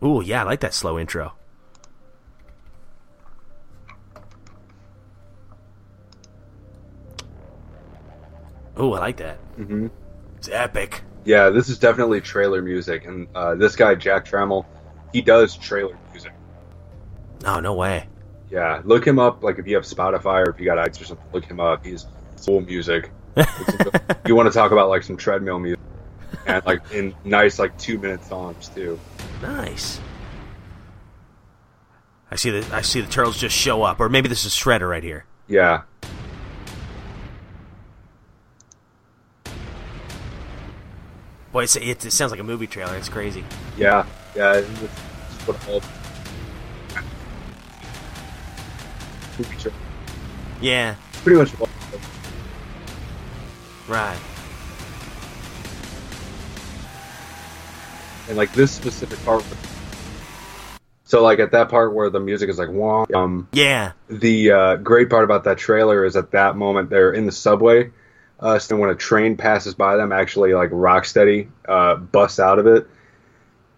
Ooh, 0.03 0.21
yeah, 0.23 0.41
I 0.41 0.43
like 0.43 0.59
that 0.61 0.73
slow 0.73 0.99
intro. 0.99 1.33
Ooh, 8.79 8.93
I 8.93 8.99
like 8.99 9.17
that. 9.17 9.37
Mhm. 9.57 9.89
It's 10.37 10.49
epic. 10.49 11.01
Yeah, 11.23 11.49
this 11.49 11.69
is 11.69 11.79
definitely 11.79 12.21
trailer 12.21 12.61
music, 12.61 13.05
and 13.05 13.27
uh, 13.33 13.55
this 13.55 13.75
guy 13.75 13.95
Jack 13.95 14.25
Trammell, 14.25 14.65
he 15.13 15.21
does 15.21 15.55
trailer 15.55 15.97
music. 16.11 16.33
Oh, 17.45 17.59
no 17.59 17.73
way. 17.73 18.07
Yeah, 18.51 18.81
look 18.83 19.07
him 19.07 19.17
up. 19.17 19.43
Like 19.43 19.57
if 19.59 19.67
you 19.67 19.75
have 19.75 19.85
Spotify 19.85 20.45
or 20.45 20.49
if 20.51 20.59
you 20.59 20.65
got 20.65 20.77
iTunes 20.77 21.01
or 21.01 21.05
something, 21.05 21.25
look 21.33 21.45
him 21.45 21.59
up. 21.59 21.85
He's 21.85 22.05
full 22.37 22.61
music. 22.61 23.11
you 24.27 24.35
want 24.35 24.47
to 24.51 24.53
talk 24.53 24.71
about 24.71 24.89
like 24.89 25.03
some 25.03 25.17
treadmill 25.17 25.59
music, 25.59 25.79
and 26.45 26.63
like 26.65 26.81
in 26.93 27.13
nice 27.23 27.59
like 27.59 27.77
two 27.77 27.97
minute 27.97 28.23
songs 28.23 28.69
too. 28.69 28.99
Nice. 29.45 29.99
I 32.31 32.35
see 32.35 32.49
the 32.49 32.75
I 32.75 32.81
see 32.81 33.01
the 33.01 33.09
turtles 33.09 33.37
just 33.37 33.55
show 33.55 33.83
up, 33.83 33.99
or 33.99 34.09
maybe 34.09 34.27
this 34.27 34.45
is 34.45 34.53
Shredder 34.53 34.89
right 34.89 35.03
here. 35.03 35.25
Yeah, 35.47 35.83
Boy, 41.51 41.63
it, 41.63 41.77
it 42.05 42.11
sounds 42.11 42.31
like 42.31 42.39
a 42.41 42.43
movie 42.43 42.67
trailer. 42.67 42.97
It's 42.97 43.07
crazy. 43.07 43.43
Yeah, 43.77 44.05
yeah. 44.35 44.55
It's, 44.55 44.67
it's 44.81 45.47
what 45.47 45.67
all 45.69 45.81
movie 49.37 49.55
trailer. 49.57 49.77
Yeah, 50.61 50.95
Pretty 51.23 51.37
much. 51.37 51.57
all- 51.61 51.69
right. 53.87 54.17
And 58.27 58.37
like 58.37 58.51
this 58.53 58.71
specific 58.71 59.23
part. 59.25 59.43
So 61.03 61.21
like 61.21 61.39
at 61.39 61.51
that 61.51 61.69
part 61.69 61.93
where 61.93 62.09
the 62.09 62.19
music 62.19 62.49
is 62.49 62.57
like 62.57 62.69
wah, 62.69 63.05
um, 63.13 63.47
Yeah, 63.51 63.91
the 64.09 64.51
uh, 64.51 64.75
great 64.77 65.09
part 65.09 65.23
about 65.23 65.43
that 65.43 65.57
trailer 65.59 66.03
is 66.03 66.15
at 66.15 66.31
that 66.31 66.55
moment 66.55 66.89
they're 66.89 67.11
in 67.11 67.25
the 67.25 67.31
subway. 67.31 67.91
Uh, 68.39 68.59
so 68.59 68.75
when 68.75 68.89
a 68.89 68.95
train 68.95 69.37
passes 69.37 69.75
by 69.75 69.95
them, 69.95 70.11
actually 70.11 70.53
like 70.53 70.71
Rocksteady 70.71 71.49
uh, 71.67 71.95
busts 71.95 72.39
out 72.39 72.59
of 72.59 72.67
it. 72.67 72.87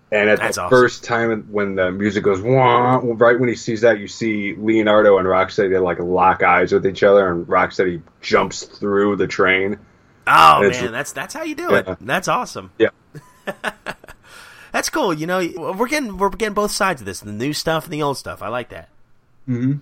And 0.09 0.29
at 0.29 0.39
That's 0.39 0.55
the 0.55 0.61
awesome. 0.63 0.69
first 0.69 1.03
time 1.03 1.47
when 1.51 1.75
the 1.75 1.91
music 1.91 2.23
goes 2.23 2.41
wah, 2.41 3.01
right 3.03 3.37
when 3.37 3.49
he 3.49 3.55
sees 3.55 3.81
that, 3.81 3.99
you 3.99 4.07
see 4.07 4.55
Leonardo 4.55 5.17
and 5.17 5.27
Rocksteady 5.27 5.69
they, 5.71 5.79
like 5.79 5.99
lock 5.99 6.43
eyes 6.43 6.71
with 6.71 6.87
each 6.87 7.03
other, 7.03 7.29
and 7.29 7.45
Rocksteady 7.45 8.01
jumps 8.21 8.63
through 8.63 9.17
the 9.17 9.27
train. 9.27 9.77
Oh 10.25 10.61
man, 10.61 10.93
that's 10.93 11.11
that's 11.11 11.33
how 11.33 11.43
you 11.43 11.55
do 11.55 11.71
Yeah. 11.71 11.79
it. 11.91 11.97
That's 11.99 12.29
awesome. 12.29 12.71
Yeah. 12.79 12.89
That's 14.77 14.91
cool. 14.91 15.11
You 15.11 15.25
know, 15.25 15.39
we're 15.75 15.87
getting 15.87 16.19
we're 16.19 16.29
getting 16.29 16.53
both 16.53 16.69
sides 16.69 17.01
of 17.01 17.07
this, 17.07 17.21
the 17.21 17.31
new 17.31 17.51
stuff 17.51 17.85
and 17.85 17.93
the 17.93 18.03
old 18.03 18.15
stuff. 18.15 18.43
I 18.43 18.49
like 18.49 18.69
that. 18.69 18.89
Mm-hmm. 19.49 19.79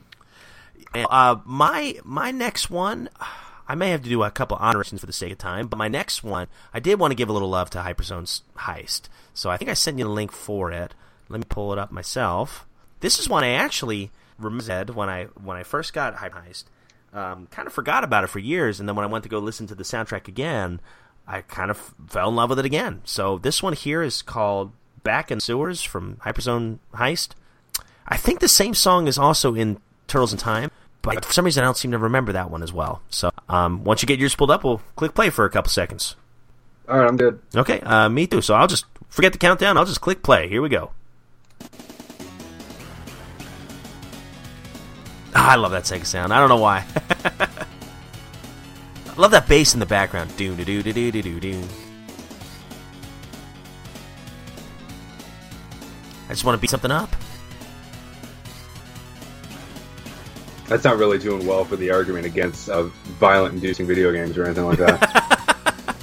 And, 0.94 1.08
uh, 1.10 1.36
my 1.44 2.00
my 2.06 2.32
next 2.32 2.70
one, 2.70 3.10
I 3.68 3.76
may 3.76 3.90
have 3.90 4.04
to 4.04 4.10
do 4.10 4.24
a 4.24 4.32
couple 4.32 4.56
of 4.56 4.64
honorations 4.64 5.02
for 5.02 5.06
the 5.06 5.12
sake 5.12 5.34
of 5.34 5.38
time, 5.38 5.68
but 5.68 5.76
my 5.76 5.90
next 5.90 6.24
one, 6.24 6.48
I 6.74 6.80
did 6.80 6.98
want 6.98 7.12
to 7.12 7.16
give 7.16 7.28
a 7.28 7.34
little 7.34 7.50
love 7.50 7.70
to 7.72 7.80
Hyperstone 7.80 8.42
Heist. 8.60 9.10
So 9.34 9.50
I 9.50 9.58
think 9.58 9.70
I 9.70 9.74
sent 9.74 10.00
you 10.00 10.06
the 10.06 10.12
link 10.12 10.32
for 10.32 10.72
it. 10.72 10.94
Let 11.28 11.40
me 11.42 11.46
pull 11.50 11.74
it 11.74 11.78
up 11.78 11.92
myself. 11.92 12.66
This 13.02 13.20
is 13.20 13.28
one 13.28 13.44
I 13.44 13.50
actually 13.50 14.12
remembered 14.40 14.92
when 14.92 15.10
I 15.10 15.26
when 15.26 15.58
I 15.58 15.64
first 15.64 15.92
got 15.92 16.16
Hyper 16.16 16.42
Heist. 16.48 16.64
Um, 17.12 17.48
kind 17.52 17.68
of 17.68 17.74
forgot 17.74 18.06
about 18.06 18.24
it 18.24 18.28
for 18.28 18.40
years, 18.40 18.80
and 18.80 18.88
then 18.88 18.96
when 18.96 19.04
I 19.04 19.12
went 19.12 19.24
to 19.24 19.30
go 19.30 19.40
listen 19.40 19.68
to 19.68 19.76
the 19.76 19.84
soundtrack 19.84 20.30
again, 20.30 20.80
I 21.28 21.42
kind 21.42 21.70
of 21.70 21.94
fell 22.08 22.30
in 22.30 22.38
love 22.38 22.50
with 22.50 22.60
it 22.60 22.66
again. 22.66 23.02
So 23.04 23.38
this 23.40 23.62
one 23.62 23.74
here 23.74 24.02
is 24.02 24.22
called 24.22 24.72
"Back 25.06 25.32
in 25.32 25.40
Sewers" 25.40 25.82
from 25.82 26.18
Hyperstone 26.26 26.80
Heist. 26.96 27.30
I 28.08 28.18
think 28.18 28.42
the 28.42 28.50
same 28.50 28.74
song 28.74 29.08
is 29.08 29.18
also 29.18 29.56
in 29.56 29.78
Turtles 30.08 30.34
in 30.34 30.40
Time, 30.40 30.70
but 31.02 31.24
for 31.24 31.32
some 31.32 31.46
reason 31.46 31.64
I 31.64 31.68
don't 31.68 31.78
seem 31.78 31.92
to 31.92 31.98
remember 31.98 32.34
that 32.34 32.52
one 32.52 32.62
as 32.62 32.74
well. 32.74 33.02
So 33.10 33.32
um, 33.48 33.86
once 33.86 34.02
you 34.02 34.08
get 34.08 34.20
yours 34.20 34.36
pulled 34.36 34.52
up, 34.52 34.66
we'll 34.66 34.82
click 34.98 35.14
play 35.14 35.30
for 35.30 35.46
a 35.46 35.50
couple 35.50 35.70
seconds. 35.70 36.16
All 36.90 36.98
right, 37.00 37.08
I'm 37.08 37.18
good. 37.18 37.40
Okay, 37.56 37.80
uh, 37.82 38.10
me 38.10 38.28
too. 38.28 38.42
So 38.42 38.54
I'll 38.54 38.68
just 38.68 38.86
forget 39.08 39.32
the 39.32 39.40
countdown. 39.40 39.78
I'll 39.78 39.86
just 39.86 40.02
click 40.02 40.22
play. 40.22 40.50
Here 40.50 40.62
we 40.62 40.70
go. 40.70 40.92
Ah, 45.34 45.52
I 45.52 45.56
love 45.56 45.72
that 45.72 45.84
Sega 45.84 46.06
sound. 46.06 46.34
I 46.34 46.40
don't 46.40 46.50
know 46.50 46.58
why. 46.58 46.86
I 49.18 49.22
love 49.22 49.32
that 49.32 49.48
bass 49.48 49.74
in 49.74 49.80
the 49.80 49.86
background. 49.86 50.36
Do 50.38 50.56
do 50.56 50.66
do 50.66 50.84
do 50.84 50.94
do 50.94 51.22
do 51.22 51.40
do 51.40 51.64
just 56.36 56.46
want 56.46 56.58
to 56.58 56.62
beat 56.62 56.70
something 56.70 56.92
up. 56.92 57.10
That's 60.68 60.84
not 60.84 60.98
really 60.98 61.20
doing 61.20 61.46
well 61.46 61.64
for 61.64 61.76
the 61.76 61.92
argument 61.92 62.26
against 62.26 62.70
uh, 62.70 62.84
violent-inducing 63.20 63.86
video 63.86 64.12
games 64.12 64.38
or 64.38 64.46
anything 64.46 64.66
like 64.66 64.80
that. 64.80 65.96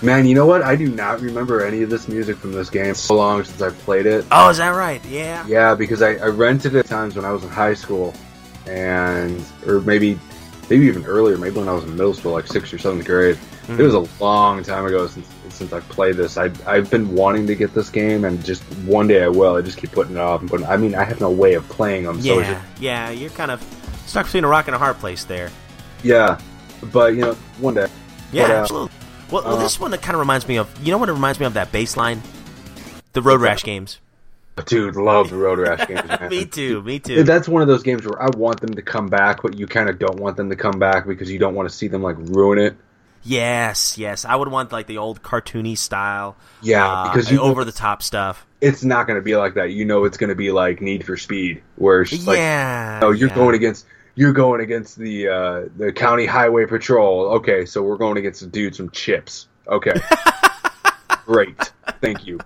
Man, 0.02 0.26
you 0.26 0.34
know 0.34 0.44
what? 0.44 0.60
I 0.62 0.76
do 0.76 0.88
not 0.88 1.20
remember 1.20 1.64
any 1.64 1.82
of 1.82 1.88
this 1.88 2.06
music 2.06 2.36
from 2.36 2.52
this 2.52 2.68
game. 2.68 2.90
It's 2.90 3.00
so 3.00 3.16
long 3.16 3.42
since 3.44 3.62
I 3.62 3.70
played 3.70 4.04
it. 4.04 4.26
Oh, 4.30 4.50
is 4.50 4.58
that 4.58 4.70
right? 4.70 5.02
Yeah. 5.06 5.46
Yeah, 5.46 5.74
because 5.74 6.02
I, 6.02 6.16
I 6.16 6.26
rented 6.26 6.74
it 6.74 6.86
times 6.86 7.16
when 7.16 7.24
I 7.24 7.32
was 7.32 7.42
in 7.42 7.48
high 7.48 7.72
school, 7.72 8.14
and 8.66 9.42
or 9.66 9.80
maybe 9.80 10.18
maybe 10.68 10.84
even 10.86 11.06
earlier, 11.06 11.38
maybe 11.38 11.56
when 11.56 11.68
I 11.68 11.72
was 11.72 11.84
in 11.84 11.96
middle 11.96 12.12
school, 12.12 12.32
like 12.32 12.46
sixth 12.46 12.74
or 12.74 12.78
seventh 12.78 13.06
grade. 13.06 13.38
It 13.68 13.82
was 13.82 13.94
a 13.94 14.06
long 14.22 14.62
time 14.62 14.86
ago 14.86 15.06
since 15.06 15.28
since 15.48 15.72
I 15.72 15.80
played 15.80 16.16
this. 16.16 16.36
I 16.36 16.50
I've 16.66 16.90
been 16.90 17.14
wanting 17.14 17.46
to 17.48 17.54
get 17.54 17.74
this 17.74 17.90
game, 17.90 18.24
and 18.24 18.44
just 18.44 18.62
one 18.84 19.08
day 19.08 19.24
I 19.24 19.28
will. 19.28 19.56
I 19.56 19.62
just 19.62 19.78
keep 19.78 19.90
putting 19.92 20.14
it 20.14 20.20
off 20.20 20.40
and 20.40 20.48
putting. 20.48 20.66
I 20.66 20.76
mean, 20.76 20.94
I 20.94 21.04
have 21.04 21.20
no 21.20 21.30
way 21.30 21.54
of 21.54 21.68
playing 21.68 22.04
them. 22.04 22.20
So 22.22 22.38
it's 22.38 22.48
Yeah, 22.48 22.62
yeah. 22.78 23.10
You're 23.10 23.30
kind 23.30 23.50
of 23.50 23.60
stuck 24.06 24.26
between 24.26 24.44
a 24.44 24.48
rock 24.48 24.68
and 24.68 24.76
a 24.76 24.78
hard 24.78 24.98
place 24.98 25.24
there. 25.24 25.50
yeah, 26.02 26.38
but 26.92 27.14
you 27.14 27.22
know, 27.22 27.34
one 27.58 27.74
day. 27.74 27.88
Yeah, 28.32 28.42
But, 28.42 28.50
uh, 28.50 28.54
absolutely. 28.60 28.96
Well, 29.30 29.42
well 29.44 29.56
uh, 29.56 29.62
this 29.62 29.80
one 29.80 29.90
that 29.90 30.02
kind 30.02 30.14
of 30.14 30.20
reminds 30.20 30.46
me 30.46 30.58
of. 30.58 30.70
You 30.84 30.92
know 30.92 30.98
what 30.98 31.08
it 31.08 31.12
reminds 31.12 31.40
me 31.40 31.46
of? 31.46 31.54
That 31.54 31.72
baseline, 31.72 32.20
the 33.12 33.22
Road 33.22 33.40
Rash 33.40 33.64
games. 33.64 33.98
Dude, 34.64 34.96
love 34.96 35.28
the 35.30 35.36
Road 35.36 35.58
Rash 35.58 35.86
games. 35.86 36.08
Man. 36.08 36.30
me 36.30 36.46
too. 36.46 36.82
Me 36.82 36.98
too. 36.98 37.24
That's 37.24 37.48
one 37.48 37.62
of 37.62 37.68
those 37.68 37.82
games 37.82 38.06
where 38.06 38.22
I 38.22 38.28
want 38.36 38.60
them 38.60 38.74
to 38.74 38.82
come 38.82 39.08
back, 39.08 39.42
but 39.42 39.58
you 39.58 39.66
kind 39.66 39.90
of 39.90 39.98
don't 39.98 40.18
want 40.18 40.36
them 40.36 40.48
to 40.50 40.56
come 40.56 40.78
back 40.78 41.06
because 41.06 41.30
you 41.30 41.38
don't 41.38 41.54
want 41.54 41.68
to 41.68 41.74
see 41.74 41.88
them 41.88 42.02
like 42.02 42.16
ruin 42.18 42.58
it. 42.58 42.76
Yes, 43.26 43.98
yes. 43.98 44.24
I 44.24 44.36
would 44.36 44.48
want 44.48 44.70
like 44.70 44.86
the 44.86 44.98
old 44.98 45.22
cartoony 45.22 45.76
style. 45.76 46.36
Yeah, 46.62 46.86
uh, 46.86 47.12
because 47.12 47.30
you 47.30 47.40
over 47.40 47.64
the 47.64 47.72
top 47.72 48.02
stuff. 48.02 48.46
it's 48.60 48.84
not 48.84 49.08
going 49.08 49.18
to 49.18 49.22
be 49.22 49.36
like 49.36 49.54
that. 49.54 49.72
You 49.72 49.84
know, 49.84 50.04
it's 50.04 50.16
going 50.16 50.28
to 50.28 50.36
be 50.36 50.52
like 50.52 50.80
Need 50.80 51.04
for 51.04 51.16
Speed, 51.16 51.62
where 51.74 52.02
it's 52.02 52.26
like, 52.26 52.38
yeah. 52.38 53.00
oh, 53.02 53.10
you're 53.10 53.28
yeah. 53.28 53.34
going 53.34 53.56
against 53.56 53.86
you're 54.14 54.32
going 54.32 54.60
against 54.60 54.96
the 54.96 55.28
uh, 55.28 55.64
the 55.76 55.92
county 55.92 56.24
highway 56.26 56.66
patrol. 56.66 57.26
Okay, 57.34 57.66
so 57.66 57.82
we're 57.82 57.96
going 57.96 58.16
against 58.16 58.40
the 58.40 58.46
dude 58.46 58.76
from 58.76 58.90
Chips. 58.90 59.48
Okay, 59.66 59.94
great, 61.26 61.72
thank 62.00 62.26
you. 62.26 62.38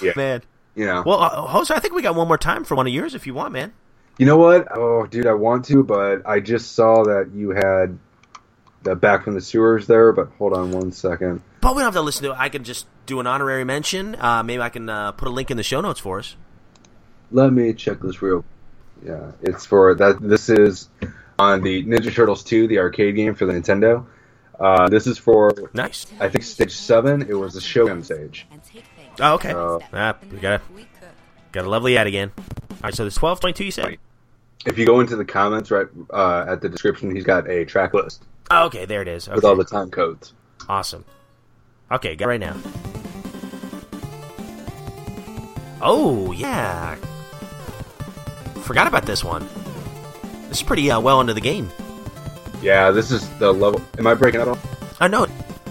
Yeah, 0.00 0.12
man. 0.14 0.42
you 0.76 0.86
know, 0.86 1.02
Well, 1.04 1.20
uh, 1.20 1.30
host, 1.48 1.72
I 1.72 1.80
think 1.80 1.94
we 1.94 2.02
got 2.02 2.14
one 2.14 2.28
more 2.28 2.38
time 2.38 2.62
for 2.64 2.76
one 2.76 2.86
of 2.86 2.92
yours 2.92 3.16
if 3.16 3.26
you 3.26 3.34
want, 3.34 3.52
man. 3.52 3.72
you 4.18 4.26
know 4.26 4.36
what? 4.36 4.68
Oh, 4.70 5.06
dude, 5.06 5.26
I 5.26 5.34
want 5.34 5.64
to, 5.66 5.82
but 5.82 6.24
I 6.24 6.38
just 6.38 6.72
saw 6.72 7.02
that 7.04 7.30
you 7.34 7.50
had 7.50 7.98
the 8.82 8.94
back 8.94 9.24
from 9.24 9.34
the 9.34 9.40
sewers 9.40 9.86
there. 9.86 10.12
But 10.12 10.28
hold 10.38 10.52
on 10.52 10.72
one 10.72 10.92
second. 10.92 11.42
But 11.60 11.74
we 11.74 11.80
don't 11.80 11.86
have 11.86 11.94
to 11.94 12.00
listen 12.00 12.24
to 12.24 12.32
it. 12.32 12.36
I 12.38 12.48
can 12.48 12.64
just 12.64 12.86
do 13.06 13.20
an 13.20 13.26
honorary 13.26 13.64
mention. 13.64 14.16
Uh, 14.16 14.42
maybe 14.42 14.62
I 14.62 14.68
can 14.68 14.88
uh, 14.88 15.12
put 15.12 15.28
a 15.28 15.30
link 15.30 15.50
in 15.50 15.56
the 15.56 15.62
show 15.62 15.80
notes 15.80 16.00
for 16.00 16.18
us. 16.18 16.36
Let 17.30 17.52
me 17.52 17.72
check 17.72 18.00
this 18.00 18.20
real. 18.20 18.44
Yeah, 19.04 19.32
it's 19.40 19.66
for 19.66 19.94
that. 19.94 20.20
This 20.20 20.48
is 20.48 20.88
on 21.38 21.62
the 21.62 21.84
Ninja 21.84 22.14
Turtles 22.14 22.44
2, 22.44 22.68
the 22.68 22.78
arcade 22.78 23.16
game 23.16 23.34
for 23.34 23.46
the 23.46 23.52
Nintendo. 23.52 24.06
Uh, 24.60 24.88
this 24.88 25.06
is 25.06 25.18
for 25.18 25.52
Nice. 25.72 26.06
I 26.20 26.28
think 26.28 26.44
stage 26.44 26.72
seven. 26.72 27.22
It 27.22 27.34
was 27.34 27.54
the 27.54 27.60
Shogun 27.60 28.04
stage. 28.04 28.46
Oh, 29.18 29.34
okay. 29.34 29.52
Ah, 29.54 30.16
we 30.30 30.38
got 30.38 30.60
a 30.60 30.62
got 31.50 31.64
a 31.64 31.68
lovely 31.68 31.96
ad 31.96 32.06
again. 32.06 32.30
All 32.38 32.76
right, 32.84 32.94
so 32.94 33.02
there's 33.02 33.16
twelve 33.16 33.40
twenty 33.40 33.54
two. 33.54 33.64
You 33.64 33.70
said. 33.70 33.98
If 34.64 34.78
you 34.78 34.86
go 34.86 35.00
into 35.00 35.16
the 35.16 35.24
comments 35.24 35.72
right 35.72 35.88
uh, 36.10 36.44
at 36.46 36.60
the 36.60 36.68
description, 36.68 37.12
he's 37.12 37.24
got 37.24 37.50
a 37.50 37.64
track 37.64 37.94
list 37.94 38.22
Oh, 38.50 38.66
okay, 38.66 38.84
there 38.84 39.02
it 39.02 39.08
is. 39.08 39.28
with 39.28 39.44
all 39.44 39.56
the 39.56 39.64
time 39.64 39.90
codes. 39.90 40.32
Awesome. 40.68 41.04
Okay, 41.90 42.16
got 42.16 42.28
right 42.28 42.40
now. 42.40 42.56
Oh 45.80 46.32
yeah. 46.32 46.94
Forgot 48.62 48.86
about 48.86 49.04
this 49.06 49.24
one. 49.24 49.46
This 50.48 50.58
is 50.58 50.62
pretty 50.62 50.90
uh, 50.90 51.00
well 51.00 51.20
into 51.20 51.34
the 51.34 51.40
game. 51.40 51.70
Yeah, 52.62 52.90
this 52.92 53.10
is 53.10 53.28
the 53.38 53.52
level. 53.52 53.82
Am 53.98 54.06
I 54.06 54.14
breaking 54.14 54.40
up? 54.40 54.56
I 55.00 55.08
know. 55.08 55.26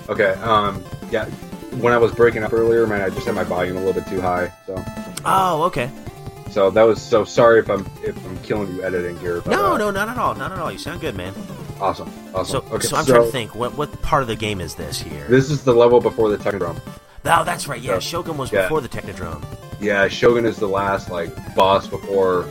Okay. 0.10 0.32
Um. 0.42 0.84
Yeah. 1.10 1.26
When 1.80 1.94
I 1.94 1.98
was 1.98 2.12
breaking 2.12 2.44
up 2.44 2.52
earlier, 2.52 2.86
man, 2.86 3.02
I 3.02 3.10
just 3.10 3.26
had 3.26 3.34
my 3.36 3.46
volume 3.46 3.78
a 3.78 3.80
little 3.80 3.94
bit 4.00 4.10
too 4.10 4.20
high. 4.20 4.52
So, 4.68 4.84
Oh, 5.24 5.64
okay. 5.64 5.90
so 6.50 6.70
that 6.70 6.84
was 6.84 7.02
so 7.02 7.24
sorry 7.24 7.60
if 7.60 7.70
I'm 7.70 7.86
if 8.04 8.18
I'm 8.26 8.38
killing 8.40 8.76
you 8.76 8.84
editing 8.84 9.18
here. 9.20 9.40
But, 9.40 9.52
No, 9.52 9.74
uh, 9.76 9.78
no, 9.78 9.90
not 9.92 10.10
at 10.10 10.18
all. 10.18 10.36
Not 10.36 10.52
at 10.52 10.60
all. 10.60 10.70
You 10.70 10.78
sound 10.78 11.00
good, 11.00 11.16
man. 11.16 11.34
Awesome. 11.82 12.12
Awesome. 12.36 12.62
So, 12.68 12.76
okay. 12.76 12.88
so 12.88 12.96
I'm 12.98 13.06
trying 13.06 13.24
to 13.26 13.32
think. 13.32 13.56
What 13.56 13.76
what 13.78 14.02
part 14.02 14.22
of 14.22 14.28
the 14.28 14.36
game 14.36 14.62
is 14.62 14.76
this 14.76 15.02
here? 15.02 15.26
This 15.28 15.50
is 15.50 15.64
the 15.64 15.74
level 15.74 16.00
before 16.00 16.30
the 16.30 16.38
Technodrome. 16.38 16.80
oh, 17.26 17.44
that's 17.44 17.68
right. 17.68 17.82
Yeah, 17.82 17.96
So- 17.96 18.00
Shogun 18.02 18.38
was 18.38 18.52
yeah. 18.52 18.64
before 18.64 18.82
the 18.82 18.90
Technodrome. 18.90 19.44
Yeah, 19.80 20.08
Shogun 20.08 20.46
is 20.46 20.58
the 20.58 20.68
last 20.68 21.10
like 21.10 21.56
boss 21.56 21.88
before 21.88 22.48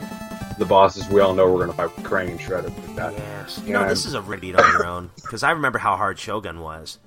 the 0.58 0.64
bosses 0.64 1.08
we 1.08 1.20
all 1.20 1.32
know 1.32 1.50
we're 1.50 1.60
gonna 1.66 1.72
fight 1.72 1.90
Krang 2.04 2.28
and 2.30 2.40
Shredder. 2.40 2.64
Like 2.88 2.96
that. 2.96 3.12
Yes. 3.14 3.62
You 3.64 3.72
know, 3.72 3.88
this 3.88 4.04
is 4.04 4.14
a 4.14 4.20
repeat 4.22 4.56
on 4.56 4.70
your 4.72 4.84
own 4.86 5.10
because 5.14 5.42
I 5.44 5.52
remember 5.52 5.78
how 5.78 5.96
hard 5.96 6.18
Shogun 6.18 6.60
was. 6.60 6.98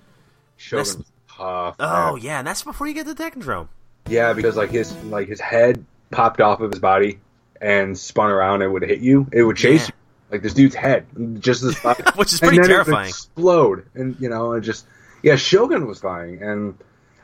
Shogun's 0.58 0.96
That's- 0.96 1.12
tough. 1.38 1.76
Oh 1.80 2.14
man. 2.14 2.24
yeah, 2.24 2.38
and 2.40 2.48
that's 2.48 2.64
before 2.64 2.88
you 2.88 2.94
get 2.94 3.06
the 3.06 3.16
Technodrome. 3.16 3.68
Yeah, 4.08 4.32
because 4.34 4.56
like 4.56 4.72
his 4.72 4.96
like 5.06 5.28
his 5.28 5.40
head 5.42 5.84
popped 6.10 6.40
off 6.42 6.62
of 6.62 6.72
his 6.72 6.80
body 6.80 7.20
and 7.62 7.98
spun 7.98 8.30
around 8.30 8.62
and 8.62 8.72
would 8.74 8.84
hit 8.84 9.00
you. 9.00 9.28
It 9.34 9.44
would 9.44 9.58
chase 9.58 9.82
Yeah. 9.82 9.88
you. 9.88 9.94
Like 10.34 10.42
this 10.42 10.54
dude's 10.54 10.74
head, 10.76 11.06
just 11.40 11.62
this. 11.62 11.78
Which 12.16 12.34
is 12.34 12.42
And 12.42 12.50
pretty 12.50 12.58
then 12.58 12.58
it 12.58 12.60
would 12.60 12.68
terrifying. 12.86 13.08
explode, 13.10 13.86
and 13.94 14.18
you 14.20 14.28
know, 14.30 14.54
it 14.54 14.62
just 14.62 14.86
yeah. 15.22 15.36
Shogun 15.38 15.86
was 15.88 16.00
fine, 16.02 16.40
and 16.42 16.78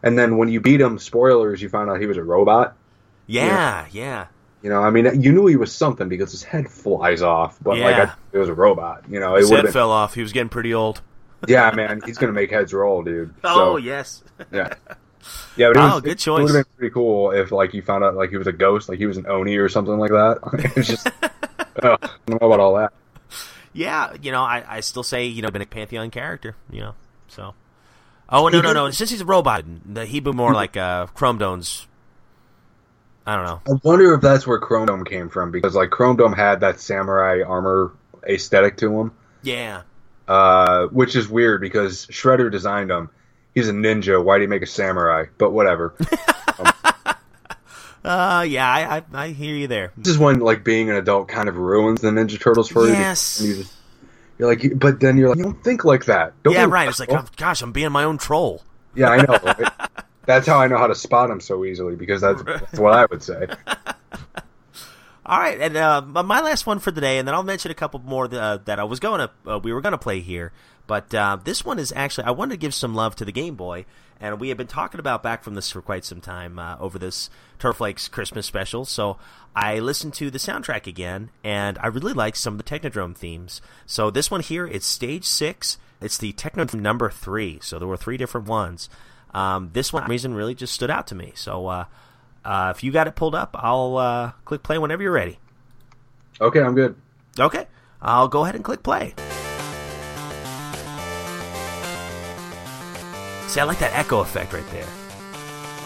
and 0.03 0.18
then 0.18 0.38
when 0.38 0.47
you 0.47 0.62
beat 0.62 0.80
him, 0.80 0.97
spoilers, 0.99 1.62
you 1.62 1.68
found 1.70 1.89
out 1.89 1.99
he 1.99 2.05
was 2.05 2.18
a 2.18 2.24
robot. 2.24 2.76
Yeah, 3.28 3.88
yeah. 3.91 4.28
You 4.62 4.70
know, 4.70 4.82
I 4.82 4.89
mean, 4.91 5.22
you 5.24 5.32
knew 5.32 5.47
he 5.47 5.55
was 5.55 5.72
something 5.74 6.07
because 6.10 6.32
his 6.32 6.43
head 6.43 6.70
flies 6.70 7.22
off, 7.22 7.57
but 7.64 7.78
like 7.80 7.95
Yeah. 7.95 8.14
I, 8.14 8.36
it 8.36 8.39
was 8.39 8.49
a 8.49 8.53
robot. 8.53 9.05
You 9.10 9.20
know, 9.20 9.36
His 9.36 9.49
head 9.49 9.64
been. 9.64 9.72
fell 9.72 9.89
off. 9.91 10.14
He 10.16 10.22
was 10.22 10.32
getting 10.34 10.49
pretty 10.49 10.74
old. 10.74 11.01
Yeah, 11.47 11.72
man, 11.72 12.01
he's 12.05 12.18
gonna 12.18 12.34
make 12.34 12.51
heads 12.51 12.74
roll, 12.74 13.01
dude. 13.01 13.34
Oh 13.43 13.78
yes. 13.78 14.22
yeah. 14.51 14.74
Yeah, 15.57 15.70
but 15.74 15.78
it 15.78 15.80
Oh, 15.80 15.93
was, 15.95 16.01
good 16.03 16.12
It 16.12 16.18
choice. 16.20 16.43
would 16.43 16.55
have 16.55 16.66
been 16.66 16.74
pretty 16.78 16.93
cool 16.93 17.32
if 17.32 17.51
like 17.51 17.74
you 17.74 17.82
found 17.82 18.03
out 18.03 18.16
like 18.16 18.30
he 18.30 18.38
was 18.38 18.47
a 18.47 18.51
ghost, 18.51 18.88
like 18.89 18.97
he 18.99 19.05
was 19.05 19.18
an 19.18 19.26
oni 19.28 19.55
or 19.57 19.68
something 19.70 19.97
like 19.97 20.12
that. 20.12 20.39
it's 20.76 20.88
just, 20.88 21.07
oh, 21.84 21.97
I 22.01 22.10
don't 22.28 22.41
know 22.41 22.47
about 22.47 22.60
all 22.60 22.76
that. 22.76 22.91
Yeah, 23.74 24.14
you 24.22 24.32
know, 24.32 24.42
I, 24.42 24.64
I 24.68 24.80
still 24.80 25.04
say 25.04 25.26
you 25.26 25.42
know 25.42 25.52
been 25.52 25.62
a 25.62 25.66
pantheon 25.66 26.10
character. 26.12 26.56
You 26.72 26.82
know, 26.82 26.96
so. 27.28 27.54
Oh 28.32 28.48
no 28.48 28.62
no 28.62 28.74
no! 28.74 28.92
Since 28.92 29.10
he's 29.10 29.22
a 29.22 29.26
robot, 29.26 29.66
the 29.92 30.06
he 30.06 30.20
be 30.20 30.32
more 30.32 30.54
like 30.54 30.78
uh, 30.78 31.08
Chrome 31.08 31.40
Dome's. 31.40 31.88
I 33.26 33.36
don't 33.36 33.46
know. 33.46 33.62
I 33.68 33.80
wonder 33.84 34.14
if 34.14 34.22
that's 34.22 34.46
where 34.46 34.60
Chrome 34.60 34.86
Dome 34.86 35.04
came 35.04 35.30
from 35.30 35.52
because 35.52 35.76
like 35.76 35.90
Chrome 35.90 36.16
Dome 36.16 36.34
had 36.34 36.60
that 36.62 36.80
samurai 36.80 37.42
armor 37.42 37.92
aesthetic 38.28 38.78
to 38.78 39.00
him, 39.00 39.12
Yeah, 39.42 39.82
uh, 40.28 40.88
which 40.88 41.16
is 41.16 41.28
weird 41.28 41.62
because 41.62 42.06
Shredder 42.08 42.52
designed 42.52 42.92
him. 42.92 43.10
He's 43.56 43.68
a 43.68 43.74
ninja. 43.74 44.24
Why 44.24 44.38
do 44.38 44.44
you 44.44 44.48
make 44.48 44.62
a 44.62 44.68
samurai? 44.68 45.26
But 45.40 45.52
whatever. 45.52 45.96
uh, 48.04 48.45
yeah, 48.47 48.70
I, 48.70 48.97
I 48.97 49.04
I 49.14 49.28
hear 49.30 49.56
you 49.56 49.68
there. 49.68 49.91
this 49.97 50.14
is 50.14 50.18
when 50.18 50.39
like 50.39 50.64
being 50.64 50.89
an 50.89 50.95
adult 50.95 51.28
kind 51.28 51.50
of 51.50 51.58
ruins 51.58 52.02
the 52.02 52.10
Ninja 52.10 52.39
Turtles 52.39 52.70
for 52.70 52.86
you. 52.86 52.93
Yes. 52.93 53.41
You 53.41 53.56
just, 53.58 53.74
you're 54.38 54.47
like, 54.47 54.80
but 54.80 55.02
then 55.02 55.18
you're 55.18 55.30
like, 55.30 55.38
you 55.38 55.43
don't 55.43 55.64
think 55.64 55.84
like 55.84 56.06
that. 56.06 56.34
Don't 56.43 56.54
Yeah, 56.54 56.66
right. 56.66 56.88
It's 56.88 57.00
like, 57.00 57.12
oh, 57.12 57.26
gosh, 57.36 57.62
I'm 57.62 57.74
being 57.74 57.91
my 57.91 58.06
own 58.06 58.18
troll. 58.18 58.64
Yeah, 58.95 59.10
I 59.10 59.18
know. 59.18 59.38
Right? 59.43 59.72
that's 60.26 60.47
how 60.47 60.60
I 60.60 60.68
know 60.68 60.78
how 60.78 60.88
to 60.88 60.95
spot 60.95 61.28
them 61.28 61.41
so 61.41 61.66
easily 61.66 61.95
because 61.95 62.22
that's, 62.22 62.41
that's 62.43 62.80
what 62.80 62.93
I 62.93 63.06
would 63.06 63.22
say. 63.22 63.47
All 65.30 65.38
right, 65.38 65.62
and 65.62 65.78
uh, 65.78 66.02
my 66.02 66.42
last 66.42 66.66
one 66.66 66.80
for 66.80 66.90
the 66.90 67.02
day, 67.02 67.20
and 67.20 67.28
then 67.28 67.36
I'll 67.36 67.44
mention 67.44 67.70
a 67.70 67.76
couple 67.76 68.00
more 68.00 68.28
that, 68.28 68.42
uh, 68.42 68.58
that 68.66 68.80
I 68.80 68.84
was 68.84 69.00
going 69.00 69.20
to, 69.20 69.32
uh, 69.48 69.60
we 69.60 69.72
were 69.72 69.80
going 69.80 69.92
to 69.92 70.00
play 70.00 70.22
here. 70.22 70.52
But 70.88 71.14
uh, 71.14 71.38
this 71.44 71.64
one 71.64 71.78
is 71.78 71.94
actually, 71.96 72.24
I 72.24 72.32
wanted 72.32 72.56
to 72.56 72.58
give 72.58 72.74
some 72.74 72.96
love 72.96 73.16
to 73.18 73.26
the 73.26 73.32
Game 73.32 73.54
Boy, 73.54 73.86
and 74.20 74.40
we 74.40 74.50
have 74.50 74.58
been 74.58 74.66
talking 74.66 75.00
about 75.00 75.22
back 75.22 75.44
from 75.44 75.54
this 75.54 75.70
for 75.70 75.84
quite 75.84 76.04
some 76.04 76.20
time 76.20 76.58
uh, 76.58 76.78
over 76.80 76.98
this 76.98 77.30
Turtle 77.60 77.76
Flakes 77.76 78.08
Christmas 78.08 78.48
special. 78.48 78.86
So 78.86 79.20
I 79.56 79.78
listened 79.78 80.16
to 80.16 80.32
the 80.32 80.40
soundtrack 80.40 80.88
again, 80.88 81.30
and 81.44 81.78
I 81.78 81.88
really 81.88 82.14
like 82.14 82.36
some 82.36 82.56
of 82.56 82.58
the 82.58 82.64
Technodrome 82.64 83.16
themes. 83.16 83.62
So 83.86 84.10
this 84.10 84.32
one 84.32 84.42
here, 84.42 84.66
it's 84.66 84.88
Stage 84.88 85.26
Six. 85.26 85.78
It's 86.02 86.18
the 86.18 86.34
Technodrome 86.34 86.82
number 86.82 87.12
three. 87.12 87.60
So 87.62 87.78
there 87.78 87.88
were 87.88 87.98
three 87.98 88.18
different 88.18 88.48
ones. 88.48 88.90
Um, 89.32 89.70
this 89.74 89.94
one, 89.94 90.10
reason, 90.10 90.34
really 90.34 90.56
just 90.56 90.74
stood 90.74 90.90
out 90.90 91.06
to 91.06 91.14
me. 91.14 91.34
So. 91.36 91.86
Uh, 92.50 92.74
if 92.76 92.84
you 92.84 92.91
got 92.91 93.06
it 93.06 93.16
pulled 93.16 93.36
up, 93.36 93.52
I'll 93.54 93.95
uh, 93.97 94.32
click 94.43 94.64
play 94.64 94.80
whenever 94.80 95.04
you're 95.04 95.12
ready. 95.12 95.38
Okay, 96.41 96.60
I'm 96.60 96.74
good. 96.74 96.95
Okay, 97.39 97.68
I'll 98.02 98.28
go 98.28 98.41
ahead 98.41 98.56
and 98.56 98.64
click 98.64 98.82
play. 98.82 99.14
See, 103.47 103.60
I 103.60 103.66
like 103.66 103.78
that 103.78 103.91
echo 103.93 104.22
effect 104.22 104.52
right 104.52 104.66
there. 104.72 104.88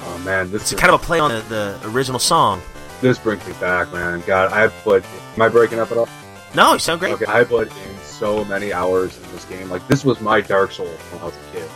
Oh 0.05 0.22
man, 0.24 0.51
this 0.51 0.61
It's 0.61 0.72
is, 0.72 0.80
kind 0.80 0.93
of 0.93 1.01
a 1.01 1.03
play 1.03 1.20
on 1.20 1.32
the, 1.32 1.41
the 1.49 1.80
original 1.89 2.18
song. 2.20 2.61
this 3.01 3.20
brings 3.20 3.45
me 3.45 3.51
back, 3.59 3.91
man. 3.91 4.24
God, 4.26 4.53
I 4.53 4.70
put. 4.70 5.03
Am 5.36 5.41
I 5.41 5.49
breaking 5.49 5.80
up 5.80 5.91
at 5.91 5.97
all? 5.97 6.07
No, 6.55 6.72
you 6.74 6.80
sound 6.80 7.01
great. 7.01 7.16
Okay, 7.16 7.26
I 7.28 7.43
put 7.43 7.68
in 7.68 7.97
so 8.03 8.45
many 8.45 8.72
hours 8.72 9.18
in 9.18 9.30
this 9.34 9.43
game. 9.45 9.70
Like 9.70 9.86
this 9.89 10.05
was 10.05 10.22
my 10.22 10.39
Dark 10.39 10.72
Souls 10.72 10.97
when 11.11 11.22
I 11.22 11.26
was 11.26 11.36
a 11.36 11.57
kid. 11.57 11.70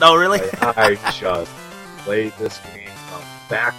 Oh, 0.00 0.16
really? 0.16 0.40
Like, 0.40 0.62
I 0.76 0.94
just 1.12 1.52
played 1.98 2.32
this 2.38 2.58
game 2.74 2.88
from 2.88 3.22
back 3.48 3.72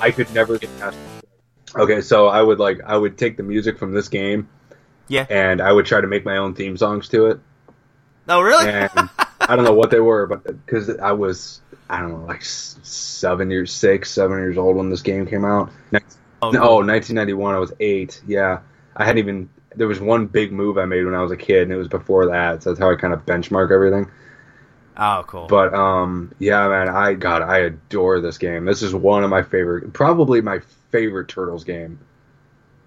I 0.00 0.10
could 0.10 0.32
never 0.34 0.58
get 0.58 0.70
past. 0.78 0.96
Okay, 1.74 2.00
so 2.00 2.28
I 2.28 2.42
would 2.42 2.58
like 2.58 2.80
I 2.84 2.96
would 2.96 3.18
take 3.18 3.36
the 3.36 3.42
music 3.42 3.78
from 3.78 3.92
this 3.92 4.08
game 4.08 4.48
yeah. 5.08 5.26
and 5.28 5.60
I 5.60 5.72
would 5.72 5.86
try 5.86 6.00
to 6.00 6.06
make 6.06 6.24
my 6.24 6.36
own 6.36 6.54
theme 6.54 6.76
songs 6.76 7.08
to 7.08 7.26
it. 7.26 7.40
Oh, 8.28 8.40
really? 8.42 8.68
And 8.68 8.90
I 9.40 9.56
don't 9.56 9.64
know 9.64 9.72
what 9.72 9.90
they 9.90 10.00
were, 10.00 10.26
but 10.26 10.44
because 10.44 10.90
I 10.98 11.12
was 11.12 11.60
I 11.88 12.00
don't 12.00 12.10
know 12.10 12.26
like 12.26 12.42
seven 12.44 13.50
years, 13.50 13.72
six, 13.72 14.10
seven 14.10 14.38
years 14.38 14.58
old 14.58 14.76
when 14.76 14.90
this 14.90 15.02
game 15.02 15.26
came 15.26 15.44
out. 15.44 15.70
Oh, 16.40 16.50
No, 16.50 16.76
1991. 16.76 17.54
I 17.54 17.58
was 17.58 17.72
eight. 17.80 18.22
Yeah, 18.26 18.60
I 18.94 19.04
hadn't 19.04 19.18
even. 19.18 19.48
There 19.74 19.88
was 19.88 20.00
one 20.00 20.26
big 20.26 20.52
move 20.52 20.78
I 20.78 20.84
made 20.84 21.04
when 21.04 21.14
I 21.14 21.22
was 21.22 21.32
a 21.32 21.36
kid, 21.36 21.62
and 21.62 21.72
it 21.72 21.76
was 21.76 21.88
before 21.88 22.26
that. 22.26 22.62
So 22.62 22.70
that's 22.70 22.80
how 22.80 22.90
I 22.90 22.96
kind 22.96 23.12
of 23.12 23.24
benchmark 23.26 23.72
everything. 23.72 24.10
Oh, 24.98 25.24
cool. 25.26 25.46
But 25.46 25.72
um, 25.74 26.34
yeah, 26.38 26.66
man, 26.68 26.88
I 26.88 27.14
God, 27.14 27.42
I 27.42 27.58
adore 27.58 28.20
this 28.20 28.36
game. 28.38 28.64
This 28.64 28.82
is 28.82 28.94
one 28.94 29.22
of 29.22 29.30
my 29.30 29.42
favorite, 29.42 29.92
probably 29.92 30.40
my 30.40 30.60
favorite 30.90 31.28
Turtles 31.28 31.64
game. 31.64 32.00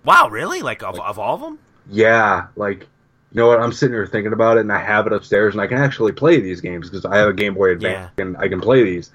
wow, 0.04 0.30
really? 0.30 0.62
Like 0.62 0.84
of, 0.84 1.00
of 1.00 1.18
all 1.18 1.36
of 1.36 1.42
them? 1.42 1.60
Yeah, 1.90 2.48
like 2.56 2.82
you 2.82 3.40
know 3.40 3.48
what? 3.48 3.62
I'm 3.62 3.72
sitting 3.72 3.94
here 3.94 4.06
thinking 4.06 4.34
about 4.34 4.58
it, 4.58 4.62
and 4.62 4.72
I 4.74 4.80
have 4.80 5.08
it 5.08 5.14
upstairs, 5.14 5.54
and 5.54 5.62
I 5.62 5.68
can 5.68 5.78
actually 5.78 6.12
play 6.12 6.42
these 6.42 6.60
games 6.60 6.90
because 6.90 7.06
I 7.06 7.18
have 7.18 7.30
a 7.30 7.34
Game 7.34 7.54
Boy 7.54 7.72
Advance, 7.72 8.12
and 8.18 8.36
I 8.36 8.50
can 8.50 8.60
play 8.60 8.84
these. 8.84 9.10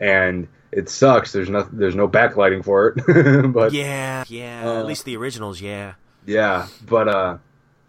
And 0.00 0.46
it 0.70 0.88
sucks. 0.88 1.32
There's 1.32 1.50
no 1.50 1.68
there's 1.72 1.96
no 1.96 2.08
backlighting 2.08 2.64
for 2.64 2.88
it, 2.90 3.52
but 3.52 3.72
Yeah, 3.72 4.24
yeah. 4.28 4.62
Uh, 4.64 4.78
At 4.80 4.86
least 4.86 5.04
the 5.04 5.16
originals, 5.16 5.60
yeah. 5.60 5.94
yeah, 6.24 6.68
but 6.86 7.08
uh, 7.08 7.38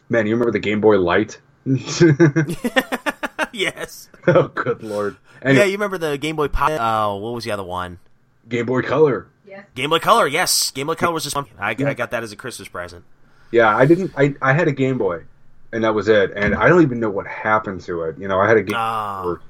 man, 0.09 0.25
you 0.25 0.33
remember 0.33 0.51
the 0.51 0.59
Game 0.59 0.81
Boy 0.81 0.97
Light? 0.99 1.39
yes. 3.53 4.09
oh, 4.27 4.47
good 4.49 4.83
lord! 4.83 5.17
Yeah, 5.43 5.63
you 5.63 5.73
remember 5.73 5.97
the 5.97 6.17
Game 6.17 6.35
Boy 6.35 6.47
Pop? 6.47 6.71
Oh, 6.71 7.17
what 7.17 7.33
was 7.33 7.43
the 7.43 7.51
other 7.51 7.63
one? 7.63 7.99
Game 8.47 8.65
Boy 8.65 8.81
Color. 8.81 9.27
Yeah. 9.47 9.63
Game 9.75 9.89
Boy 9.89 9.99
Color. 9.99 10.27
Yes, 10.27 10.71
Game 10.71 10.87
Boy 10.87 10.95
Color 10.95 11.13
was 11.13 11.23
just 11.23 11.35
fun. 11.35 11.45
I, 11.57 11.71
I 11.71 11.93
got 11.93 12.11
that 12.11 12.23
as 12.23 12.31
a 12.31 12.35
Christmas 12.35 12.67
present. 12.67 13.03
Yeah, 13.51 13.75
I 13.75 13.85
didn't. 13.85 14.11
I 14.17 14.35
I 14.41 14.53
had 14.53 14.67
a 14.67 14.71
Game 14.71 14.97
Boy, 14.97 15.23
and 15.71 15.83
that 15.83 15.93
was 15.95 16.07
it. 16.07 16.31
And 16.35 16.53
I 16.55 16.67
don't 16.67 16.81
even 16.83 16.99
know 16.99 17.09
what 17.09 17.25
happened 17.27 17.81
to 17.81 18.03
it. 18.03 18.17
You 18.17 18.27
know, 18.27 18.39
I 18.39 18.47
had 18.47 18.57
a 18.57 18.63
Game 18.63 18.75
Ah. 18.77 19.23
for 19.23 19.41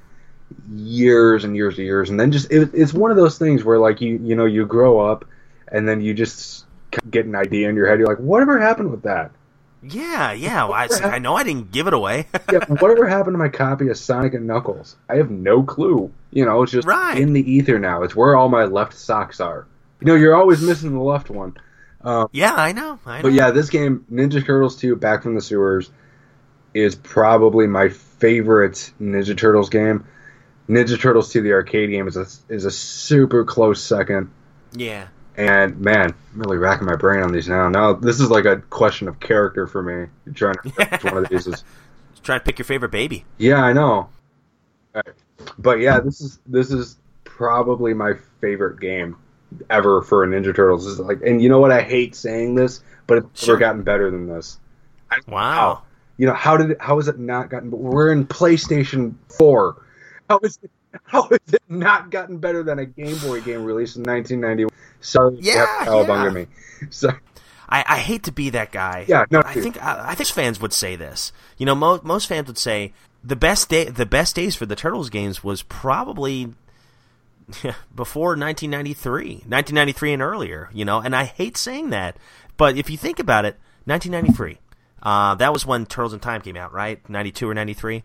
years 0.74 1.44
and 1.44 1.56
years 1.56 1.78
and 1.78 1.86
years, 1.86 2.10
and 2.10 2.20
then 2.20 2.32
just 2.32 2.52
it, 2.52 2.70
it's 2.74 2.94
one 2.94 3.12
of 3.12 3.18
those 3.18 3.38
things 3.38 3.64
where 3.64 3.78
like 3.78 4.02
you 4.02 4.20
you 4.24 4.36
know 4.36 4.46
you 4.46 4.66
grow 4.66 5.00
up, 5.00 5.26
and 5.72 5.88
then 5.88 6.02
you 6.02 6.14
just 6.14 6.66
get 7.10 7.26
an 7.26 7.36
idea 7.36 7.70
in 7.70 7.76
your 7.76 7.88
head. 7.88 8.00
You're 8.00 8.08
like, 8.08 8.18
whatever 8.18 8.60
happened 8.60 8.92
with 8.92 9.04
that? 9.04 9.32
Yeah, 9.82 10.34
yeah. 10.34 10.66
Well, 10.66 10.74
I, 10.74 10.88
I 11.16 11.20
know 11.20 11.36
I 11.36 11.44
didn't 11.44 11.72
give 11.72 11.88
it 11.88 11.94
away. 11.94 12.28
Yeah, 12.52 12.66
whatever 12.66 13.08
happened 13.08 13.36
to 13.36 13.38
my 13.38 13.48
copy 13.50 13.90
of 13.90 13.98
Sonic 13.98 14.34
and 14.34 14.48
Knuckles? 14.48 14.96
I 15.08 15.16
have 15.18 15.30
no 15.30 15.62
clue. 15.64 16.12
You 16.32 16.46
know, 16.46 16.64
it's 16.64 16.72
just 16.72 16.88
Right. 16.88 17.18
in 17.20 17.34
the 17.34 17.52
ether 17.52 17.78
now. 17.80 18.02
It's 18.04 18.16
where 18.16 18.36
all 18.36 18.50
my 18.50 18.66
left 18.66 18.94
socks 18.94 19.40
are. 19.40 19.68
You 20.02 20.08
know, 20.08 20.16
you're 20.16 20.36
always 20.36 20.62
missing 20.62 20.94
the 20.94 21.00
left 21.00 21.30
one. 21.30 21.56
Um, 22.02 22.28
yeah, 22.32 22.54
I 22.56 22.72
know. 22.72 22.98
I 23.06 23.18
know. 23.18 23.22
But 23.24 23.34
yeah, 23.34 23.52
this 23.52 23.70
game, 23.70 24.06
Ninja 24.12 24.44
Turtles 24.44 24.78
2 24.78 24.96
Back 24.96 25.22
from 25.24 25.36
the 25.36 25.42
Sewers, 25.42 25.90
is 26.74 26.96
probably 26.96 27.68
my 27.68 27.90
favorite 27.90 28.92
Ninja 29.02 29.38
Turtles 29.38 29.70
game. 29.70 30.06
Ninja 30.68 31.00
Turtles 31.00 31.32
2, 31.32 31.42
the 31.42 31.52
arcade 31.54 31.90
game, 31.90 32.08
is 32.08 32.18
a, 32.18 32.26
is 32.54 32.66
a 32.66 32.72
super 32.72 33.44
close 33.44 33.82
second. 33.84 34.32
yeah. 34.74 35.08
And 35.40 35.80
man, 35.80 36.14
I'm 36.34 36.40
really 36.42 36.58
racking 36.58 36.86
my 36.86 36.98
brain 36.98 37.24
on 37.24 37.32
these 37.32 37.48
now. 37.48 37.70
Now, 37.70 37.94
this 37.94 38.20
is 38.20 38.30
like 38.30 38.44
a 38.44 38.58
question 38.58 39.08
of 39.08 39.22
character 39.22 39.68
for 39.68 39.82
me. 39.82 40.10
You're 40.26 40.36
trying 40.36 40.56
to 40.56 40.70
which 40.70 41.04
one 41.06 41.18
of 41.18 41.30
these 41.30 41.48
is. 41.48 41.64
Trying 42.24 42.42
to 42.42 42.44
pick 42.44 42.60
your 42.60 42.66
favorite 42.66 42.92
baby. 42.92 43.24
Yeah, 43.38 43.64
I 43.64 43.72
know. 43.72 44.10
But 45.58 45.80
yeah, 45.80 46.02
this 46.02 46.20
is 46.20 46.40
this 46.46 46.70
is 46.70 46.98
probably 47.24 47.94
my 47.94 48.16
favorite 48.42 48.82
game 48.82 49.16
ever 49.70 50.02
for 50.02 50.26
a 50.26 50.28
Ninja 50.28 50.54
Turtles. 50.54 50.86
Is 50.86 51.00
like, 51.00 51.22
and 51.26 51.42
you 51.42 51.48
know 51.48 51.60
what? 51.62 51.72
I 51.72 51.82
hate 51.82 52.16
saying 52.16 52.56
this, 52.56 52.84
but 53.08 53.20
it's 53.20 53.46
Sure. 53.46 53.56
never 53.56 53.60
gotten 53.62 53.84
better 53.84 54.12
than 54.12 54.28
this. 54.28 54.60
Wow. 55.30 55.84
You 56.18 56.28
know 56.28 56.34
how 56.34 56.58
did 56.58 56.72
it, 56.72 56.82
how 56.82 56.98
has 56.98 57.08
it 57.08 57.18
not 57.18 57.50
gotten? 57.50 57.70
Better? 57.70 57.82
We're 57.82 58.12
in 58.12 58.28
PlayStation 58.28 59.16
Four. 59.38 59.82
How 60.30 60.40
is 60.44 60.60
it? 60.62 60.72
How 61.06 61.22
has 61.24 61.40
it 61.54 61.64
not 61.70 62.12
gotten 62.12 62.38
better 62.40 62.64
than 62.64 62.80
a 62.80 62.86
Game 62.86 63.18
Boy 63.20 63.40
game 63.42 63.64
released 63.64 63.96
in 63.96 64.04
1991? 64.04 64.70
You 65.02 65.40
Yeah, 65.40 65.66
cowabunga 65.86 66.26
yeah. 66.26 66.30
me. 66.30 66.48
So 66.92 67.10
I, 67.68 67.84
I 67.88 67.98
hate 67.98 68.24
to 68.24 68.32
be 68.32 68.50
that 68.52 68.72
guy. 68.72 69.06
Yeah, 69.08 69.26
no, 69.30 69.42
I 69.44 69.54
dude. 69.54 69.64
think 69.64 69.84
I, 69.84 70.12
I 70.12 70.16
think 70.16 70.30
fans 70.30 70.60
would 70.62 70.74
say 70.74 70.96
this. 70.96 71.32
You 71.58 71.66
know, 71.66 71.76
mo- 71.76 72.00
most 72.04 72.28
fans 72.28 72.48
would 72.48 72.58
say 72.58 72.94
the 73.24 73.36
best 73.36 73.70
day, 73.70 73.86
the 73.86 74.06
best 74.06 74.36
days 74.36 74.56
for 74.56 74.66
the 74.66 74.76
Turtles 74.76 75.10
games 75.10 75.44
was 75.44 75.62
probably 75.64 76.54
before 77.96 78.30
1993, 78.30 79.26
1993 79.48 80.14
and 80.14 80.22
earlier. 80.22 80.70
You 80.74 80.86
know, 80.86 81.00
and 81.02 81.16
I 81.16 81.26
hate 81.26 81.58
saying 81.58 81.90
that, 81.92 82.18
but 82.58 82.78
if 82.78 82.90
you 82.90 82.98
think 82.98 83.20
about 83.20 83.46
it, 83.46 83.58
1993. 83.86 84.58
Uh, 85.02 85.34
that 85.36 85.54
was 85.54 85.66
when 85.66 85.86
Turtles 85.86 86.14
in 86.14 86.20
Time 86.20 86.42
came 86.42 86.58
out, 86.58 86.74
right? 86.74 87.08
92 87.10 87.50
or 87.50 87.54
93? 87.54 88.04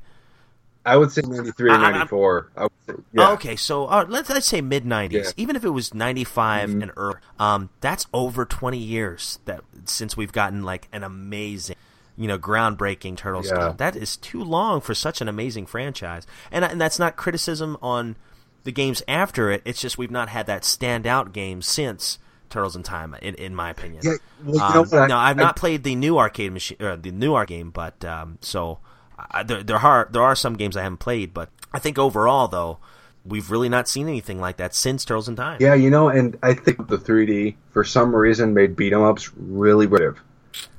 I 0.86 0.96
would 0.96 1.10
say 1.12 1.22
93 1.24 1.70
or 1.70 1.72
I- 1.72 1.76
I'm- 1.76 1.92
94. 1.94 2.50
I 2.56 2.62
would 2.64 2.72
say, 2.86 2.94
yeah. 3.12 3.30
Okay, 3.32 3.56
so 3.56 3.86
uh, 3.86 4.04
let's 4.08 4.28
let's 4.30 4.46
say 4.46 4.60
mid 4.60 4.84
'90s. 4.84 5.12
Yeah. 5.12 5.30
Even 5.36 5.56
if 5.56 5.64
it 5.64 5.70
was 5.70 5.94
'95 5.94 6.70
Mhm. 6.70 6.82
and 6.82 6.92
early, 6.96 7.16
um, 7.38 7.70
that's 7.80 8.06
over 8.12 8.44
20 8.44 8.78
years 8.78 9.38
that 9.46 9.62
since 9.86 10.16
we've 10.16 10.32
gotten 10.32 10.62
like 10.62 10.88
an 10.92 11.02
amazing, 11.02 11.76
you 12.16 12.28
know, 12.28 12.38
groundbreaking 12.38 13.16
Turtles 13.16 13.50
Yeah. 13.50 13.68
game. 13.68 13.76
That 13.78 13.96
is 13.96 14.16
too 14.16 14.42
long 14.44 14.80
for 14.80 14.94
such 14.94 15.20
an 15.20 15.28
amazing 15.28 15.66
franchise, 15.66 16.26
and 16.52 16.64
and 16.64 16.80
that's 16.80 16.98
not 16.98 17.16
criticism 17.16 17.76
on 17.80 18.16
the 18.64 18.72
games 18.72 19.02
after 19.08 19.50
it. 19.50 19.62
It's 19.64 19.80
just 19.80 19.96
we've 19.98 20.10
not 20.10 20.28
had 20.28 20.46
that 20.46 20.62
standout 20.62 21.32
game 21.32 21.60
since 21.62 22.18
Turtles 22.50 22.76
in 22.76 22.82
Time, 22.82 23.14
in, 23.20 23.34
in 23.34 23.54
my 23.54 23.70
opinion. 23.70 24.00
Yeah, 24.04 24.12
well, 24.44 24.54
you 24.54 24.62
Um? 24.62 24.88
I- 25.02 25.06
no, 25.06 25.16
I've 25.16 25.38
I- 25.38 25.42
not 25.42 25.56
played 25.56 25.82
the 25.82 25.94
new 25.94 26.18
arcade 26.18 26.52
machine, 26.52 26.76
or 26.80 26.96
the 26.96 27.10
new 27.10 27.34
arcade 27.34 27.58
game, 27.58 27.70
but 27.70 28.04
um, 28.04 28.38
so 28.42 28.78
I, 29.18 29.42
there 29.42 29.62
there 29.62 29.76
are 29.78 30.08
there 30.10 30.22
are 30.22 30.36
some 30.36 30.56
games 30.56 30.76
I 30.76 30.82
haven't 30.82 30.98
played, 30.98 31.34
but 31.34 31.50
I 31.72 31.78
think 31.78 31.98
overall 31.98 32.48
though 32.48 32.78
we've 33.24 33.50
really 33.50 33.68
not 33.68 33.88
seen 33.88 34.08
anything 34.08 34.40
like 34.40 34.58
that 34.58 34.74
since 34.74 35.04
Turtles 35.04 35.28
in 35.28 35.36
Time. 35.36 35.58
Yeah, 35.60 35.74
you 35.74 35.90
know, 35.90 36.08
and 36.08 36.38
I 36.42 36.54
think 36.54 36.88
the 36.88 36.98
3D 36.98 37.54
for 37.70 37.84
some 37.84 38.14
reason 38.14 38.54
made 38.54 38.76
beat 38.76 38.92
'em 38.92 39.02
ups 39.02 39.30
really 39.36 39.86
repetitive. 39.86 40.22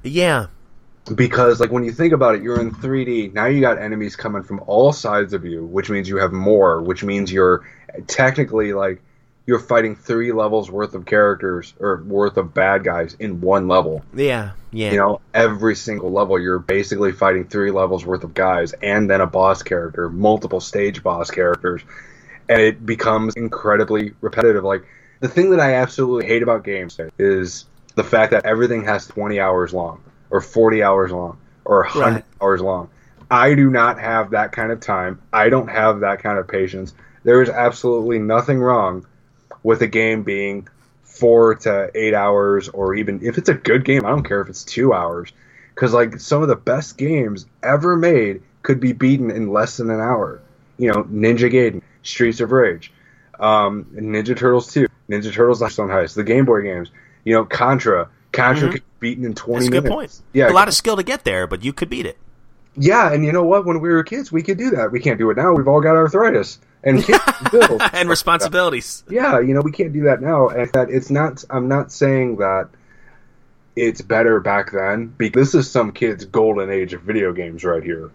Yeah, 0.04 0.48
because 1.14 1.60
like 1.60 1.72
when 1.72 1.84
you 1.84 1.92
think 1.92 2.14
about 2.14 2.36
it 2.36 2.42
you're 2.42 2.60
in 2.60 2.72
3d 2.72 3.34
now 3.34 3.46
you 3.46 3.62
got 3.62 3.78
enemies 3.78 4.16
coming 4.16 4.42
from 4.42 4.60
all 4.66 4.92
sides 4.92 5.34
of 5.34 5.46
you 5.46 5.64
which 5.64 5.90
means 5.90 6.10
you 6.10 6.18
have 6.18 6.32
more 6.32 6.82
which 6.82 7.04
means 7.04 7.32
you're 7.32 7.68
technically 8.08 8.74
like 8.74 9.02
you're 9.46 9.60
fighting 9.60 9.96
three 9.96 10.32
levels 10.32 10.72
worth 10.72 10.96
of 10.96 11.06
characters 11.06 11.74
or 11.80 12.04
worth 12.04 12.38
of 12.38 12.54
bad 12.54 12.84
guys 12.84 13.16
in 13.20 13.42
one 13.42 13.68
level 13.68 14.04
yeah, 14.16 14.52
yeah. 14.72 14.92
you 14.92 14.98
know 14.98 15.22
every 15.34 15.76
single 15.76 16.12
level 16.12 16.40
you're 16.40 16.60
basically 16.60 17.12
fighting 17.12 17.46
three 17.46 17.72
levels 17.72 18.06
worth 18.06 18.24
of 18.24 18.34
guys 18.34 18.74
and 18.74 19.10
then 19.10 19.22
a 19.22 19.28
boss 19.28 19.64
character 19.64 20.10
multiple 20.10 20.60
stage 20.60 21.04
boss 21.04 21.30
characters 21.32 21.82
and 22.50 22.62
it 22.62 22.86
becomes 22.86 23.36
incredibly 23.36 24.14
repetitive 24.22 24.64
like 24.64 24.84
the 25.20 25.28
thing 25.28 25.52
that 25.52 25.60
i 25.60 25.76
absolutely 25.76 26.28
hate 26.28 26.44
about 26.44 26.64
games 26.64 27.00
is 27.18 27.66
the 27.96 28.04
fact 28.04 28.32
that 28.32 28.46
everything 28.46 28.84
has 28.84 29.08
20 29.08 29.40
hours 29.40 29.74
long 29.74 30.02
or 30.30 30.42
40 30.42 30.84
hours 30.84 31.12
long 31.12 31.38
or 31.64 31.84
100 31.84 32.14
Right. 32.14 32.24
hours 32.42 32.62
long. 32.62 32.90
I 33.32 33.56
do 33.56 33.70
not 33.72 34.00
have 34.00 34.32
that 34.32 34.52
kind 34.52 34.72
of 34.72 34.80
time. 34.80 35.20
I 35.34 35.50
don't 35.50 35.68
have 35.68 36.02
that 36.02 36.22
kind 36.22 36.38
of 36.38 36.48
patience. 36.48 36.94
There 37.24 37.42
is 37.42 37.50
absolutely 37.50 38.20
nothing 38.20 38.60
wrong 38.60 39.06
with 39.66 39.82
a 39.82 39.88
game 39.88 40.22
being 40.22 40.68
four 41.02 41.56
to 41.56 41.90
eight 41.96 42.14
hours, 42.14 42.70
or 42.70 42.94
even 42.94 43.20
if 43.26 43.40
it's 43.40 43.50
a 43.50 43.56
good 43.56 43.84
game, 43.84 44.06
I 44.06 44.10
don't 44.10 44.24
care 44.24 44.40
if 44.42 44.48
it's 44.48 44.64
two 44.64 44.94
hours. 44.94 45.34
Because, 45.74 45.92
like, 45.92 46.20
some 46.20 46.44
of 46.44 46.48
the 46.48 46.56
best 46.56 47.00
games 47.00 47.48
ever 47.64 47.98
made 47.98 48.44
could 48.62 48.80
be 48.80 48.94
beaten 48.94 49.32
in 49.32 49.52
less 49.52 49.78
than 49.78 49.90
an 49.90 50.00
hour. 50.00 50.40
You 50.78 50.92
know, 50.92 51.04
Ninja 51.06 51.52
Gaiden, 51.52 51.82
Streets 52.04 52.42
of 52.42 52.52
Rage, 52.52 52.94
um, 53.40 53.86
Ninja 53.96 54.38
Turtles 54.38 54.72
2, 54.72 54.88
Ninja 55.10 55.34
Turtles 55.34 55.64
Last 55.64 55.80
on 55.80 55.88
Heist, 55.88 56.14
the 56.14 56.24
Game 56.24 56.46
Boy 56.46 56.62
games, 56.62 56.92
you 57.24 57.34
know, 57.34 57.44
Contra. 57.44 58.08
Contra 58.34 58.70
could 58.72 58.84
be 59.00 59.10
beaten 59.10 59.26
in 59.26 59.34
20 59.34 59.54
That's 59.60 59.68
a 59.68 59.72
minutes. 59.72 59.90
good 59.90 59.92
point. 59.96 60.22
Yeah, 60.34 60.50
a 60.50 60.54
lot 60.54 60.68
of 60.68 60.76
skill 60.76 60.96
to 60.96 61.04
get 61.04 61.24
there, 61.24 61.48
but 61.48 61.64
you 61.64 61.74
could 61.74 61.90
beat 61.90 62.06
it. 62.06 62.18
yeah, 62.78 63.12
and 63.12 63.26
you 63.26 63.32
know 63.32 63.44
what? 63.44 63.66
When 63.66 63.80
we 63.82 63.90
were 63.90 64.04
kids, 64.04 64.32
we 64.32 64.44
could 64.44 64.60
do 64.60 64.70
that. 64.72 64.92
We 64.92 65.00
can't 65.00 65.18
do 65.18 65.32
it 65.32 65.38
now. 65.38 65.54
We've 65.54 65.68
all 65.68 65.82
got 65.82 65.96
arthritis 65.96 66.60
and 66.86 67.06
bills. 67.52 67.82
and 67.94 68.10
responsibilities. 68.10 69.04
Yeah, 69.10 69.40
you 69.40 69.54
know, 69.54 69.62
we 69.62 69.72
can't 69.72 69.92
do 69.92 70.04
that 70.04 70.22
now. 70.22 70.50
And 70.50 70.72
that 70.74 70.90
it's 70.90 71.10
not. 71.10 71.44
I'm 71.50 71.68
not 71.68 71.92
saying 71.92 72.38
that 72.38 72.70
it's 73.76 74.02
better 74.02 74.40
back 74.40 74.72
then 74.72 75.08
because 75.08 75.52
this 75.52 75.66
is 75.66 75.72
some 75.72 75.92
kid's 75.92 76.26
golden 76.26 76.70
age 76.70 76.94
of 76.94 77.02
video 77.02 77.34
games 77.34 77.64
right 77.64 77.84
here, 77.84 78.12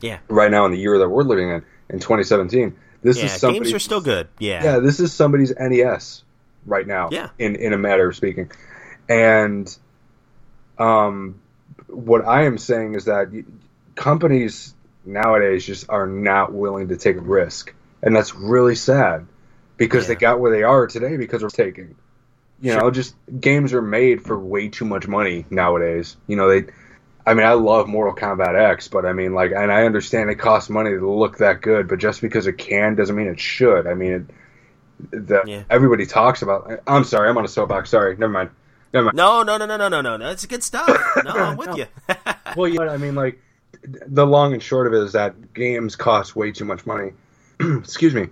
Yeah, 0.00 0.18
right 0.28 0.50
now 0.50 0.66
in 0.66 0.72
the 0.72 0.78
year 0.78 0.98
that 0.98 1.08
we're 1.08 1.24
living 1.24 1.50
in, 1.50 1.64
in 1.88 1.98
2017. 1.98 2.76
This 3.02 3.18
yeah. 3.18 3.24
is 3.26 3.40
Games 3.40 3.72
are 3.72 3.78
still 3.78 4.00
good. 4.00 4.28
Yeah, 4.38 4.62
yeah, 4.62 4.78
this 4.78 5.00
is 5.00 5.12
somebody's 5.12 5.52
NES 5.58 6.22
right 6.66 6.86
now. 6.86 7.08
Yeah. 7.10 7.30
In 7.38 7.56
in 7.56 7.72
a 7.72 7.78
matter 7.78 8.08
of 8.08 8.16
speaking, 8.16 8.50
and 9.08 9.76
um, 10.78 11.40
what 11.86 12.26
I 12.26 12.44
am 12.44 12.58
saying 12.58 12.94
is 12.94 13.06
that 13.06 13.28
companies 13.94 14.74
nowadays 15.04 15.64
just 15.64 15.88
are 15.88 16.06
not 16.06 16.52
willing 16.52 16.88
to 16.88 16.96
take 16.96 17.16
a 17.16 17.20
risk, 17.20 17.74
and 18.06 18.14
that's 18.14 18.34
really 18.36 18.76
sad 18.76 19.26
because 19.76 20.06
they 20.06 20.14
got 20.14 20.38
where 20.40 20.52
they 20.52 20.62
are 20.62 20.86
today 20.86 21.16
because 21.16 21.42
of 21.42 21.52
taking. 21.52 21.96
You 22.62 22.74
know, 22.74 22.90
just 22.90 23.14
games 23.38 23.74
are 23.74 23.82
made 23.82 24.22
for 24.22 24.38
way 24.38 24.68
too 24.68 24.86
much 24.86 25.06
money 25.06 25.44
nowadays. 25.50 26.16
You 26.26 26.36
know, 26.36 26.48
they. 26.48 26.72
I 27.26 27.34
mean, 27.34 27.44
I 27.44 27.52
love 27.54 27.88
Mortal 27.88 28.14
Kombat 28.14 28.54
X, 28.54 28.86
but 28.88 29.04
I 29.04 29.12
mean, 29.12 29.34
like, 29.34 29.50
and 29.50 29.70
I 29.72 29.84
understand 29.84 30.30
it 30.30 30.36
costs 30.36 30.70
money 30.70 30.90
to 30.90 31.10
look 31.10 31.38
that 31.38 31.60
good, 31.60 31.88
but 31.88 31.98
just 31.98 32.20
because 32.22 32.46
it 32.46 32.56
can 32.56 32.94
doesn't 32.94 33.14
mean 33.16 33.26
it 33.26 33.40
should. 33.40 33.88
I 33.88 33.94
mean, 33.94 34.12
it, 35.10 35.26
the, 35.26 35.42
Yeah. 35.44 35.64
everybody 35.68 36.06
talks 36.06 36.42
about. 36.42 36.80
I'm 36.86 37.02
sorry, 37.04 37.28
I'm 37.28 37.36
on 37.36 37.44
a 37.44 37.48
soapbox. 37.48 37.90
Sorry, 37.90 38.16
never 38.16 38.32
mind. 38.32 38.50
Never 38.94 39.06
mind. 39.06 39.16
No, 39.16 39.42
no, 39.42 39.58
no, 39.58 39.66
no, 39.66 39.76
no, 39.76 39.88
no, 39.88 40.00
no. 40.00 40.18
That's 40.18 40.46
good 40.46 40.62
stuff. 40.62 40.88
No, 41.24 41.32
I'm 41.32 41.56
with 41.56 41.66
No. 41.66 41.76
you. 41.76 41.86
Well, 42.56 42.68
you 42.68 42.78
know 42.78 42.86
what 42.86 42.94
I 42.94 42.96
mean. 42.98 43.16
Like, 43.16 43.42
the 43.82 44.24
long 44.24 44.52
and 44.54 44.62
short 44.62 44.86
of 44.86 44.94
it 44.94 45.02
is 45.02 45.12
that 45.12 45.52
games 45.52 45.96
cost 45.96 46.36
way 46.36 46.52
too 46.52 46.64
much 46.64 46.86
money. 46.86 47.12
Excuse 47.60 48.14
me. 48.14 48.28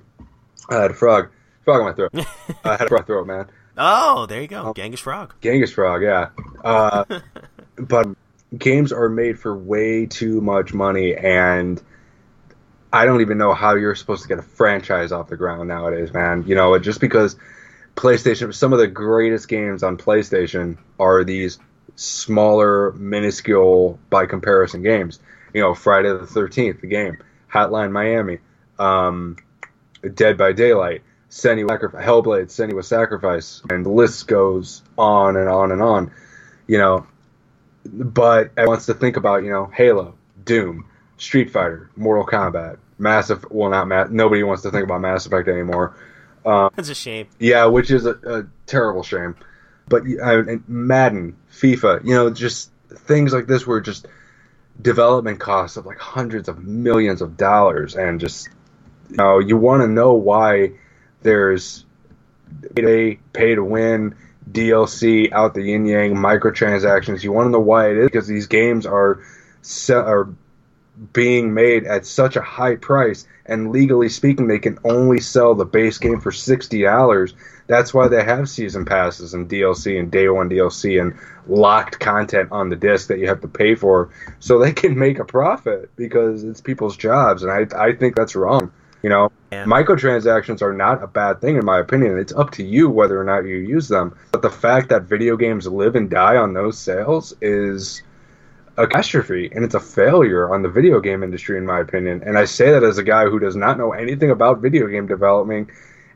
I 0.69 0.77
had 0.77 0.91
a 0.91 0.95
frog. 0.95 1.31
Frog 1.65 1.81
in 1.81 1.87
my 1.87 1.93
throat. 1.93 2.27
I 2.65 2.77
had 2.77 2.83
a 2.83 2.89
frog 2.89 3.07
throat, 3.07 3.27
man. 3.27 3.47
oh, 3.77 4.27
there 4.27 4.43
you 4.43 4.49
go. 4.49 4.73
Genghis 4.75 5.01
Frog. 5.01 5.35
Genghis 5.41 5.73
Frog, 5.73 6.03
yeah. 6.03 6.31
Uh, 6.63 7.05
but 7.77 8.09
games 8.57 8.93
are 8.93 9.09
made 9.09 9.39
for 9.39 9.57
way 9.57 10.07
too 10.07 10.41
much 10.41 10.75
money, 10.75 11.17
and 11.17 11.83
I 12.93 13.07
don't 13.07 13.21
even 13.21 13.39
know 13.39 13.55
how 13.55 13.75
you're 13.75 13.95
supposed 13.95 14.23
to 14.23 14.29
get 14.29 14.39
a 14.39 14.43
franchise 14.43 15.11
off 15.13 15.29
the 15.29 15.37
ground 15.37 15.69
nowadays, 15.69 16.13
man. 16.13 16.45
You 16.47 16.55
know, 16.55 16.79
just 16.79 17.01
because 17.01 17.37
PlayStation, 17.97 18.55
some 18.55 18.73
of 18.73 18.79
the 18.79 18.87
greatest 18.87 19.49
games 19.49 19.83
on 19.83 19.97
PlayStation 19.97 20.79
are 20.99 21.25
these 21.25 21.59
smaller, 21.97 22.93
minuscule 22.93 23.99
by 24.11 24.27
comparison 24.27 24.83
games. 24.83 25.19
You 25.53 25.61
know, 25.61 25.75
Friday 25.75 26.11
the 26.11 26.27
Thirteenth, 26.27 26.81
the 26.81 26.89
game, 26.89 27.19
Hotline 27.53 27.93
Miami, 27.93 28.39
um, 28.79 29.37
Dead 30.15 30.37
by 30.37 30.53
Daylight, 30.53 31.03
Senua 31.31 31.69
Sacrifice, 31.69 32.05
Hellblade, 32.05 32.47
Senua 32.47 32.85
Sacrifice, 32.85 33.63
and 33.71 33.85
the 33.85 33.91
list 33.91 34.27
goes 34.29 34.83
on 34.97 35.37
and 35.37 35.49
on 35.49 35.73
and 35.73 35.83
on. 35.83 36.11
You 36.67 36.79
know, 36.79 37.07
but 37.85 38.51
everyone 38.57 38.75
wants 38.75 38.87
to 38.87 38.95
think 38.95 39.17
about 39.17 39.43
you 39.45 39.51
know 39.51 39.67
Halo, 39.67 40.15
Doom, 40.45 40.87
Street 41.17 41.51
Fighter, 41.51 41.91
Mortal 41.97 42.27
Kombat, 42.27 42.79
Mass 42.99 43.31
Effect. 43.31 43.53
Well, 43.53 43.71
not 43.71 43.89
Mass. 43.89 44.09
Nobody 44.11 44.43
wants 44.43 44.63
to 44.63 44.71
think 44.71 44.85
about 44.85 45.01
Mass 45.01 45.27
Effect 45.27 45.49
anymore. 45.49 45.97
Um, 46.45 46.71
That's 46.77 46.89
a 46.89 46.95
shame. 46.95 47.29
Yeah, 47.39 47.67
which 47.67 47.91
is 47.91 48.07
a, 48.07 48.15
a 48.25 48.47
terrible 48.67 49.03
shame. 49.03 49.37
But 49.89 50.03
uh, 50.03 50.45
and 50.45 50.65
Madden, 50.69 51.37
FIFA, 51.53 52.05
you 52.05 52.15
know, 52.15 52.31
just 52.31 52.71
things 52.89 53.33
like 53.33 53.47
this 53.47 53.67
were 53.67 53.81
just 53.81 54.07
development 54.81 55.41
costs 55.41 55.77
of 55.77 55.87
like 55.87 55.99
hundreds 55.99 56.49
of 56.49 56.65
millions 56.65 57.23
of 57.23 57.37
dollars, 57.37 57.95
and 57.97 58.21
just 58.21 58.49
you 59.11 59.17
know, 59.17 59.39
you 59.39 59.57
want 59.57 59.83
to 59.83 59.89
know 59.89 60.15
why 60.15 60.73
there's 61.23 61.85
pay 62.75 63.19
pay 63.33 63.55
to 63.55 63.65
win, 63.65 64.15
DLC 64.51 65.33
out 65.33 65.55
the 65.55 65.63
yin 65.63 65.87
yang, 65.87 66.15
microtransactions. 66.15 67.23
You 67.23 67.33
want 67.33 67.47
to 67.47 67.51
know 67.51 67.61
why 67.61 67.91
it 67.91 67.99
is 67.99 68.07
because 68.07 68.27
these 68.27 68.47
games 68.47 68.87
are 68.87 69.23
se- 69.63 69.95
are 69.95 70.29
being 71.13 71.55
made 71.55 71.85
at 71.85 72.07
such 72.07 72.37
a 72.37 72.43
high 72.43 72.77
price, 72.77 73.27
and 73.47 73.73
legally 73.73 74.09
speaking, 74.09 74.47
they 74.47 74.59
can 74.61 74.79
only 74.85 75.21
sell 75.21 75.55
the 75.55 75.65
base 75.65 75.99
game 75.99 76.21
for 76.21 76.33
sixty 76.33 76.83
dollars. 76.83 77.35
That's 77.67 77.95
why 77.95 78.09
they 78.09 78.23
have 78.23 78.49
season 78.49 78.85
passes 78.85 79.33
and 79.33 79.49
DLC 79.49 79.99
and 79.99 80.11
day 80.11 80.29
one 80.29 80.51
DLC 80.51 81.01
and 81.01 81.15
locked 81.49 81.99
content 81.99 82.51
on 82.53 82.69
the 82.69 82.77
disc 82.77 83.09
that 83.09 83.19
you 83.19 83.29
have 83.29 83.41
to 83.41 83.49
pay 83.49 83.75
for, 83.75 84.11
so 84.39 84.59
they 84.59 84.73
can 84.73 84.99
make 84.99 85.19
a 85.19 85.25
profit 85.25 85.91
because 85.97 86.45
it's 86.45 86.61
people's 86.61 86.97
jobs, 86.97 87.43
and 87.43 87.51
I 87.51 87.67
I 87.77 87.95
think 87.95 88.15
that's 88.15 88.37
wrong. 88.37 88.71
You 89.05 89.11
know, 89.11 89.33
Yeah. 89.53 89.67
microtransactions 89.67 90.63
are 90.63 90.73
not 90.73 91.03
a 91.03 91.07
bad 91.07 91.43
thing 91.43 91.57
in 91.57 91.65
my 91.67 91.79
opinion. 91.79 92.17
It's 92.19 92.33
up 92.33 92.53
to 92.53 92.65
you 92.65 92.89
whether 92.89 93.21
or 93.21 93.25
not 93.25 93.45
you 93.45 93.57
use 93.57 93.87
them. 93.87 94.15
But 94.33 94.41
the 94.41 94.49
fact 94.49 94.89
that 94.89 95.03
video 95.03 95.37
games 95.37 95.67
live 95.67 95.95
and 95.95 96.09
die 96.09 96.39
on 96.39 96.55
those 96.55 96.79
sales 96.79 97.35
is 97.43 98.03
a 98.79 98.87
catastrophe 98.87 99.51
and 99.55 99.63
it's 99.63 99.75
a 99.75 99.81
failure 99.81 100.51
on 100.55 100.63
the 100.63 100.71
video 100.71 101.01
game 101.01 101.23
industry 101.23 101.59
in 101.59 101.67
my 101.67 101.81
opinion. 101.81 102.23
And 102.25 102.39
I 102.39 102.47
say 102.47 102.71
that 102.71 102.83
as 102.83 102.97
a 102.97 103.03
guy 103.03 103.27
who 103.27 103.39
does 103.39 103.57
not 103.57 103.77
know 103.77 103.93
anything 103.93 104.31
about 104.31 104.61
video 104.61 104.87
game 104.87 105.07
development 105.07 105.69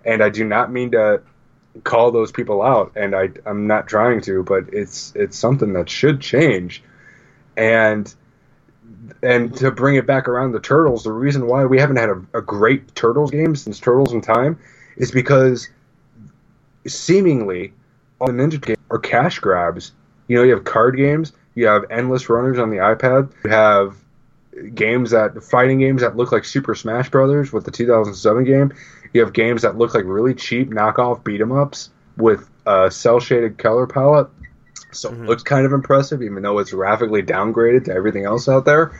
and 0.07 0.22
I 0.22 0.30
do 0.30 0.45
not 0.45 0.72
mean 0.72 0.93
to 0.93 1.20
call 1.84 2.11
those 2.11 2.32
people 2.32 2.62
out 2.62 2.93
and 2.97 3.14
I 3.14 3.28
I'm 3.45 3.66
not 3.66 3.86
trying 3.86 4.22
to, 4.22 4.43
but 4.45 4.72
it's 4.72 5.12
it's 5.14 5.36
something 5.36 5.74
that 5.74 5.91
should 5.91 6.22
change. 6.22 6.82
And 7.55 8.12
and 9.23 9.55
to 9.57 9.71
bring 9.71 9.97
it 9.97 10.07
back 10.07 10.29
around 10.29 10.53
the 10.53 10.61
turtles, 10.61 11.05
the 11.05 11.13
reason 11.13 11.47
why 11.47 11.65
we 11.65 11.79
haven't 11.79 11.97
had 11.97 12.09
a, 12.09 12.23
a 12.35 12.43
great 12.43 12.95
turtles 12.95 13.31
game 13.31 13.57
since 13.57 13.79
Turtles 13.79 14.13
in 14.13 14.21
Time 14.21 14.59
is 14.97 15.11
because 15.11 15.69
seemingly 16.87 17.73
all 18.19 18.29
the 18.29 18.33
ninja 18.33 18.61
games 18.61 18.79
are 18.91 18.99
cash 18.99 19.39
grabs. 19.39 19.93
You 20.27 20.37
know, 20.37 20.43
you 20.43 20.53
have 20.53 20.65
card 20.65 20.97
games, 20.97 21.33
you 21.55 21.67
have 21.67 21.85
endless 21.91 22.29
runners 22.29 22.59
on 22.59 22.71
the 22.71 22.77
iPad, 22.77 23.33
you 23.45 23.51
have 23.51 23.97
games 24.75 25.11
that 25.11 25.43
fighting 25.43 25.79
games 25.79 26.03
that 26.03 26.17
look 26.17 26.33
like 26.33 26.45
Super 26.45 26.75
Smash 26.75 27.11
Brothers 27.11 27.53
with 27.53 27.65
the 27.65 27.71
2007 27.71 28.45
game. 28.45 28.73
You 29.13 29.21
have 29.23 29.33
games 29.33 29.63
that 29.63 29.79
look 29.79 29.95
like 29.95 30.05
really 30.05 30.35
cheap 30.35 30.71
knockoff 30.71 31.25
beat 31.25 31.41
'em 31.41 31.53
ups 31.53 31.91
with 32.17 32.49
a 32.67 32.91
cell 32.91 33.21
shaded 33.21 33.59
color 33.59 33.87
palette. 33.87 34.29
So 34.93 35.11
it 35.11 35.12
mm-hmm. 35.12 35.26
looks 35.26 35.43
kind 35.43 35.66
of 35.66 35.72
impressive, 35.72 36.22
even 36.22 36.43
though 36.43 36.59
it's 36.59 36.70
graphically 36.70 37.22
downgraded 37.22 37.84
to 37.86 37.93
everything 37.93 38.24
else 38.24 38.49
out 38.49 38.64
there. 38.64 38.99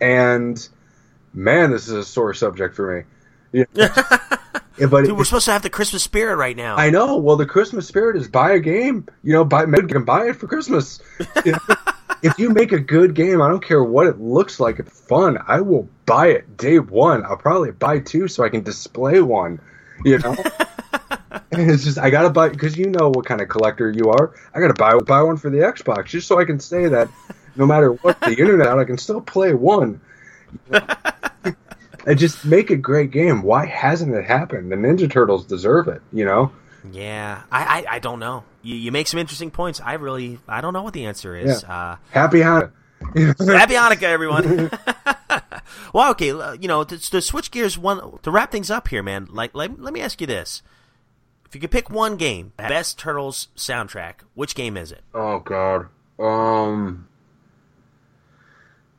And 0.00 0.66
man, 1.34 1.70
this 1.70 1.88
is 1.88 1.94
a 1.94 2.04
sore 2.04 2.34
subject 2.34 2.74
for 2.76 2.96
me. 2.96 3.04
Yeah. 3.74 3.96
Yeah, 4.78 4.86
but 4.86 5.02
Dude, 5.02 5.10
it- 5.10 5.12
we're 5.12 5.24
supposed 5.24 5.44
to 5.44 5.52
have 5.52 5.62
the 5.62 5.70
Christmas 5.70 6.02
spirit 6.02 6.36
right 6.36 6.56
now. 6.56 6.76
I 6.76 6.88
know. 6.88 7.18
Well, 7.18 7.36
the 7.36 7.46
Christmas 7.46 7.86
spirit 7.86 8.16
is 8.16 8.28
buy 8.28 8.52
a 8.52 8.60
game. 8.60 9.06
You 9.22 9.34
know, 9.34 9.44
buy 9.44 9.64
you 9.64 9.86
can 9.86 10.04
buy 10.04 10.28
it 10.28 10.36
for 10.36 10.46
Christmas. 10.46 11.00
You 11.44 11.52
know? 11.52 11.58
if 12.22 12.38
you 12.38 12.50
make 12.50 12.72
a 12.72 12.78
good 12.78 13.14
game, 13.14 13.40
I 13.40 13.48
don't 13.48 13.64
care 13.64 13.82
what 13.82 14.06
it 14.06 14.20
looks 14.20 14.60
like. 14.60 14.78
It's 14.78 15.00
fun. 15.00 15.38
I 15.46 15.60
will 15.60 15.88
buy 16.06 16.28
it 16.28 16.56
day 16.56 16.78
one. 16.78 17.24
I'll 17.24 17.36
probably 17.36 17.70
buy 17.72 18.00
two 18.00 18.28
so 18.28 18.44
I 18.44 18.48
can 18.48 18.62
display 18.62 19.20
one. 19.20 19.60
You 20.04 20.18
know, 20.18 20.36
it's 21.52 21.84
just 21.84 21.98
I 21.98 22.10
gotta 22.10 22.30
buy 22.30 22.48
because 22.48 22.76
you 22.76 22.86
know 22.86 23.10
what 23.10 23.26
kind 23.26 23.40
of 23.40 23.48
collector 23.48 23.90
you 23.90 24.10
are. 24.10 24.34
I 24.54 24.60
gotta 24.60 24.74
buy 24.74 24.96
buy 24.98 25.22
one 25.22 25.36
for 25.36 25.50
the 25.50 25.58
Xbox 25.58 26.06
just 26.06 26.26
so 26.26 26.38
I 26.38 26.44
can 26.44 26.60
say 26.60 26.88
that 26.88 27.08
no 27.56 27.66
matter 27.66 27.92
what 27.92 28.20
the 28.20 28.36
internet, 28.38 28.78
I 28.78 28.84
can 28.84 28.98
still 28.98 29.20
play 29.20 29.54
one. 29.54 30.00
You 30.70 30.80
know? 31.44 31.54
and 32.06 32.18
just 32.18 32.44
make 32.44 32.70
a 32.70 32.76
great 32.76 33.10
game. 33.10 33.42
Why 33.42 33.66
hasn't 33.66 34.14
it 34.14 34.24
happened? 34.24 34.72
The 34.72 34.76
Ninja 34.76 35.10
Turtles 35.10 35.44
deserve 35.46 35.88
it. 35.88 36.02
You 36.12 36.24
know. 36.24 36.52
Yeah, 36.90 37.42
I, 37.52 37.62
I, 37.80 37.96
I 37.96 37.98
don't 37.98 38.20
know. 38.20 38.44
You, 38.62 38.74
you 38.74 38.90
make 38.90 39.06
some 39.06 39.20
interesting 39.20 39.50
points. 39.50 39.80
I 39.80 39.94
really 39.94 40.38
I 40.48 40.60
don't 40.60 40.72
know 40.72 40.82
what 40.82 40.94
the 40.94 41.06
answer 41.06 41.36
is. 41.36 41.62
Yeah. 41.62 41.74
Uh, 41.74 41.96
Happy 42.10 42.38
Hanukkah. 42.38 42.72
Happy 43.12 43.74
Hanukkah, 43.74 44.02
everyone. 44.02 44.70
well, 45.94 46.10
okay, 46.12 46.28
you 46.28 46.68
know, 46.68 46.84
to, 46.84 46.98
to 46.98 47.20
switch 47.20 47.50
gears, 47.50 47.78
one 47.78 48.18
to 48.22 48.30
wrap 48.30 48.50
things 48.50 48.70
up 48.70 48.88
here, 48.88 49.02
man. 49.02 49.26
Like, 49.30 49.54
let, 49.54 49.80
let 49.80 49.92
me 49.92 50.00
ask 50.00 50.20
you 50.20 50.26
this: 50.26 50.62
If 51.50 51.56
you 51.56 51.60
could 51.62 51.72
pick 51.72 51.90
one 51.90 52.16
game, 52.16 52.52
best 52.56 52.96
Turtles 52.96 53.48
soundtrack, 53.56 54.20
which 54.34 54.54
game 54.54 54.76
is 54.76 54.92
it? 54.92 55.02
Oh 55.12 55.40
God. 55.40 55.88
Um. 56.16 57.08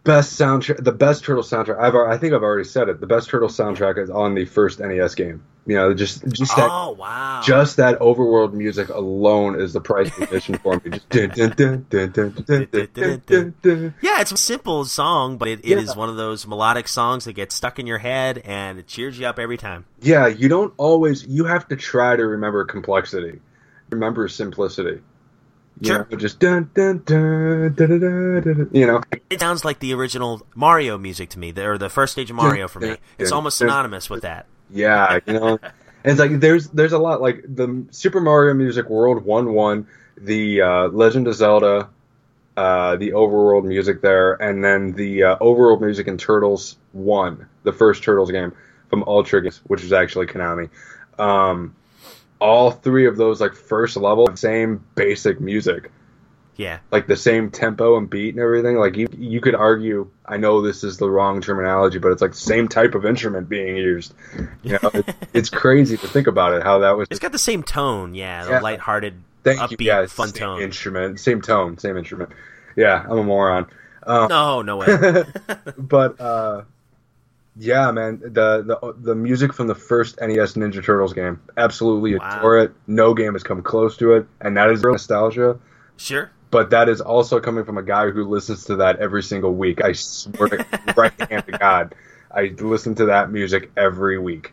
Best 0.04 0.38
soundtrack, 0.38 0.84
the 0.84 0.91
best 0.91 1.24
turtle 1.24 1.43
soundtrack. 1.43 1.80
I've, 1.80 1.95
I 1.95 2.18
think 2.18 2.34
I've 2.34 2.43
already 2.43 2.68
said 2.68 2.89
it. 2.89 2.99
The 2.99 3.08
best 3.08 3.30
turtle 3.30 3.47
soundtrack 3.47 3.97
is 3.97 4.10
on 4.10 4.36
the 4.36 4.43
first 4.43 4.82
NES 4.82 5.16
game. 5.16 5.41
You 5.68 5.76
know, 5.76 5.93
just 5.93 6.28
just 6.28 6.55
that, 6.55 6.70
oh, 6.72 6.93
wow. 6.93 7.41
just 7.43 7.78
that 7.78 7.99
overworld 7.99 8.51
music 8.51 8.89
alone 8.89 9.62
is 9.62 9.74
the 9.74 9.82
price 9.82 10.09
position 10.09 10.57
for 10.57 10.82
me. 10.84 10.99
Yeah, 14.01 14.22
it's 14.22 14.32
a 14.32 14.38
simple 14.38 14.86
song, 14.86 15.38
but 15.38 15.47
it, 15.47 15.59
it 15.59 15.66
yeah. 15.66 15.78
is 15.78 15.95
one 15.95 16.09
of 16.09 16.16
those 16.16 16.47
melodic 16.47 16.88
songs 16.88 17.26
that 17.26 17.34
gets 17.34 17.53
stuck 17.53 17.78
in 17.78 17.86
your 17.86 17.99
head 17.99 18.39
and 18.39 18.80
it 18.80 18.88
cheers 18.88 19.20
you 19.20 19.28
up 19.28 19.38
every 19.38 19.57
time. 19.57 19.86
Yeah, 20.01 20.26
you 20.26 20.49
don't 20.49 20.74
always. 20.78 21.28
You 21.28 21.45
have 21.45 21.68
to 21.68 21.76
try 21.76 22.16
to 22.16 22.26
remember 22.26 22.66
complexity, 22.66 23.39
remember 23.91 24.28
simplicity. 24.30 24.99
You 25.80 25.88
sure. 25.88 26.07
Know, 26.09 26.18
just 26.18 26.39
dun, 26.39 26.72
dun, 26.74 27.03
dun, 27.05 27.74
dun, 27.76 27.88
dun, 27.88 27.99
dun, 27.99 28.41
dun, 28.41 28.70
you 28.72 28.88
know. 28.88 29.01
It 29.30 29.39
sounds 29.39 29.64
like 29.64 29.78
the 29.78 29.93
original 29.93 30.41
Mario 30.55 30.97
music 30.97 31.30
to 31.30 31.39
me, 31.39 31.53
or 31.55 31.78
the 31.78 31.89
first 31.89 32.14
stage 32.14 32.32
of 32.32 32.36
Mario 32.36 32.68
for 32.68 32.80
me. 32.80 32.97
It's 33.20 33.32
almost 33.32 33.59
synonymous 33.59 34.09
with 34.09 34.24
that. 34.24 34.47
Yeah, 34.72 35.19
you 35.26 35.34
know, 35.34 35.59
and 36.03 36.11
it's 36.11 36.19
like 36.19 36.39
there's 36.39 36.67
there's 36.69 36.93
a 36.93 36.99
lot 36.99 37.22
like 37.22 37.43
the 37.47 37.86
Super 37.91 38.22
Mario 38.22 38.53
Music 38.53 38.89
World 38.89 39.24
One 39.24 39.53
One, 39.53 39.88
the 40.17 40.61
uh, 40.61 40.88
Legend 40.88 41.28
of 41.28 41.36
Zelda, 41.36 41.89
uh, 42.57 42.95
the 42.95 43.11
overworld 43.11 43.65
music 43.65 44.01
there, 44.01 44.34
and 44.34 44.63
then 44.63 44.93
the 44.93 45.24
uh, 45.24 45.38
overworld 45.38 45.82
music 45.82 46.07
in 46.07 46.17
Turtles 46.17 46.78
One, 46.91 47.47
the 47.63 47.74
first 47.74 48.03
Turtles 48.03 48.32
game 48.32 48.53
from 48.89 49.03
Ultra 49.03 49.41
Games, 49.41 49.61
which 49.65 49.84
is 49.84 49.93
actually 49.93 50.28
Konami. 50.28 50.69
Um, 51.19 51.76
all 52.39 52.72
three 52.72 53.05
of 53.07 53.17
those 53.17 53.39
like 53.39 53.53
first 53.53 53.95
level, 53.97 54.36
same 54.36 54.84
basic 54.95 55.39
music 55.39 55.91
Yeah. 56.62 56.80
like 56.91 57.07
the 57.07 57.16
same 57.18 57.49
tempo 57.49 57.97
and 57.97 58.07
beat 58.09 58.36
and 58.36 58.39
everything. 58.43 58.76
Like 58.78 58.95
you, 58.95 59.07
you 59.18 59.41
could 59.41 59.55
argue. 59.55 60.09
I 60.26 60.38
know 60.38 60.62
this 60.62 60.84
is 60.84 60.97
the 60.97 61.09
wrong 61.09 61.41
terminology, 61.41 61.97
but 61.97 62.12
it's 62.12 62.22
like 62.22 62.32
the 62.32 62.38
same 62.38 62.68
type 62.68 62.93
of 62.93 63.03
instrument 63.05 63.49
being 63.49 63.76
used. 63.78 64.14
You 64.62 64.78
know, 64.82 64.91
it, 64.93 65.16
it's 65.34 65.49
crazy 65.49 65.97
to 65.97 66.07
think 66.07 66.28
about 66.28 66.53
it. 66.53 66.62
How 66.64 66.80
that 66.80 66.97
was. 66.97 67.07
It's 67.09 67.20
got 67.20 67.32
the 67.32 67.39
same 67.39 67.64
tone, 67.64 68.14
yeah, 68.14 68.43
the 68.45 68.51
Yeah. 68.51 68.59
lighthearted, 68.59 69.16
Thank 69.43 69.59
upbeat, 69.59 69.72
you, 69.82 69.88
guys. 69.88 70.12
fun 70.14 70.28
same 70.30 70.39
tone. 70.39 70.62
instrument, 70.62 71.20
same 71.20 71.41
tone, 71.41 71.78
same 71.80 71.97
instrument. 71.97 72.30
Yeah, 72.76 73.03
I'm 73.09 73.18
a 73.18 73.24
moron. 73.24 73.66
Um, 74.03 74.28
No, 74.30 74.62
no 74.62 74.78
way. 74.78 75.24
but 75.78 76.22
uh, 76.22 76.62
yeah, 77.57 77.91
man, 77.91 78.20
the 78.22 78.62
the 78.64 78.93
the 78.99 79.16
music 79.16 79.53
from 79.53 79.68
the 79.68 79.76
first 79.76 80.20
NES 80.22 80.53
Ninja 80.53 80.84
Turtles 80.84 81.14
game, 81.14 81.39
absolutely 81.57 82.16
Wow. 82.18 82.38
adore 82.38 82.59
it. 82.59 82.72
No 82.88 83.14
game 83.14 83.34
has 83.34 83.43
come 83.43 83.62
close 83.64 83.97
to 83.97 84.14
it, 84.14 84.28
and 84.39 84.55
that 84.57 84.70
is 84.70 84.84
real 84.84 84.93
nostalgia. 84.93 85.59
sure. 85.97 86.30
But 86.52 86.70
that 86.70 86.88
is 86.89 87.02
also 87.02 87.39
coming 87.39 87.66
from 87.66 87.78
a 87.78 87.84
guy 87.84 88.10
who 88.12 88.24
listens 88.26 88.66
to 88.66 88.76
that 88.78 88.99
every 88.99 89.24
single 89.24 89.54
week. 89.54 89.82
I 89.84 89.93
swear 89.93 90.49
to 90.49 90.66
right 90.97 91.14
hand 91.30 91.45
to 91.47 91.58
God, 91.58 91.95
I 92.30 92.54
listen 92.60 92.93
to 92.95 93.06
that 93.08 93.32
music 93.32 93.72
every 93.76 94.20
week. 94.20 94.52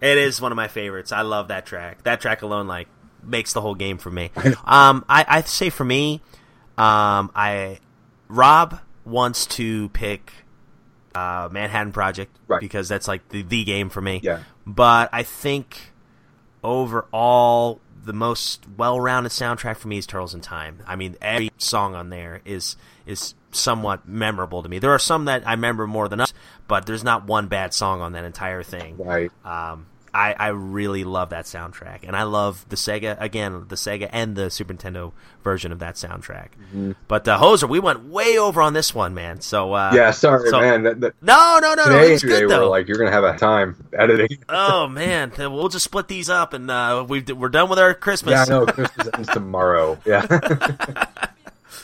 It 0.00 0.18
is 0.18 0.40
one 0.40 0.52
of 0.52 0.56
my 0.56 0.68
favorites. 0.68 1.12
I 1.12 1.22
love 1.22 1.48
that 1.48 1.66
track. 1.66 2.02
That 2.04 2.20
track 2.20 2.42
alone, 2.42 2.66
like, 2.66 2.88
makes 3.22 3.52
the 3.52 3.60
whole 3.60 3.74
game 3.74 3.98
for 3.98 4.10
me. 4.10 4.30
Um, 4.64 5.04
I, 5.08 5.24
I 5.28 5.40
say 5.42 5.68
for 5.70 5.84
me, 5.84 6.22
um, 6.78 7.30
I 7.34 7.78
Rob 8.28 8.80
wants 9.04 9.44
to 9.46 9.88
pick 9.90 10.32
uh, 11.14 11.48
Manhattan 11.50 11.92
Project 11.92 12.34
Right. 12.46 12.60
because 12.60 12.88
that's 12.88 13.08
like 13.08 13.28
the 13.30 13.42
the 13.42 13.64
game 13.64 13.90
for 13.90 14.00
me. 14.00 14.20
Yeah. 14.22 14.40
But 14.66 15.10
I 15.12 15.22
think 15.24 15.92
overall, 16.62 17.80
the 18.04 18.12
most 18.12 18.64
well-rounded 18.76 19.30
soundtrack 19.30 19.76
for 19.76 19.88
me 19.88 19.98
is 19.98 20.06
Turtles 20.06 20.34
in 20.34 20.40
Time. 20.40 20.80
I 20.86 20.96
mean, 20.96 21.16
every 21.20 21.50
song 21.58 21.94
on 21.94 22.10
there 22.10 22.40
is 22.44 22.76
is 23.06 23.34
somewhat 23.52 24.06
memorable 24.06 24.62
to 24.62 24.68
me. 24.68 24.78
There 24.78 24.92
are 24.92 24.98
some 24.98 25.24
that 25.24 25.46
I 25.46 25.52
remember 25.52 25.86
more 25.86 26.08
than 26.08 26.20
others, 26.20 26.34
but 26.68 26.86
there's 26.86 27.04
not 27.04 27.26
one 27.26 27.48
bad 27.48 27.74
song 27.74 28.00
on 28.00 28.12
that 28.12 28.24
entire 28.24 28.62
thing. 28.62 28.96
Right. 28.98 29.30
Um, 29.44 29.86
I, 30.12 30.34
I 30.38 30.48
really 30.48 31.04
love 31.04 31.30
that 31.30 31.44
soundtrack, 31.44 32.00
and 32.02 32.16
I 32.16 32.24
love 32.24 32.64
the 32.68 32.76
Sega 32.76 33.16
again, 33.20 33.66
the 33.68 33.76
Sega 33.76 34.08
and 34.12 34.34
the 34.34 34.50
Super 34.50 34.74
Nintendo 34.74 35.12
version 35.44 35.70
of 35.72 35.78
that 35.78 35.94
soundtrack. 35.94 36.48
Mm-hmm. 36.58 36.92
But 37.08 37.28
uh, 37.28 37.38
Hoser, 37.38 37.68
we 37.68 37.78
went 37.78 38.04
way 38.06 38.36
over 38.38 38.60
on 38.60 38.72
this 38.72 38.94
one, 38.94 39.14
man. 39.14 39.40
So 39.40 39.72
uh, 39.72 39.92
Yeah, 39.94 40.10
sorry, 40.10 40.50
so- 40.50 40.60
man. 40.60 40.82
That, 40.82 41.00
that, 41.00 41.14
No, 41.22 41.58
no, 41.62 41.74
no, 41.74 41.84
no. 41.84 41.98
today, 41.98 42.12
It's 42.14 42.24
good 42.24 42.42
we're 42.42 42.48
though. 42.48 42.70
like, 42.70 42.88
you're 42.88 42.98
gonna 42.98 43.12
have 43.12 43.24
a 43.24 43.36
time 43.38 43.76
editing. 43.92 44.38
oh 44.48 44.88
man, 44.88 45.32
we'll 45.38 45.68
just 45.68 45.84
split 45.84 46.08
these 46.08 46.28
up, 46.28 46.52
and 46.54 46.70
uh, 46.70 47.04
we 47.08 47.20
we're 47.22 47.48
done 47.48 47.68
with 47.68 47.78
our 47.78 47.94
Christmas. 47.94 48.32
yeah, 48.32 48.42
I 48.42 48.46
know. 48.46 48.66
Christmas 48.66 49.08
ends 49.14 49.28
tomorrow. 49.28 49.98
Yeah, 50.04 50.26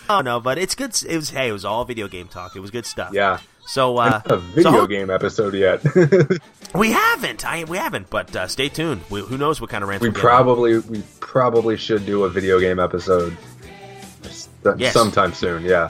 Oh 0.08 0.20
no, 0.20 0.38
but 0.40 0.56
it's 0.58 0.74
good. 0.74 0.96
It 1.08 1.16
was 1.16 1.30
hey, 1.30 1.48
it 1.48 1.52
was 1.52 1.64
all 1.64 1.84
video 1.84 2.06
game 2.08 2.28
talk. 2.28 2.54
It 2.54 2.60
was 2.60 2.70
good 2.70 2.86
stuff. 2.86 3.10
yeah. 3.12 3.38
So 3.66 3.96
uh, 3.98 4.20
a 4.26 4.36
video 4.38 4.72
so- 4.72 4.86
game 4.86 5.10
episode 5.10 5.54
yet? 5.54 5.82
We 6.74 6.90
haven't. 6.90 7.46
I 7.46 7.64
we 7.64 7.78
haven't. 7.78 8.10
But 8.10 8.34
uh, 8.36 8.48
stay 8.48 8.68
tuned. 8.68 9.00
We, 9.08 9.20
who 9.20 9.38
knows 9.38 9.60
what 9.62 9.70
kind 9.70 9.82
of 9.82 9.88
rants 9.88 10.02
we 10.02 10.10
probably 10.10 10.78
we 10.80 11.02
probably 11.20 11.76
should 11.76 12.04
do 12.04 12.24
a 12.24 12.28
video 12.28 12.60
game 12.60 12.78
episode 12.78 13.34
Yes. 14.76 14.92
sometime 14.92 15.32
soon. 15.32 15.64
Yeah, 15.64 15.88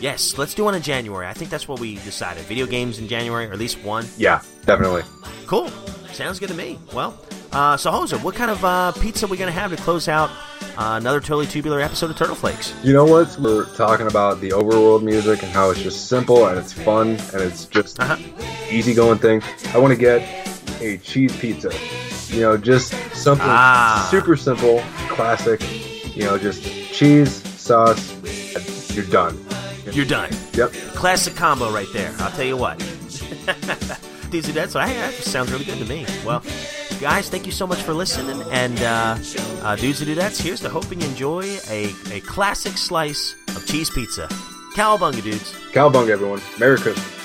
Yes, 0.00 0.38
let's 0.38 0.54
do 0.54 0.64
one 0.64 0.74
in 0.74 0.82
January. 0.82 1.26
I 1.26 1.34
think 1.34 1.50
that's 1.50 1.68
what 1.68 1.78
we 1.78 1.96
decided. 1.96 2.42
Video 2.44 2.66
games 2.66 2.98
in 2.98 3.06
January, 3.06 3.46
or 3.46 3.52
at 3.52 3.58
least 3.58 3.84
one. 3.84 4.06
yeah, 4.16 4.40
definitely. 4.64 5.02
Cool. 5.46 5.68
Sounds 6.12 6.38
good 6.40 6.48
to 6.48 6.54
me. 6.54 6.78
Well, 6.94 7.20
uh, 7.52 7.76
so 7.76 7.92
Hoser, 7.92 8.20
what 8.24 8.34
kind 8.34 8.50
of 8.50 8.64
uh, 8.64 8.92
pizza 8.92 9.26
are 9.26 9.28
we 9.28 9.36
to 9.36 9.50
have 9.50 9.70
to 9.70 9.76
close 9.76 10.08
out 10.08 10.30
uh, 10.76 10.96
another 11.00 11.20
totally 11.20 11.46
tubular 11.46 11.80
episode 11.80 12.10
of 12.10 12.16
Turtle 12.16 12.34
Flakes? 12.34 12.74
You 12.84 12.92
know 12.92 13.04
what? 13.04 13.36
We're 13.38 13.64
talking 13.74 14.06
about 14.06 14.40
the 14.40 14.50
overworld 14.50 15.02
music 15.02 15.42
and 15.42 15.50
how 15.52 15.70
it's 15.70 15.82
just 15.82 16.08
simple 16.08 16.46
and 16.46 16.58
it's 16.58 16.72
fun 16.72 17.10
and 17.32 17.40
it's 17.42 17.64
just 17.66 17.98
Uh-huh. 18.00 18.16
easygoing 18.70 19.18
thing. 19.18 19.42
I 19.74 19.78
want 19.78 19.92
to 19.92 19.98
get 19.98 20.22
a 20.80 20.98
cheese 20.98 21.36
pizza. 21.36 21.70
You 22.34 22.40
know, 22.42 22.56
just 22.56 22.92
something 23.14 23.46
Ah. 23.48 24.06
super 24.10 24.36
simple, 24.36 24.82
classic. 25.08 25.60
You 26.16 26.24
know, 26.24 26.36
just 26.38 26.62
cheese, 26.92 27.32
sauce. 27.58 28.14
You're 28.94 29.06
done. 29.06 29.38
You're 29.92 30.04
done. 30.04 30.30
Yep. 30.52 30.72
Classic 30.94 31.34
combo 31.34 31.70
right 31.72 31.86
there. 31.92 32.12
I'll 32.18 32.30
tell 32.32 32.44
you 32.44 32.56
what. 32.56 32.78
These 34.30 34.48
are 34.50 34.52
dead, 34.52 34.70
so 34.70 34.80
hey, 34.80 34.94
that 34.94 35.14
sounds 35.14 35.50
really 35.50 35.64
good 35.64 35.78
to 35.78 35.86
me. 35.86 36.04
Well, 36.26 36.42
guys, 37.00 37.28
thank 37.28 37.46
you 37.46 37.52
so 37.52 37.66
much 37.66 37.82
for 37.82 37.94
listening. 37.94 38.42
And 38.50 38.78
uh, 38.80 39.18
uh, 39.62 39.76
dudes 39.76 40.00
and 40.00 40.10
dudettes, 40.10 40.40
here's 40.40 40.60
to 40.60 40.68
hoping 40.68 41.00
you 41.00 41.06
enjoy 41.06 41.44
a, 41.68 41.94
a 42.10 42.20
classic 42.20 42.76
slice 42.76 43.34
of 43.56 43.66
cheese 43.66 43.90
pizza. 43.90 44.26
Cowabunga, 44.74 45.22
dudes. 45.22 45.52
Cowabunga, 45.72 46.10
everyone. 46.10 46.40
Merry 46.58 46.78
Christmas. 46.78 47.17